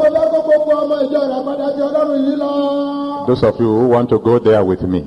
Those 3.28 3.44
of 3.44 3.60
you 3.60 3.68
who 3.68 3.88
want 3.90 4.10
to 4.10 4.20
go 4.20 4.40
there 4.40 4.64
with 4.64 4.82
me, 4.82 5.04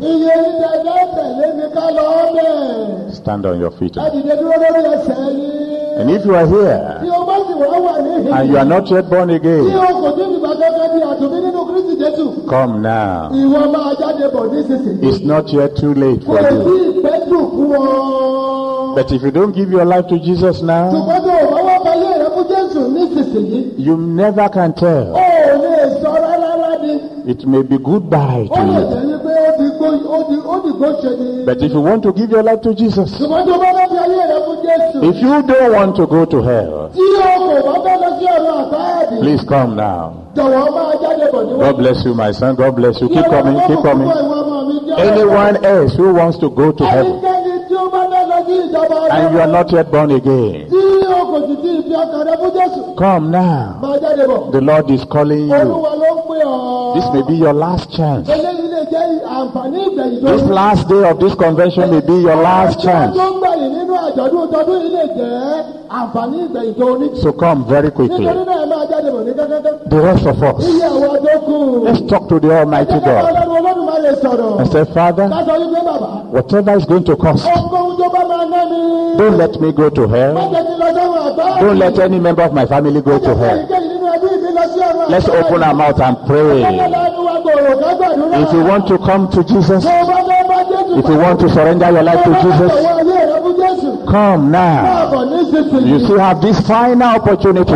stand 3.12 3.46
on 3.46 3.61
your 3.61 3.70
feet. 3.72 3.96
And 3.96 4.14
if 6.11 6.25
you 6.25 6.35
are 6.35 6.46
here 6.46 6.98
and 8.33 8.48
you 8.48 8.57
are 8.57 8.64
not 8.64 8.90
yet 8.90 9.09
born 9.11 9.31
again, 9.31 9.64
come 12.48 12.81
now. 12.83 13.31
It's 15.03 15.20
not 15.20 15.53
yet 15.53 15.77
too 15.77 15.94
late 15.94 16.25
for 16.25 16.40
you. 16.40 17.03
But 18.94 19.11
if 19.11 19.22
you 19.22 19.31
don't 19.31 19.55
give 19.55 19.70
your 19.70 19.85
life 19.87 20.07
to 20.09 20.18
Jesus 20.18 20.61
now, 20.62 20.90
you 23.79 23.96
never 23.96 24.48
can 24.51 24.72
tell. 24.75 25.14
It 27.24 27.46
may 27.46 27.62
be 27.62 27.78
goodbye 27.78 28.48
to 28.52 28.61
you. 28.61 29.12
But 31.46 31.62
if 31.62 31.72
you 31.72 31.80
want 31.80 32.02
to 32.02 32.12
give 32.12 32.30
your 32.30 32.42
life 32.42 32.61
to 32.62 32.74
Jesus, 32.74 33.14
if 33.14 33.20
you 33.20 33.28
don't 35.42 35.72
want 35.72 35.96
to 35.96 36.06
go 36.06 36.24
to 36.24 36.42
hell, 36.42 36.90
please 39.20 39.44
come 39.48 39.76
now. 39.76 40.12
God 40.35 41.76
bless 41.76 42.04
you, 42.04 42.14
my 42.14 42.32
son. 42.32 42.56
God 42.56 42.74
bless 42.76 43.00
you. 43.00 43.08
Keep 43.08 43.24
coming, 43.26 43.61
keep 43.68 43.82
coming. 43.82 44.08
Anyone 44.98 45.64
else 45.64 45.94
who 45.96 46.12
wants 46.14 46.38
to 46.38 46.48
go 46.50 46.72
to 46.72 46.85
heaven 46.85 47.20
and 49.12 49.35
you 49.35 49.40
are 49.40 49.46
not 49.46 49.70
yet 49.72 49.90
born 49.90 50.11
again, 50.11 50.68
come 52.97 53.31
now. 53.31 53.79
The 54.53 54.61
Lord 54.61 54.90
is 54.90 55.05
calling 55.05 55.49
you. 55.49 55.87
This 56.95 57.07
may 57.14 57.23
be 57.23 57.35
your 57.38 57.53
last 57.55 57.90
chance. 57.92 58.29
This 58.29 58.42
last 60.42 60.88
day 60.88 61.09
of 61.11 61.18
this 61.21 61.35
convention 61.35 61.90
may 61.90 62.01
be 62.01 62.14
your 62.14 62.37
last 62.37 62.83
chance. 62.83 63.16
So 67.23 67.33
come 67.33 67.64
very 67.68 67.90
quickly. 67.90 68.25
The 68.25 70.01
rest 70.03 70.27
of 70.27 70.42
us, 70.42 70.64
let's 71.85 72.01
talk 72.11 72.29
to 72.29 72.40
the 72.40 72.51
Almighty 72.51 72.99
God 73.01 73.51
Ọlọ́run 74.12 74.20
said, 74.20 74.22
sọ̀rọ̀. 74.22 74.61
and 74.61 74.72
say, 74.72 74.85
Father, 74.94 75.29
whatever 76.31 76.77
is 76.77 76.85
going 76.85 77.05
to 77.05 77.16
cost, 77.16 77.46
Ohunkóhun 77.46 77.96
tó 77.98 78.09
bá 78.14 78.22
máa 78.31 78.44
ná 78.53 78.61
mi. 78.70 79.16
don't 79.18 79.37
let 79.38 79.61
me 79.61 79.72
go 79.72 79.88
to 79.90 80.07
hell. 80.09 80.35
jẹ́ 80.35 80.62
kí 80.66 80.72
n 80.72 80.79
lọ 80.81 80.88
sọ́run 80.96 81.18
àgbá. 81.29 81.61
Don't 81.61 81.79
let 81.79 81.98
any 81.98 82.18
member 82.18 82.42
of 82.42 82.53
my 82.53 82.66
family 82.66 83.01
go 83.01 83.18
to 83.18 83.35
hell. 83.35 83.59
Èyíkéyìí 83.59 83.88
nínú 83.88 84.07
ẹbí 84.14 84.29
mi 84.42 84.51
lọ 84.57 84.64
sí 84.72 84.79
ọ̀run 84.81 85.11
Let's 85.11 85.29
open 85.29 85.62
our 85.62 85.75
mouth 85.75 86.01
and 86.01 86.16
pray. 86.27 86.62
If 88.42 88.53
you 88.53 88.62
want 88.64 88.87
to 88.88 88.98
come 88.98 89.29
to 89.31 89.42
Jesus, 89.44 89.85
if 89.85 91.09
you 91.09 91.16
want 91.18 91.40
to 91.40 91.48
surrender 91.48 91.90
your 91.90 92.03
life 92.03 92.22
to 92.25 92.33
Jesus, 92.42 92.72
come 94.09 94.51
now. 94.51 95.12
You 95.85 95.98
still 96.01 96.18
have 96.18 96.40
this 96.40 96.61
final 96.66 97.16
opportunity. 97.16 97.72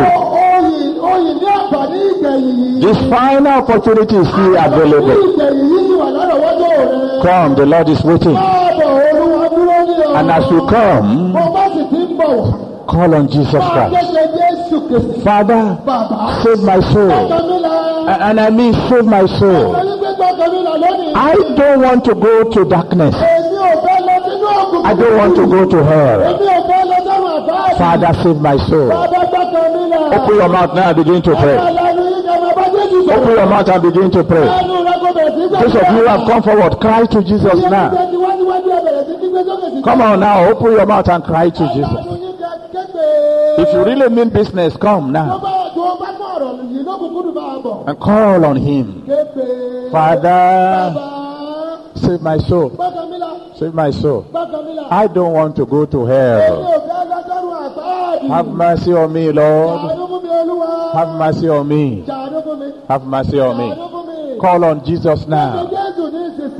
This 2.81 2.97
final 3.09 3.47
opportunity 3.61 4.15
is 4.15 4.27
still 4.27 4.55
available. 4.57 5.17
Come, 7.23 7.55
the 7.55 7.65
Lord 7.65 7.89
is 7.89 8.03
waiting. 8.03 8.37
And 10.17 10.31
as 10.31 10.45
you 10.51 10.61
come, 10.67 11.33
call 12.87 13.13
on 13.15 13.27
Jesus 13.29 13.51
Christ. 13.51 13.95
Father, 15.23 15.77
save 16.43 16.61
my 16.63 16.79
soul. 16.79 17.11
And 18.09 18.39
I 18.39 18.49
mean, 18.49 18.73
save 18.89 19.05
my 19.05 19.25
soul. 19.25 19.75
I 21.15 21.35
don't 21.57 21.81
want 21.81 22.05
to 22.05 22.13
go 22.15 22.43
to 22.51 22.63
darkness. 22.65 23.15
I 23.15 24.93
don't 24.93 25.17
want 25.17 25.35
to 25.35 25.45
go 25.47 25.65
to 25.69 25.83
hell. 25.83 26.37
Father, 27.77 28.13
save 28.23 28.37
my 28.41 28.57
soul. 28.57 28.91
Open 28.93 30.35
your 30.35 30.49
mouth 30.49 30.73
now 30.73 30.87
and 30.89 30.95
begin 30.97 31.21
to 31.21 31.35
pray. 31.35 31.57
Open 33.09 33.31
your 33.35 33.45
mouth 33.47 33.69
and 33.69 33.81
begin 33.83 34.11
to 34.11 34.23
pray. 34.23 34.47
Those 35.17 35.75
of 35.75 35.81
you 35.81 35.97
who 35.99 36.05
have 36.07 36.27
come 36.27 36.43
forward, 36.43 36.79
cry 36.79 37.05
to 37.05 37.23
Jesus 37.23 37.55
now. 37.69 37.89
Come 39.83 40.01
on 40.01 40.19
now, 40.19 40.49
open 40.49 40.71
your 40.73 40.85
mouth 40.85 41.07
and 41.09 41.23
cry 41.23 41.49
to 41.49 41.67
Jesus. 41.73 42.05
If 43.59 43.73
you 43.73 43.83
really 43.83 44.09
mean 44.09 44.29
business, 44.29 44.77
come 44.77 45.11
now 45.11 45.41
and 47.87 47.99
call 47.99 48.45
on 48.45 48.55
Him. 48.57 49.05
Father, 49.91 50.93
save 51.95 52.21
my 52.21 52.37
soul. 52.37 52.69
Save 53.57 53.73
my 53.73 53.89
soul. 53.89 54.27
I 54.91 55.07
don't 55.07 55.33
want 55.33 55.55
to 55.55 55.65
go 55.65 55.85
to 55.87 56.05
hell. 56.05 56.83
Have 58.29 58.47
mercy 58.47 58.93
on 58.93 59.13
me, 59.13 59.31
Lord. 59.31 59.91
Have 60.93 61.17
mercy 61.17 61.49
on 61.49 61.67
me. 61.67 62.03
Have 62.87 63.05
mercy 63.05 63.39
on 63.39 63.57
me. 63.57 63.96
Call 64.39 64.63
on 64.65 64.85
Jesus 64.85 65.27
now. 65.27 65.69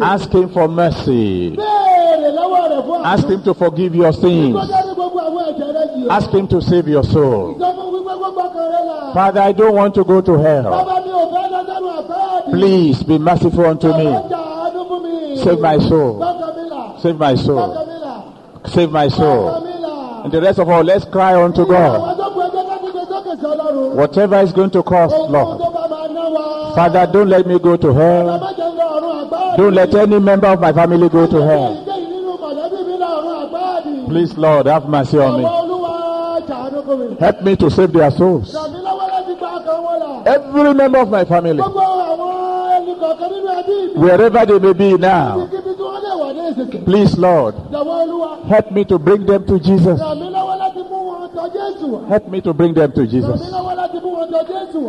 Ask 0.02 0.32
Him 0.32 0.50
for 0.50 0.68
mercy. 0.68 1.58
Ask 1.60 3.28
Him 3.28 3.44
to 3.44 3.54
forgive 3.54 3.96
your 3.96 4.14
sins. 4.14 4.56
Ask 6.10 6.30
Him 6.32 6.48
to 6.48 6.62
save 6.62 6.88
your 6.88 7.04
soul. 7.04 7.58
Father, 9.14 9.42
I 9.42 9.52
don't 9.52 9.76
want 9.76 9.96
to 9.96 10.04
go 10.04 10.22
to 10.22 10.38
hell. 10.38 12.44
Please 12.50 13.04
be 13.04 13.18
merciful 13.18 13.66
unto 13.66 13.88
me. 13.88 15.44
Save 15.44 15.60
my 15.60 15.78
soul. 15.80 17.00
Save 17.02 17.18
my 17.18 17.36
soul. 17.36 17.74
Save 18.66 18.92
my 18.92 19.08
soul. 19.08 19.66
And 20.24 20.32
the 20.34 20.42
rest 20.42 20.60
of 20.60 20.70
all, 20.70 20.84
let's 20.84 21.06
cry 21.06 21.42
unto 21.42 21.66
God. 21.66 22.18
Whatever 23.96 24.38
is 24.40 24.52
going 24.52 24.70
to 24.72 24.84
cost, 24.84 25.16
Lord. 25.30 25.62
Father, 26.78 27.08
don't 27.12 27.28
let 27.30 27.48
me 27.48 27.58
go 27.58 27.76
to 27.76 27.92
hell. 27.92 28.40
Don't 29.58 29.74
let 29.74 29.96
any 29.96 30.20
member 30.20 30.46
of 30.46 30.60
my 30.62 30.72
family 30.72 31.10
go 31.10 31.26
to 31.26 31.42
hell. 31.42 31.84
Please, 34.08 34.38
Lord, 34.38 34.68
have 34.68 34.88
mercy 34.88 35.18
on 35.18 35.42
me. 35.42 35.46
Help 37.20 37.42
me 37.42 37.56
to 37.56 37.72
save 37.72 37.92
their 37.94 38.12
souls. 38.12 38.56
Every 40.26 40.74
member 40.76 41.00
of 41.00 41.10
my 41.10 41.26
family, 41.26 41.64
wherever 43.96 44.46
they 44.46 44.60
may 44.60 44.74
be 44.74 44.98
now, 44.98 45.50
please, 46.86 47.18
Lord, 47.18 47.56
help 48.48 48.72
me 48.72 48.86
to 48.86 49.00
bring 49.00 49.26
them 49.26 49.48
to 49.48 49.60
Jesus. 49.60 50.00
Help 52.08 52.28
me 52.30 52.40
to 52.42 52.54
bring 52.54 52.74
them 52.76 52.92
to 52.92 53.08
Jesus. 53.08 53.42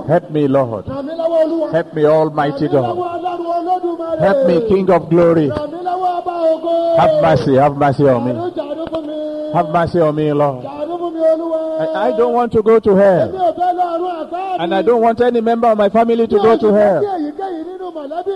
Help 0.09 0.31
me, 0.31 0.49
Lord. 0.49 0.85
Ràn 0.87 1.07
mí 1.07 1.13
lọ́wọ́ 1.21 1.45
Olúwa. 1.45 1.71
Help 1.73 1.95
me, 1.95 2.05
Almighty 2.07 2.67
Ràn 2.69 2.83
mí 2.83 2.89
lọ́wọ́ 2.89 3.97
God. 3.99 4.19
Help 4.21 4.47
me, 4.47 4.61
King 4.69 4.91
of 4.91 5.09
glory. 5.11 5.49
Ràn 5.49 5.71
mí 5.73 5.79
lọ́wọ́ 5.89 6.11
ọba 6.19 6.35
ògo. 6.53 6.97
Have 6.99 7.23
mercy, 7.23 7.55
have 7.57 7.77
mercy 7.77 8.05
on 8.09 8.25
me. 8.25 8.33
Ṣàánú 8.33 8.51
ṣàánú 8.59 8.85
fún 8.93 9.07
mi. 9.07 9.53
Have 9.55 9.71
mercy 9.73 10.01
on 10.01 10.15
me, 10.17 10.33
Lord. 10.33 10.65
Ṣàánú 10.65 10.95
fún 11.01 11.13
mi 11.15 11.21
Olúwa. 11.33 11.59
I, 11.81 12.09
I 12.09 12.17
don't 12.17 12.33
want 12.35 12.53
to 12.53 12.63
go 12.63 12.79
to 12.81 12.95
hell. 12.97 13.29
ò 13.29 13.53
fẹ́ 13.59 13.71
lọ 13.79 13.85
ọ̀run 13.95 14.13
àgbáàdì. 14.23 14.57
And 14.63 14.75
I 14.75 14.83
don't 14.83 15.01
want 15.03 15.21
any 15.21 15.41
member 15.41 15.69
of 15.69 15.79
my 15.79 15.89
family 15.89 16.27
to 16.27 16.37
go 16.39 16.57
to 16.57 16.67
Mi 16.73 16.73
ò 16.73 16.77
sì 16.77 16.79
fẹ́ 16.79 16.83
hell. 16.83 17.03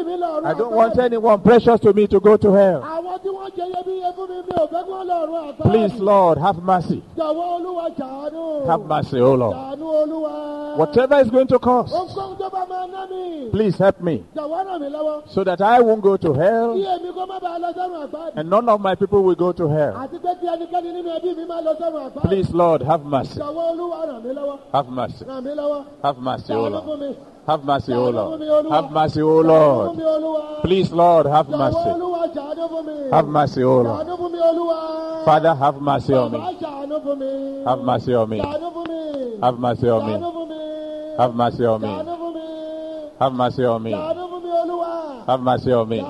Kí 0.04 0.10
èyíkéyìí 0.10 0.10
nínú 0.10 0.10
mọ̀lẹ́bí 0.10 0.10
mi 0.10 0.16
lọ 0.16 0.28
ọ̀run 0.36 0.46
I 0.46 0.54
don't 0.54 0.72
want 0.72 0.98
anyone 0.98 1.40
precious 1.40 1.80
to 1.80 1.92
me 1.92 2.06
to 2.06 2.20
go 2.20 2.36
to 2.36 2.52
hell. 2.52 2.80
Àwọn 2.82 3.18
tí 3.22 3.28
wọ́n 3.36 3.50
jẹ 3.56 3.64
iyebíye 3.70 4.08
fún 4.16 4.28
mi 4.30 4.36
mi 4.46 4.54
ò 4.62 4.66
fẹ́ 4.72 4.82
kí 4.84 4.90
wọ́n 4.90 5.06
lọ 5.10 5.16
ọ̀run 5.22 5.48
àpáàdì. 5.48 5.70
Please, 5.70 5.94
Lord, 6.00 6.38
have 6.38 6.62
mercy. 6.62 7.02
Jọ̀wọ́ 7.16 7.46
Olúwa 7.56 7.86
ṣàánú. 7.98 8.66
Have 8.66 8.84
mercy, 8.86 9.20
oh 9.20 9.34
Lord. 9.34 9.56
Whatever 10.78 11.20
is 11.20 11.30
going 11.30 11.46
to 11.48 11.58
cost, 11.58 11.92
Ohunkóhun 11.94 12.38
tó 12.38 12.48
bá 12.50 12.64
máa 12.70 12.86
ná 12.94 13.06
mi. 13.10 13.50
please 13.50 13.76
help 13.76 14.00
me 14.00 14.24
Jọ̀wọ́ 14.36 14.64
ràn 14.66 14.80
mí 14.80 14.88
lọ́wọ́. 14.90 15.28
so 15.28 15.44
that 15.44 15.60
I 15.60 15.80
won't 15.80 16.00
go 16.02 16.16
to 16.16 16.32
hell 16.32 16.70
èmi 16.74 17.12
kó 17.16 17.26
má 17.28 17.38
bàa 17.40 17.58
lọ 17.58 17.72
sọ́run 17.76 18.06
àpáàdì. 18.08 18.32
and 18.36 18.50
none 18.50 18.68
of 18.68 18.80
my 18.80 18.94
people 18.94 19.22
will 19.22 19.34
go 19.34 19.52
to 19.52 19.68
hell. 19.68 19.92
Àti 19.94 20.18
pé 20.24 20.30
kí 20.40 20.46
ẹnikẹ́ni 20.46 20.90
nínú 20.96 21.10
ẹbí 21.18 21.36
mi 21.36 21.44
má 21.44 21.60
lọ 21.60 21.72
sọ́run 21.80 22.02
àpáàdì. 22.10 22.22
Please, 22.28 22.50
Lord, 22.54 22.82
have 22.82 23.04
mercy. 23.04 23.38
Jọ̀wọ́ 23.40 23.72
Olúwa 23.72 24.06
ràn 24.08 24.22
mí 24.24 24.32
lọ́wọ́. 24.34 24.58
Have 24.72 24.88
mercy. 24.90 25.24
Ràn 25.24 25.44
mí 25.44 25.50
lọ́wọ́. 25.54 25.84
Have 26.02 26.18
mercy, 26.22 26.52
oh 26.54 26.68
Lord. 26.68 27.16
Have 27.46 27.64
mercy, 27.64 27.92
fún 27.92 28.14
Lord. 28.14 28.70
Have 28.70 28.92
mercy, 28.92 29.20
oh 29.22 29.40
Lord. 29.40 29.91
Please, 30.62 30.92
Lord, 30.92 31.26
have 31.26 31.48
mercy. 31.48 31.78
Have 33.12 33.26
mercy, 33.28 33.62
oh 33.64 33.82
Lord. 33.82 34.06
Father, 35.24 35.54
have 35.54 35.80
mercy 35.80 36.14
on 36.14 36.32
me. 36.32 36.38
Have 37.66 37.80
mercy 37.80 38.14
on 38.14 38.28
me. 38.30 38.38
Have 39.42 39.58
mercy 39.58 39.88
on 39.88 40.06
me. 40.06 40.12
Have 41.18 41.34
mercy 41.34 41.64
on 41.64 41.82
me. 41.82 41.88
Have 43.20 43.32
mercy 43.34 43.64
on 43.64 43.82
me. 43.82 43.92
Have 45.26 45.40
mercy 45.40 45.72
on 45.72 45.88
me. 45.88 46.00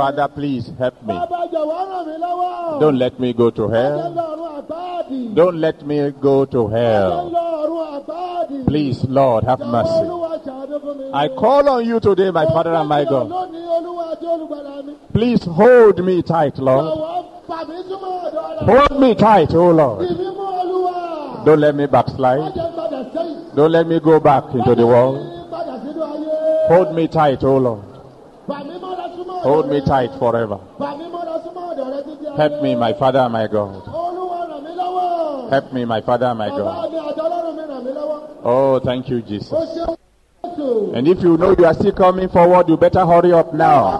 Ṣàánú 0.00 0.06
fún 0.06 0.16
mi. 0.16 0.16
Father, 0.16 0.28
please 0.28 0.72
help 0.78 0.94
me. 1.06 1.14
Bàbá 1.14 1.40
jọ̀wọ́ 1.52 1.80
ràn 1.90 2.06
mí 2.06 2.14
lọ́wọ́. 2.24 2.80
Don't 2.80 2.98
let 2.98 3.14
me 3.20 3.32
go 3.32 3.50
to 3.50 3.68
hell. 3.68 3.96
lọ 4.18 4.24
ọ̀run 4.32 4.50
àpáàdì. 4.60 5.34
Don't 5.34 5.58
let 5.60 5.78
me 5.86 5.98
go 6.26 6.44
to 6.44 6.66
hell. 6.68 7.10
lọ 7.36 7.44
ọ̀run 7.62 7.86
àpáàdì. 7.98 8.66
Please, 8.66 9.04
Lord, 9.08 9.44
have 9.44 9.60
mercy. 9.74 10.00
Olúwa 10.04 10.32
ṣàánú 10.46 10.76
fún 10.84 10.96
mi. 10.98 11.04
I 11.12 11.28
call 11.28 11.68
on 11.68 11.84
you 11.84 12.00
today, 12.00 12.30
my 12.30 12.46
Father 12.46 12.74
and 12.74 12.88
my 12.88 13.04
God. 13.04 13.28
Lónìí 13.30 13.62
Olúwa 13.76 14.04
àti 14.12 14.26
olùgbàlà 14.34 14.84
mi. 14.86 14.92
Please 15.12 15.44
hold 15.44 15.96
me 16.04 16.22
tight, 16.22 16.58
Lord. 16.58 16.86
Jọ̀wọ́ 16.86 17.24
fà 17.48 17.58
mí 17.68 17.76
súnmọ́ 17.88 18.12
ọ̀dọ̀ 18.26 18.46
rẹ̀. 18.58 18.78
Hold 18.78 19.00
me 19.00 19.14
tight, 19.14 19.54
oh 19.54 19.70
Lord. 19.80 20.00
Ìbí 20.10 20.26
mú 20.36 20.44
Olúwa. 20.60 21.44
Don't 21.44 21.60
let 21.60 21.74
me 21.74 21.86
backslide. 21.86 22.42
jẹ́ 22.58 22.68
padà 22.76 23.00
sẹ́yìn. 23.14 23.54
Don't 23.56 23.72
let 23.72 23.86
me 23.86 23.98
go 24.00 24.20
back 24.20 24.44
into 24.54 24.74
the 24.74 24.86
world. 24.86 25.18
Padà 25.52 25.74
sínú 25.84 26.00
ayé. 26.12 26.68
Hold 26.68 26.94
me 26.94 27.06
tight, 27.08 27.42
oh 27.44 27.58
Lord. 27.58 27.80
Hold 29.42 29.68
me 29.70 29.80
tight 29.80 30.10
forever. 30.18 30.58
Help 32.36 32.62
me, 32.62 32.74
my 32.76 32.92
Father 32.94 33.28
my 33.28 33.46
God. 33.46 33.82
Help 35.50 35.72
me, 35.72 35.84
my 35.84 36.00
Father 36.00 36.34
my 36.34 36.48
God. 36.48 36.94
Oh, 38.44 38.80
thank 38.84 39.08
you, 39.08 39.20
Jesus. 39.22 39.52
And 40.94 41.06
if 41.08 41.22
you 41.22 41.36
know 41.36 41.54
you 41.58 41.64
are 41.64 41.74
still 41.74 41.92
coming 41.92 42.28
forward, 42.28 42.68
you 42.68 42.76
better 42.76 43.04
hurry 43.06 43.32
up 43.32 43.52
now. 43.54 43.98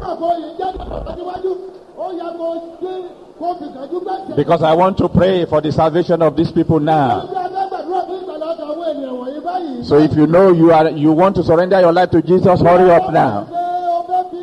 Because 4.36 4.62
I 4.62 4.72
want 4.74 4.98
to 4.98 5.08
pray 5.08 5.44
for 5.46 5.60
the 5.60 5.72
salvation 5.72 6.22
of 6.22 6.36
these 6.36 6.52
people 6.52 6.80
now. 6.80 7.26
So 9.82 9.98
if 9.98 10.12
you 10.14 10.26
know 10.26 10.52
you 10.52 10.72
are 10.72 10.90
you 10.90 11.12
want 11.12 11.36
to 11.36 11.42
surrender 11.42 11.80
your 11.80 11.92
life 11.92 12.10
to 12.10 12.22
Jesus, 12.22 12.60
hurry 12.60 12.90
up 12.90 13.12
now. 13.12 13.46
Ṣé 13.50 13.56
o 13.96 14.02
fẹ́ 14.08 14.22
fi 14.30 14.42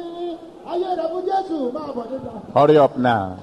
ayé 0.72 0.90
rẹ̀ 1.00 1.08
fún 1.12 1.22
Jésù 1.30 1.72
máa 1.74 1.92
bọ̀ 1.96 2.06
níta? 2.12 2.37
Hurry 2.54 2.78
up 2.78 2.98
now. 2.98 3.38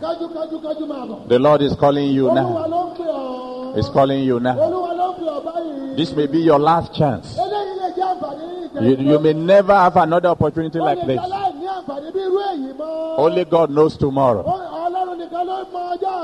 The 1.29 1.39
Lord 1.39 1.63
is 1.63 1.75
calling 1.77 2.11
you 2.11 2.33
now. 2.35 2.67
ló 2.67 2.83
ń 2.91 2.97
pè 2.99 3.05
ọ́. 3.07 3.77
He's 3.77 3.89
calling 3.89 4.25
you 4.25 4.41
now. 4.41 4.57
Olúwa 4.57 4.93
ló 5.01 5.09
ń 5.13 5.15
pè 5.19 5.27
ọ́ 5.27 5.45
báyìí. 5.47 5.97
This 5.97 6.13
may 6.17 6.27
be 6.27 6.39
your 6.41 6.59
last 6.59 6.93
chance. 6.95 7.37
Eléyìí 7.39 7.75
lè 7.81 7.89
jẹ́ 7.97 8.07
àǹfààní 8.13 8.55
You, 8.75 8.97
you 9.13 9.19
may 9.21 9.33
never 9.35 9.73
have 9.75 9.97
another 9.97 10.29
opportunity 10.31 10.79
like 10.81 11.01
this. 11.07 11.21
jẹ́ 11.21 11.29
láì 11.31 11.53
ní 11.61 11.67
àǹfààní 11.67 12.13
bí 12.15 12.21
irú 12.21 12.39
èyí 12.53 12.73
mọ́. 12.79 13.19
Only 13.19 13.45
God 13.45 13.71
knows 13.71 13.97
tomorrow. 13.97 14.43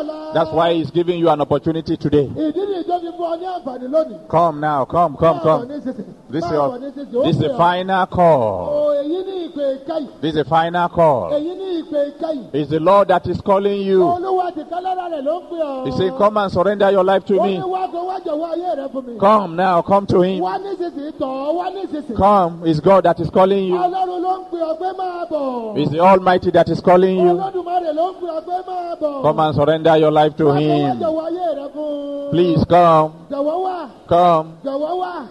Ó- 0.00 0.04
Ọlọ́run 0.04 0.10
nìkan 0.10 0.10
ló 0.10 0.10
mọ 0.10 0.10
ọjọ́ 0.20 0.30
ọ̀la. 0.30 0.34
That's 0.34 0.52
why 0.52 0.74
He's 0.74 0.90
giving 0.90 1.18
you 1.18 1.28
an 1.28 1.40
opportunity 1.40 1.96
today. 1.96 2.26
Ìdí 2.36 2.62
nìyí 2.66 2.84
tó 2.88 2.98
fi 3.00 3.08
fún 3.18 3.26
ọ 3.32 3.38
ní 3.40 3.46
àǹfààní 3.46 3.88
lónìí. 3.90 4.28
Come 4.28 4.60
now, 4.60 4.84
come, 4.84 5.16
come, 5.16 5.40
come. 5.40 5.68
This 6.30 6.44
is 6.44 6.50
your, 6.52 6.70
bọ̀ 6.70 6.78
nísinsìnyí. 6.80 7.16
Ó 7.16 7.24
this 7.24 7.36
is 7.36 7.42
the 7.42 7.48
final 7.56 8.06
call. 8.06 8.68
Ó, 8.70 8.94
èyí 9.02 9.24
ní 9.26 9.48
ìpè 9.48 9.78
ìkẹyìn. 9.78 10.06
This 10.20 10.30
is 10.30 10.36
the 10.36 10.44
final 10.44 10.88
call. 10.88 11.30
Èyí 11.32 11.54
ní 11.58 11.82
ìpè 11.82 12.12
ìkẹyìn. 12.12 12.44
It's 12.54 12.70
the 12.70 12.78
Lord 12.80 13.08
that 13.08 13.26
is 13.26 13.40
calling 13.40 13.80
you. 13.82 14.00
Olúwa 14.04 14.54
ti 14.54 14.62
kálára 14.70 15.08
rẹ̀ 15.10 15.22
ló 15.24 15.40
ń 15.40 15.42
pè 15.50 15.58
ọ́. 15.60 15.86
He 15.86 15.90
said, 15.92 16.16
Come 16.18 16.36
and 16.36 16.52
surrender 16.52 16.90
your 16.90 17.04
life 17.04 17.24
to 17.26 17.34
me. 17.34 17.58
ní 17.58 17.62
wá 17.62 17.88
kó 17.90 18.06
wá 18.06 18.20
jọ̀wọ́ 18.20 18.54
ayé 18.54 18.76
rẹ̀ 18.78 18.88
fún 18.92 19.04
mi. 19.06 19.18
Come 19.18 19.56
now, 19.56 19.82
come 19.82 20.06
to 20.06 20.20
Him. 20.22 20.40
Wá 20.42 20.58
nísinsìnyí 20.58 21.12
tọ̀ 21.18 21.26
ọ́, 21.26 21.54
wá 21.56 21.70
nísinsìnyí. 21.74 22.16
Come. 22.16 22.62
It's 22.64 22.80
God 22.80 23.04
that 23.04 23.18
is 23.20 23.30
calling 23.30 23.64
you. 23.68 23.74
Ọlọ́run 23.74 24.20
ló 24.22 24.38
ń 24.38 24.44
pè 24.52 24.58
ọ́ 24.62 24.78
pé 24.78 24.96
máa 24.96 25.28
bọ̀. 25.30 25.76
It's 25.78 25.90
the 25.90 26.00
Almighty 26.00 26.50
that 26.52 26.68
is 26.68 26.80
calling 26.80 27.18
you. 27.18 27.32
Olódùmarè 27.34 27.92
ló 27.94 28.12
ń 28.12 28.14
pè 28.20 28.28
ọ́ 28.30 28.44
pé 28.44 28.62
máa 28.68 28.94
bọ̀. 29.00 29.22
Come 29.22 29.40
and 29.40 29.54
surrender 29.56 29.89
your 29.98 30.10
life 30.10 30.36
to 30.36 30.44
Wá 30.44 30.52
kó 30.52 30.54
wá 30.54 30.60
Him. 30.60 31.00
jọ̀wọ́ 31.00 31.26
ayé 31.26 31.54
rẹ̀ 31.56 31.70
fún. 31.74 32.30
Please 32.30 32.64
come, 32.64 33.10
come, 34.08 34.46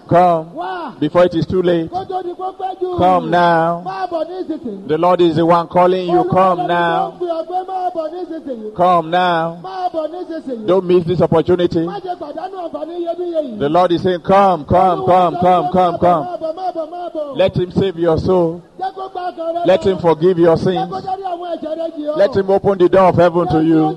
come. 0.09 0.45
Before 0.99 1.25
it 1.25 1.35
is 1.35 1.45
too 1.45 1.61
late. 1.61 1.89
Kó 1.89 2.03
tó 2.05 2.21
di 2.23 2.33
kó 2.33 2.51
pẹ́ 2.59 2.75
jù. 2.81 2.97
Come 2.97 3.29
now. 3.31 3.81
Máa 3.85 4.07
bọ̀ 4.11 4.25
nísinsìnyí. 4.27 4.87
The 4.87 4.97
Lord 4.97 5.21
is 5.21 5.35
the 5.37 5.45
one 5.45 5.67
calling 5.67 6.09
you. 6.09 6.23
Come 6.25 6.67
now. 6.67 7.13
ń 7.17 7.19
pè 7.19 7.27
ọ́ 7.29 7.45
pé 7.47 7.67
máa 7.67 7.89
bọ̀ 7.95 8.09
nísinsìnyí. 8.13 8.73
Come 8.75 9.09
now. 9.11 9.57
Máa 9.63 9.89
bọ̀ 9.93 10.07
nísinsìnyí. 10.11 10.67
Don't 10.67 10.85
miss 10.85 11.05
this 11.05 11.21
opportunity. 11.21 11.85
Má 11.85 11.99
ṣe 11.99 12.15
pàdánù 12.19 12.57
àǹfààní 12.67 12.95
iyebíye 12.99 13.41
yìí. 13.43 13.59
The 13.59 13.69
Lord 13.69 13.91
is 13.93 14.01
saying, 14.03 14.19
Come, 14.21 14.65
come, 14.65 15.05
come, 15.05 15.37
come, 15.41 15.69
come, 15.71 15.97
come. 15.99 16.25
Let 17.35 17.55
Him 17.55 17.71
save 17.71 17.97
your 17.97 18.17
soul. 18.17 18.61
Jẹ́ 18.79 18.91
kó 18.95 19.09
gba 19.09 19.31
ọkàn 19.31 19.55
rẹ 19.55 19.65
Let. 19.65 19.83
Him 19.85 19.97
forgive 19.99 20.37
your 20.39 20.57
sins. 20.57 20.89
kó 20.91 20.99
dárí 20.99 21.23
àwọn 21.23 21.55
ẹ̀jẹ̀ 21.55 21.75
rẹ 21.77 21.89
jì 21.97 22.03
ọ́. 22.13 22.17
Let 22.17 22.35
Him 22.35 22.49
open 22.49 22.77
the 22.77 22.89
door 22.89 23.07
of 23.09 23.15
heaven 23.15 23.47
to 23.47 23.63
you. 23.63 23.95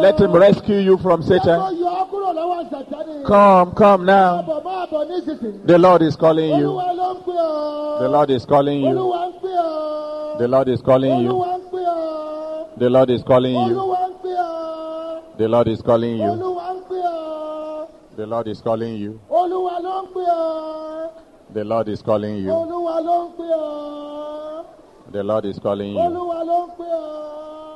Let 0.00 0.20
Him 0.20 0.32
rescue 0.32 0.76
you 0.76 0.98
from 0.98 1.22
Satan. 1.22 1.60
Come, 3.26 3.72
come 3.74 4.04
now. 4.04 4.42
The 5.64 5.78
Lord 5.78 6.02
is 6.02 6.16
calling 6.16 6.50
you. 6.58 6.80
The 8.00 8.08
Lord 8.08 8.30
is 8.30 8.44
calling 8.46 8.80
you. 8.80 8.94
The 10.38 10.48
Lord 10.48 10.68
is 10.68 10.82
calling 10.82 11.20
you. 11.20 11.44
The 12.78 12.88
Lord 12.88 13.10
is 13.10 13.22
calling 13.22 13.58
you. 13.64 13.84
The 15.36 15.46
Lord 15.48 15.68
is 15.68 15.82
calling 15.82 16.16
you. 16.16 16.30
The 18.16 18.26
Lord 18.26 18.48
is 18.48 18.62
calling 18.62 18.96
you. 18.96 19.20
The 21.54 21.64
Lord 21.64 21.88
is 21.88 22.02
calling 22.02 22.36
you. 22.36 22.50
The 25.10 25.22
Lord 25.24 25.44
is 25.46 25.58
calling 25.58 25.94
you. 25.94 27.67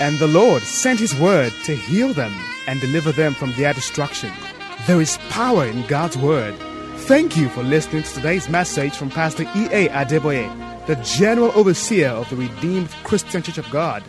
And 0.00 0.18
the 0.18 0.28
Lord 0.28 0.62
sent 0.62 1.00
his 1.00 1.14
word 1.18 1.52
to 1.64 1.74
heal 1.74 2.12
them 2.12 2.32
and 2.68 2.80
deliver 2.80 3.10
them 3.10 3.34
from 3.34 3.52
their 3.54 3.74
destruction. 3.74 4.30
There 4.86 5.00
is 5.00 5.18
power 5.28 5.66
in 5.66 5.84
God's 5.86 6.16
word. 6.16 6.54
Thank 7.08 7.36
you 7.36 7.48
for 7.48 7.64
listening 7.64 8.04
to 8.04 8.14
today's 8.14 8.48
message 8.48 8.96
from 8.96 9.10
Pastor 9.10 9.42
E.A. 9.56 9.88
Adeboye, 9.88 10.86
the 10.86 10.94
General 10.96 11.50
Overseer 11.54 12.10
of 12.10 12.30
the 12.30 12.36
Redeemed 12.36 12.90
Christian 13.02 13.42
Church 13.42 13.58
of 13.58 13.68
God. 13.70 14.04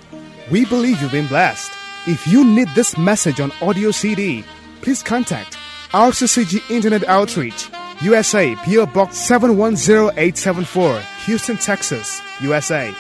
We 0.51 0.65
believe 0.65 1.01
you've 1.01 1.11
been 1.11 1.27
blessed. 1.27 1.71
If 2.05 2.27
you 2.27 2.45
need 2.45 2.67
this 2.75 2.97
message 2.97 3.39
on 3.39 3.51
audio 3.61 3.89
CD, 3.89 4.43
please 4.81 5.01
contact 5.01 5.57
RCCG 5.91 6.69
Internet 6.69 7.03
Outreach, 7.05 7.67
USA, 8.01 8.55
PO 8.57 8.85
Box 8.87 9.17
710874, 9.17 11.01
Houston, 11.25 11.57
Texas, 11.57 12.21
USA. 12.41 12.93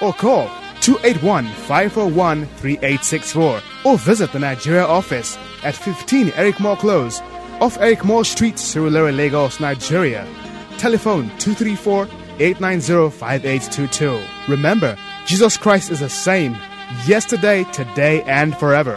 Or 0.00 0.12
call 0.12 0.48
281 0.86 1.46
541 1.66 2.46
3864 2.46 3.60
or 3.84 3.98
visit 3.98 4.30
the 4.30 4.38
Nigeria 4.38 4.84
office 4.84 5.36
at 5.64 5.74
15 5.74 6.30
Eric 6.36 6.60
Moore 6.60 6.76
Close 6.76 7.20
off 7.60 7.76
Eric 7.80 8.04
Moore 8.04 8.24
Street, 8.24 8.54
Surulere, 8.54 9.16
Lagos, 9.16 9.58
Nigeria. 9.58 10.24
Telephone 10.78 11.24
234 11.40 12.04
890 12.38 13.10
5822. 13.18 14.22
Remember, 14.46 14.96
Jesus 15.26 15.56
Christ 15.56 15.90
is 15.90 15.98
the 15.98 16.08
same 16.08 16.56
yesterday, 17.04 17.64
today, 17.72 18.22
and 18.22 18.56
forever. 18.56 18.94